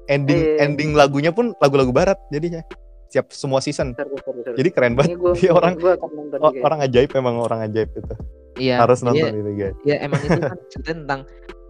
[0.07, 0.63] ending Iya.
[0.63, 2.63] ending lagunya pun lagu-lagu barat jadinya
[3.07, 4.55] siap semua season Seru, seru, seru.
[4.55, 6.07] jadi keren banget Ini gua, Dia orang gua Oh,
[6.47, 6.61] juga ya.
[6.63, 8.13] orang ajaib emang orang ajaib itu
[8.55, 8.83] Iya.
[8.83, 11.21] harus Iya, nonton itu guys Ya emang itu kan cerita tentang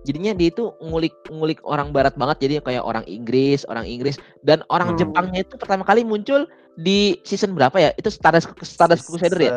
[0.02, 4.66] jadinya dia itu ngulik ngulik orang barat banget jadi kayak orang Inggris, orang Inggris dan
[4.68, 4.98] orang Hmm.
[4.98, 7.90] Jepangnya itu pertama kali muncul di season berapa ya?
[7.94, 9.52] Itu Stardust Stardust Crusader ya?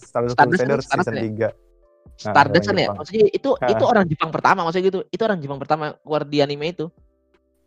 [0.00, 1.14] Stardust Stardust Crusader kan Stardust season
[1.44, 1.50] ya?
[1.52, 2.88] 3 Stardust kan ya?
[2.92, 5.00] Maksudnya itu itu orang Jepang pertama maksudnya gitu.
[5.08, 6.88] Itu orang Jepang pertama keluar di anime itu.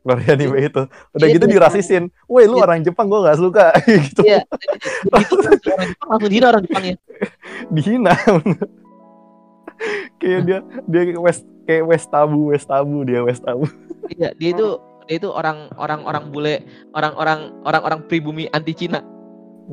[0.04, 0.84] Luar anime itu
[1.16, 1.54] Udah Iya, gitu iya.
[1.54, 2.64] dirasisin Woi lu Iya.
[2.66, 3.72] orang Jepang gue gak suka
[4.10, 4.42] gitu Iya.
[5.16, 6.96] Itu orang Jepang langsung dihina orang Jepangnya.
[7.70, 8.14] Dihina
[10.22, 13.68] Kayak dia Dia West Kayak West Tabu West Tabu Dia West Tabu
[14.12, 14.68] Iya, dia itu
[15.08, 16.64] dia itu orang orang orang bule,
[16.96, 19.04] orang-orang orang-orang pribumi anti Cina.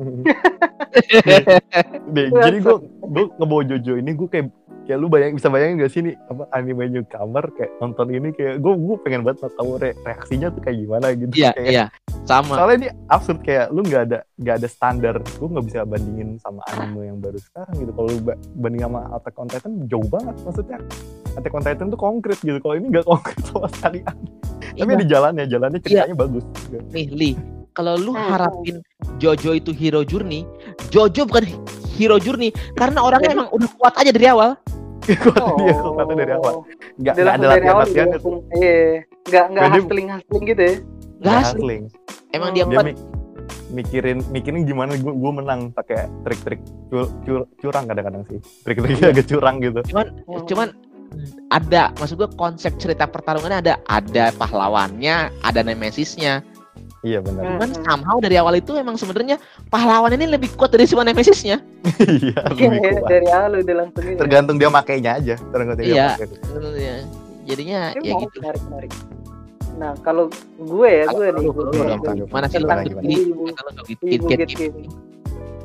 [2.15, 4.47] Deh, jadi gue gue ngebawa Jojo ini gue kayak
[4.91, 8.59] kayak lu bayang bisa bayangin gak sih nih apa anime newcomer kayak nonton ini kayak
[8.59, 11.85] gue gue pengen banget tahu re- reaksinya tuh kayak gimana gitu Iya, Kayak- iya.
[12.21, 12.53] Sama.
[12.53, 16.59] soalnya ini absurd kayak lu nggak ada nggak ada standar gue nggak bisa bandingin sama
[16.69, 20.35] anime yang baru sekarang gitu kalau lu ba- banding sama Attack on Titan jauh banget
[20.41, 20.77] maksudnya
[21.33, 23.99] Attack on Titan tuh konkret gitu kalau ini nggak konkret sama sekali
[24.77, 24.99] tapi Iya.
[24.99, 26.43] di jalannya jalannya ceritanya bagus
[26.91, 27.31] nih Li
[27.71, 28.27] kalau lu Hmm.
[28.27, 28.75] harapin
[29.17, 30.43] Jojo itu hero journey
[30.89, 31.47] Jojo bukan
[31.91, 34.59] hero journey karena orangnya emang udah kuat aja dari awal
[35.01, 36.53] kuat dia kuatnya dari awal
[37.01, 40.75] nggak nggak ada latihan latihan langsung, iya, nggak nggak hustling hustling gitu ya.
[41.21, 41.83] nggak hustling.
[42.31, 42.99] Emang dia kuat mi-
[43.71, 48.39] mikirin mikirin gimana gue gue menang pakai trik-trik cur- cur- curang kadang-kadang sih.
[48.67, 49.79] Trik-triknya agak curang gitu.
[49.89, 50.07] Cuman
[50.47, 50.67] cuman
[51.51, 56.39] ada maksud gua konsep cerita pertarungannya ada ada pahlawannya ada nemesisnya
[57.01, 57.51] iya benar Hmm.
[57.57, 59.37] cuman somehow dari awal itu emang sebenarnya
[59.67, 61.57] pahlawan ini lebih kuat dari semua nemesisnya
[61.97, 64.15] iya Iya, lebih iya, kuat dari awal udah langsung ini.
[64.15, 66.07] tergantung dia makainya aja tergantung dia Iya.
[66.15, 66.25] pakai.
[66.41, 66.95] Sebenarnya.
[67.41, 68.91] jadinya Ini ya gitu menarik, menarik.
[69.73, 70.29] Nah, kalau
[70.59, 71.47] gue ya, gue nih,
[72.29, 74.89] mana sih lu Gimana, gitu kalau nggak gitu, gatekeeping.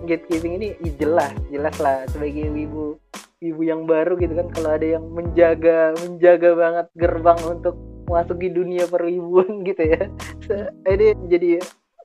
[0.02, 2.96] Gatekeeping ini jelas, jelas lah sebagai wibu
[3.36, 7.76] wibu yang baru gitu kan kalau ada yang menjaga menjaga banget gerbang untuk
[8.06, 10.00] masuk di dunia perwibuan gitu ya.
[10.42, 11.50] Se- Ini jadi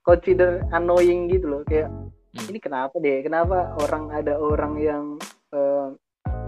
[0.01, 1.89] consider annoying gitu loh kayak
[2.31, 2.47] Hmm.
[2.47, 3.27] ini kenapa deh?
[3.27, 5.19] Kenapa orang ada orang yang
[5.51, 5.87] eh,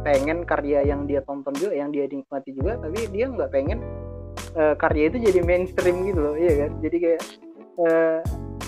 [0.01, 3.84] pengen karya yang dia tonton juga, yang dia nikmati juga, tapi dia nggak pengen
[4.56, 6.72] eh, karya itu jadi mainstream gitu loh, iya kan?
[6.80, 7.22] Jadi kayak
[7.84, 8.20] eh,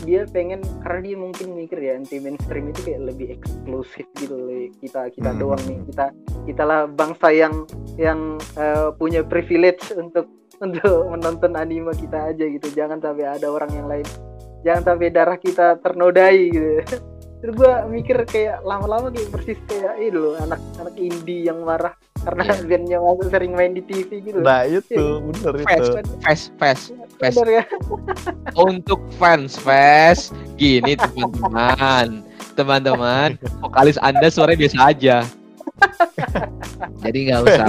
[0.04, 4.52] dia pengen karena dia mungkin mikir ya anti mainstream itu kayak lebih eksklusif gitu loh
[4.78, 5.40] kita kita Hmm.
[5.40, 6.06] doang nih kita
[6.46, 7.64] kita lah bangsa yang
[7.96, 8.20] yang
[8.60, 10.28] eh, punya privilege untuk
[10.66, 12.68] untuk menonton anime kita aja gitu.
[12.72, 14.08] Jangan sampai ada orang yang lain.
[14.66, 16.74] Jangan sampai darah kita ternodai gitu.
[17.45, 21.93] Terus gue mikir kayak lama-lama kayak persis kayak ini loh anak anak indie yang marah
[22.26, 22.64] karena Iya.
[22.74, 24.39] bandnya masuk sering main di TV gitu.
[24.41, 25.22] Nah itu.
[25.22, 25.66] Bener itu.
[25.70, 25.93] Fast
[26.26, 26.84] fast fast
[27.22, 27.64] fast Bener ya?
[28.58, 32.26] Untuk fans fans gini teman-teman.
[32.58, 35.18] Teman-teman vokalis anda suaranya biasa aja.
[37.06, 37.66] Jadi nggak usah.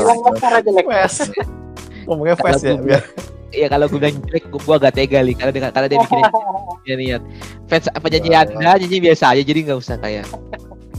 [0.89, 1.37] Fast.
[2.07, 2.75] Ngomongnya fast ya.
[2.75, 3.03] Kalau Biar
[3.55, 5.35] Iya kalau gue bilang jelek, gue agak tega nih.
[5.39, 6.19] Karena dia, karena dia bikin
[6.83, 7.23] dia niat.
[7.71, 9.43] Fans apa nyanyi anda nyanyi biasa aja.
[9.43, 10.27] Jadi nggak usah kayak.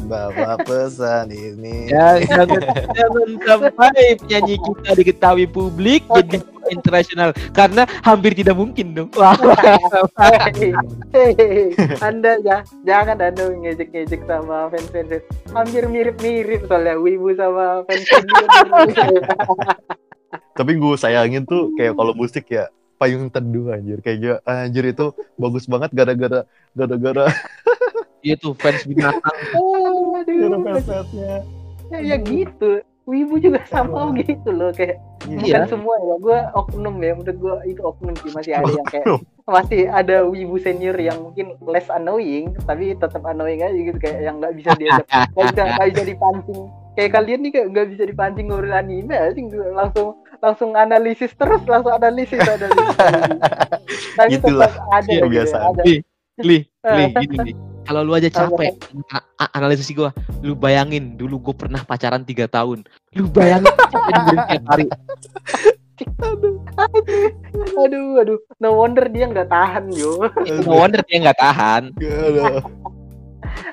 [0.07, 1.91] bawa pesan ini.
[1.91, 2.63] Ya jangan
[3.43, 6.39] sampai penyanyi kita diketahui publik jadi
[6.71, 9.11] internasional karena hampir tidak mungkin dong.
[9.19, 9.35] Wah.
[11.99, 18.07] Anda ya jangan anda ngejek-ngejek sama fans-fans hampir mirip-mirip soalnya wibu sama fans
[20.29, 22.67] Tapi gue sayangin tuh kayak kalau musik ya
[22.97, 24.35] payung teduh anjir kayak gitu.
[24.43, 25.05] anjir itu
[25.37, 27.25] bagus banget gara-gara gara-gara
[28.25, 29.37] Iya tuh fans binatang.
[29.53, 31.45] Aduh, fans-fansnya.
[31.93, 32.81] ya, ya gitu.
[33.07, 35.63] Wibu juga sama gitu loh kayak bukan Iya.
[35.63, 39.05] semua ya gue oknum ya menurut gue itu oknum sih masih ada yang kayak
[39.47, 44.43] masih ada wibu senior yang mungkin less annoying tapi tetap annoying aja gitu kayak yang
[44.43, 46.61] nggak bisa dia nggak bisa nggak bisa dipancing
[46.97, 49.13] kayak kalian nih kayak nggak bisa dipancing ngobrol anime
[49.77, 52.97] langsung langsung analisis terus langsung analisis analisis
[54.17, 54.71] tapi Gitulah.
[54.89, 55.55] ada Iya, gitu biasa.
[55.61, 55.95] ada Li,
[56.41, 57.55] li, li, gini nih.
[57.87, 58.75] Kalau lu aja capek
[59.55, 60.11] analisis gua,
[60.43, 62.83] lu bayangin dulu gue pernah pacaran tiga tahun.
[63.15, 64.85] Lu bayangin capek tiap hari.
[67.73, 70.29] aduh aduh no wonder dia nggak tahan yo
[70.61, 71.95] No wonder dia nggak tahan.
[71.95, 72.59] Aduh.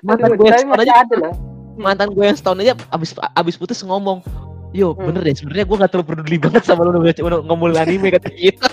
[0.06, 4.22] Mantan aduh gue yang tapi setahun mantan gue yang setahun aja abis abis putus ngomong,
[4.70, 5.10] yo Hmm.
[5.10, 8.66] bener deh sebenarnya gue gak terlalu peduli banget sama udah ngomongin anime kata gitu.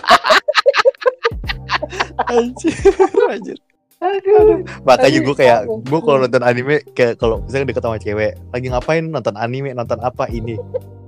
[2.30, 2.74] Anjir.
[3.34, 3.58] Anjir.
[4.02, 8.66] aduh Makanya gue kayak gue kalau nonton anime kayak kalau misalnya deket sama cewek lagi
[8.74, 10.58] ngapain nonton anime nonton apa ini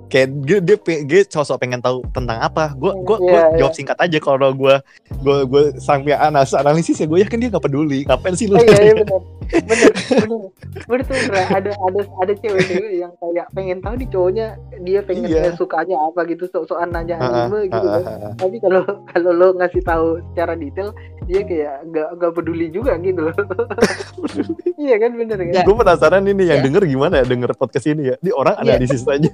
[0.05, 3.57] kayak dia dia, dia sosok pengen tahu tentang apa gue gue Iya, iya.
[3.59, 4.75] jawab singkat aja kalau gue
[5.19, 8.61] gue gue sampai anas analisis ya gue yakin dia nggak peduli ngapain sih lu Oh,
[8.61, 9.21] iya, iya benar.
[9.53, 10.39] Benar, benar.
[10.87, 11.41] Benar tuh Indra.
[11.51, 14.47] ada ada ada cewek-cewek yang kayak pengen tahu nih cowoknya
[14.81, 15.53] dia pengen Iya.
[15.53, 18.01] sukanya apa gitu sok-sokan nanya Ah, anime gitu ah, kan.
[18.03, 18.33] ah, ah.
[18.39, 20.89] Tapi kalau kalau lo ngasih tahu secara detail
[21.23, 23.35] dia kayak nggak nggak peduli juga gitu loh.
[24.75, 25.47] iya kan bener kan?
[25.49, 25.63] Nggak.
[25.63, 26.63] gue penasaran ini yang Ya.
[26.63, 28.63] denger gimana ya denger podcast ini ya di orang Iya.
[28.75, 29.29] analisis aja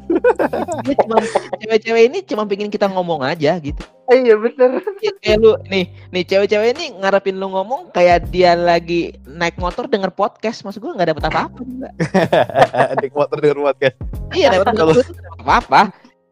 [1.60, 3.82] cewek-cewek ini cuma pengen kita ngomong aja gitu.
[4.06, 4.82] Ah, iya bener.
[5.00, 9.86] Ya, kayak lu nih nih cewek-cewek ini ngarepin lu ngomong kayak dia lagi naik motor
[9.86, 11.90] denger podcast maksud gua nggak dapet apa-apa juga
[12.94, 13.96] Adik motor denger podcast
[14.32, 15.06] iya dapet Kalau- gue
[15.40, 15.82] apa-apa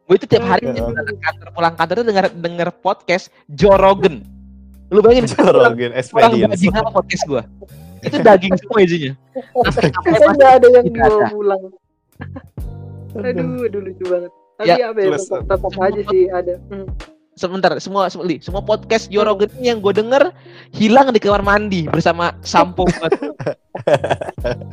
[0.04, 0.80] gue itu tiap hari Ya.
[0.80, 4.26] pulang kantor pulang kantor tuh denger denger podcast Joe Rogan
[4.88, 7.42] lu bayangin pulang experience daging apa podcast gua
[8.00, 9.12] itu daging semua isinya
[9.56, 9.78] pas-
[10.30, 11.26] nggak ada yang ada.
[11.28, 11.62] pulang.
[13.14, 14.32] Aduh, aduh lucu banget.
[14.56, 16.54] Tapi Ya, apa ya tetap, tetap aja sih ada.
[16.68, 16.86] Hmm.
[17.32, 19.30] sebentar semua semua, Li, semua podcast ini
[19.64, 20.34] yang gue denger
[20.74, 22.82] hilang di kamar mandi bersama sampo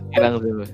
[0.09, 0.65] hilang Hilang.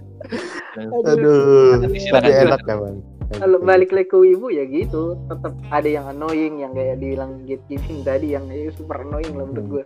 [1.03, 2.95] aduh tapi enak emang
[3.31, 8.03] kalau balik lagi ke ibu ya gitu tetap ada yang annoying yang kayak dibilang gatekeeping
[8.03, 9.73] tadi yang super annoying lah menurut Hmm.
[9.73, 9.83] gue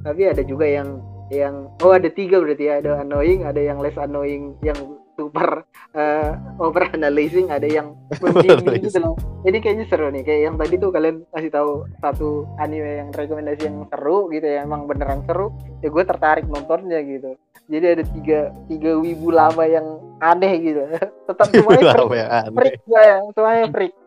[0.00, 2.74] tapi ada juga yang yang oh ada tiga berarti ya.
[2.78, 4.76] Ada annoying ada yang less annoying yang
[5.12, 9.14] super eh, over analyzing ada yang membimbing gitu loh.
[9.42, 10.22] Jadi kayaknya seru nih.
[10.22, 14.62] Kayak yang tadi tuh kalian kasih tahu satu anime yang rekomendasi yang seru gitu ya
[14.62, 17.36] emang beneran seru ya gue tertarik nontonnya gitu.
[17.68, 19.86] Jadi ada tiga tiga wibu lama yang
[20.18, 20.82] aneh gitu.
[21.28, 22.52] Tetap semuanya Lama ya, aneh.
[22.56, 23.94] freak gue ya semuanya freak.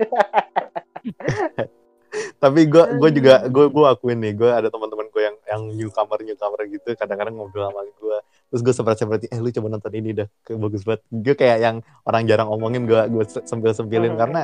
[2.39, 3.17] Tapi gue gue Hmm.
[3.17, 7.39] juga gue gue akuin nih gue ada teman-teman gue yang yang newcomer newcomer gitu kadang-kadang
[7.39, 8.17] ngobrol sama gue
[8.51, 10.27] terus gue seperti seperti eh lu coba nonton ini dah
[10.59, 14.19] bagus banget gue kayak yang orang jarang omongin gue gue sempil sempilin Hmm.
[14.19, 14.41] karena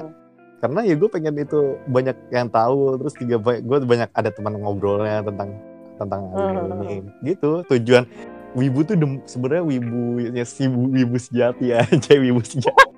[0.64, 1.60] karena ya gue pengen itu
[1.92, 5.60] banyak yang tahu terus juga gue banyak ada teman ngobrolnya tentang
[6.00, 6.82] tentang Hmm.
[6.88, 6.96] ini
[7.28, 8.08] gitu tujuan
[8.52, 8.96] wibu tuh
[9.28, 12.91] sebenarnya wibu ya si wibu sejati aja wibu sejati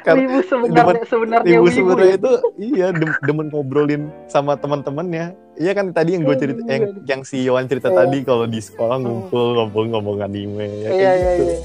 [0.00, 2.16] Karena wibu sebenarnya sebenarnya Ibu wibu sebenarnya ya.
[2.16, 5.32] itu iya dem- demen ngobrolin sama teman-temannya.
[5.54, 7.98] Iya kan tadi yang gue cerita yang, yang si Yohan cerita Iya.
[8.00, 11.44] tadi kalau di sekolah ngumpul ngomong-ngomong anime ya kayak iya iya gitu.
[11.44, 11.58] iya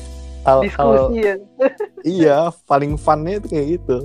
[0.46, 1.36] Hal, hal- diskusi ya
[2.18, 3.98] iya paling funnya itu kayak gitu.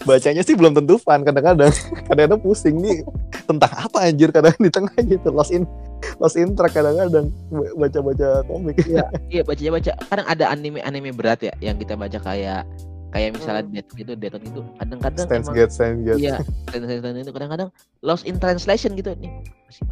[0.00, 1.68] Bacanya sih belum tentu fun kadang-kadang.
[2.08, 3.04] Kadang-kadang pusing nih
[3.44, 5.68] tentang apa anjir kadang di tengah gitu lost in
[6.16, 7.28] lost in track kadang-kadang
[7.74, 8.80] baca-baca komik.
[9.28, 9.92] Iya bacanya baca.
[10.02, 12.64] Kadang ada anime anime berat ya yang kita baca kayak
[13.10, 13.74] kayak misalnya Hmm.
[13.74, 14.60] Death gitu, Death Note gitu.
[14.78, 16.16] Kadang-kadang Stands emang get, stands get.
[16.16, 17.68] iya translation itu kadang-kadang
[18.00, 19.14] lost in translation gitu.
[19.18, 19.30] Nih
[19.66, 19.84] masih.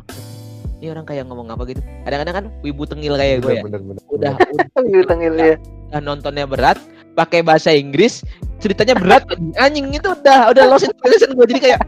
[0.79, 1.83] Ini orang kayak ngomong apa gitu.
[2.07, 3.63] Kadang-kadang kan wibu tengil kayak gue ya.
[3.67, 4.03] Bener, bener, bener.
[4.15, 5.55] Udah udah, wibu tengil ya
[5.91, 6.79] udah nontonnya berat,
[7.19, 8.23] pakai bahasa Inggris,
[8.63, 9.27] ceritanya berat
[9.59, 11.81] anjing itu udah udah lost in translation gue jadi kayak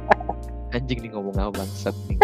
[0.71, 2.17] anjing nih ngomong apa bangsat nih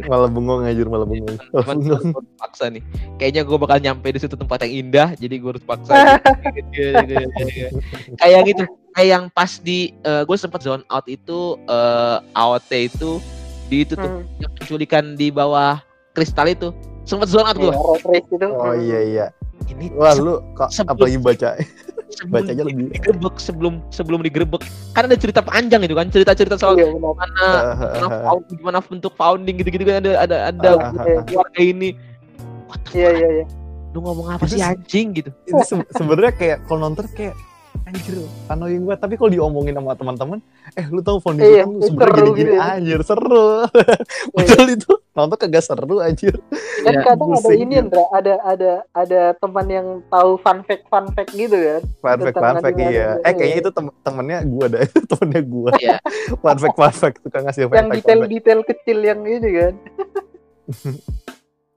[0.10, 1.36] malah bengong anjir malah bengong.
[1.50, 2.82] Cuman bengong gue paksa nih.
[3.16, 5.92] Kayaknya gue bakal nyampe di situ tempat yang indah jadi gue harus paksa
[8.16, 8.62] kayak gitu
[8.92, 13.18] kayak yang pas di gue sempet zone out itu eh AOT itu
[13.66, 14.26] di itu tuh Hmm.
[14.56, 15.78] penculikan di bawah
[16.10, 16.74] kristal itu.
[17.02, 18.46] Sempet zone out gue Iya, road race itu.
[18.48, 19.26] oh iya iya.
[19.68, 21.48] Ini wah lu kok Sebelum- apalagi baca
[22.12, 24.62] sebelum baca aja lebih digerebek sebelum sebelum digerebek
[24.92, 29.54] kan ada cerita panjang itu kan cerita-cerita soal Iya, gimana gimana, found- gimana bentuk founding
[29.56, 31.22] gitu-gitu kan ada ada ada ah.
[31.24, 31.94] keluarga ini
[32.66, 33.16] what the Iya, fuck?
[33.16, 33.44] iya, iya.
[33.90, 37.34] lu ngomong apa Itu sih anjing gitu itu se- sebenarnya kayak kalau nonton kayak
[37.90, 38.16] anjir.
[38.46, 39.00] Annoying banget.
[39.02, 40.38] Tapi kalau diomongin sama teman-teman
[40.78, 42.70] eh lu tahu founding Iya, kan itu sebenarnya seru gini-gini gitu ya.
[42.78, 43.48] anjir seru.
[44.38, 46.34] Padahal itu nonton kagak seru anjir.
[46.86, 47.82] Kan Iya, kadang ada ini gitu.
[47.82, 51.82] Andra, ada ada ada teman yang tahu fun fact fun fact gitu kan.
[51.98, 53.08] fun fact fun fact iya.
[53.26, 54.80] eh kayaknya itu tem temennya gua dah.
[54.86, 55.70] Itu temennya gua.
[55.76, 55.96] Iya.
[56.38, 57.16] fun fact fun fact.
[57.26, 57.98] Tukang ngasih fun Yang fact fun fact.
[58.06, 59.74] detail-detail kecil yang ini kan.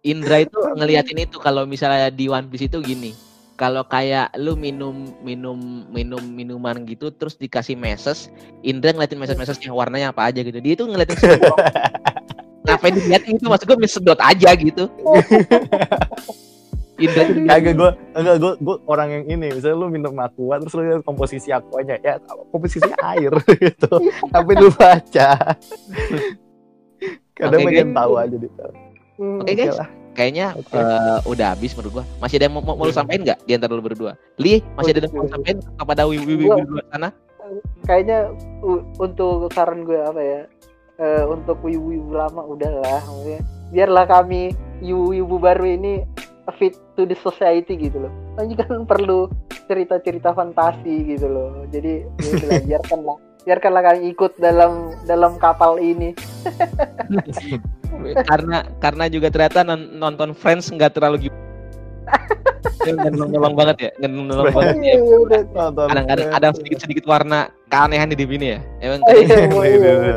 [0.04, 5.14] Indra itu ngeliatin itu kalau misalnya di One Piece itu gini kalau kayak lu minum
[5.22, 8.34] minum minum minuman gitu terus dikasih meses
[8.66, 11.58] Indra ngeliatin meses-mesesnya warnanya apa aja gitu dia itu ngeliatin semua.
[12.66, 14.90] ngapain dilihatin itu maksud gue sedot aja gitu
[17.02, 19.48] Indra Kagak gue, enggak gue, gue orang yang ini.
[19.50, 22.22] Misalnya lu minum aqua, terus lu lihat komposisi aquanya, ya
[22.54, 23.34] komposisinya air
[23.66, 23.92] gitu.
[24.30, 25.58] Tapi lu baca.
[27.34, 28.62] Kadang Oke, pengen tahu aja gitu.
[29.42, 29.82] Oke, guys.
[30.14, 30.78] Kayaknya Oke.
[30.78, 33.74] eh, udah habis menurut gua masih ada yang mau, mau, lu sampein nggak di antara
[33.74, 37.10] lu berdua Li masih ada yang mau sampein kepada wiwi-wiwi Gua- di sana
[37.84, 38.32] Kayaknya
[38.98, 40.42] untuk saran gue apa ya?
[41.02, 43.02] eh, untuk wibu-wibu lama udahlah
[43.74, 46.06] biarlah kami wibu-wibu baru ini
[46.60, 48.14] fit to the society gitu loh.
[48.36, 49.32] Kami kan perlu
[49.66, 51.64] cerita-cerita fantasi gitu loh.
[51.72, 56.12] Jadi ya biarkanlah biarkanlah kami ikut dalam dalam kapal ini.
[58.24, 61.38] karena karena juga ternyata non- nonton Friends nggak terlalu gitu
[63.32, 64.82] nolong banget ya nolong banget ya.
[64.84, 65.40] Iya, iya,
[65.88, 69.24] kadang-kadang ada sedikit sedikit warna keanehan di ini ya emang Iya,
[69.64, 70.16] iya.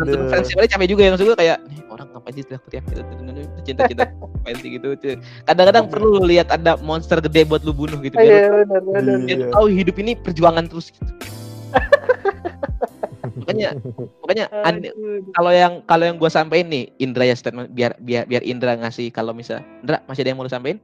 [0.00, 0.28] nonton.
[0.28, 3.02] Friends sebenarnya capek juga yang gue kayak nih orang ngapain sih teriak teriak gitu
[3.64, 4.04] cinta cinta
[4.44, 4.88] fancy gitu
[5.44, 8.64] kadang-kadang perlu lu lihat ada monster gede buat lu bunuh gitu biar
[9.28, 9.48] Iya.
[9.52, 11.04] tahu hidup ini perjuangan terus gitu
[13.38, 13.70] makanya
[14.22, 14.46] makanya
[15.36, 19.12] kalau yang kalau yang gue sampein nih Indra ya statement biar biar biar Indra ngasih
[19.14, 20.78] kalau misal Indra masih ada yang mau lu sampein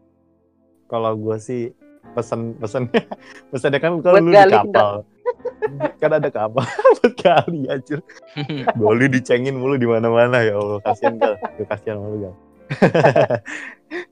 [0.86, 1.74] Kalau gue sih
[2.14, 3.02] pesan pesannya
[3.50, 5.02] pesannya kan kalau lu di kapal.
[5.98, 6.62] Kan ada kapal
[7.02, 7.98] buat kali anjir.
[8.78, 12.34] Goli dicengin mulu di mana-mana ya Allah kasihan gue kasihan sama lu gal.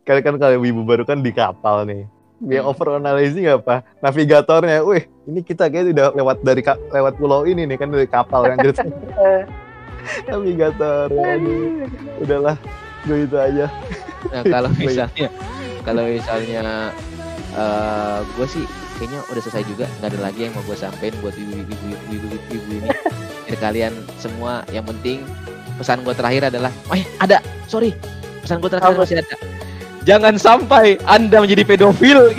[0.03, 2.11] Kali kan kalau ibu baru kan di kapal nih
[2.43, 2.71] dia Hmm.
[2.71, 7.79] over analyzing apa navigatornya wih ini kita kayak udah lewat dari lewat pulau ini nih
[7.79, 8.83] kan dari kapal kan jadi
[9.15, 9.43] Eh,
[10.29, 11.89] navigator aduh.
[12.21, 12.57] Udahlah
[13.09, 13.73] gue itu aja.
[14.29, 15.29] Nah kalau misalnya
[15.81, 16.93] kalau misalnya
[17.57, 18.65] eh gue sih
[19.01, 19.87] kayaknya udah selesai juga.
[20.01, 21.73] Nggak ada lagi yang mau gue sampein buat ibu-ibu
[22.13, 22.89] ibu-ibu ibu ini.
[23.49, 25.25] Biar kalian semua yang penting
[25.81, 27.39] pesan gue terakhir adalah oh ya ada!
[27.65, 27.97] Sorry!
[28.45, 29.09] Pesan gue terakhir Apa?
[29.09, 29.37] masih ada
[30.05, 32.33] jangan sampai anda menjadi pedofil.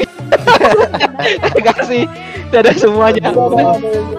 [1.66, 2.06] Kasih.
[2.54, 3.34] Dadah semuanya.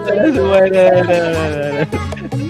[0.05, 2.46] Dadah semuanya dadah, dadah, dadah.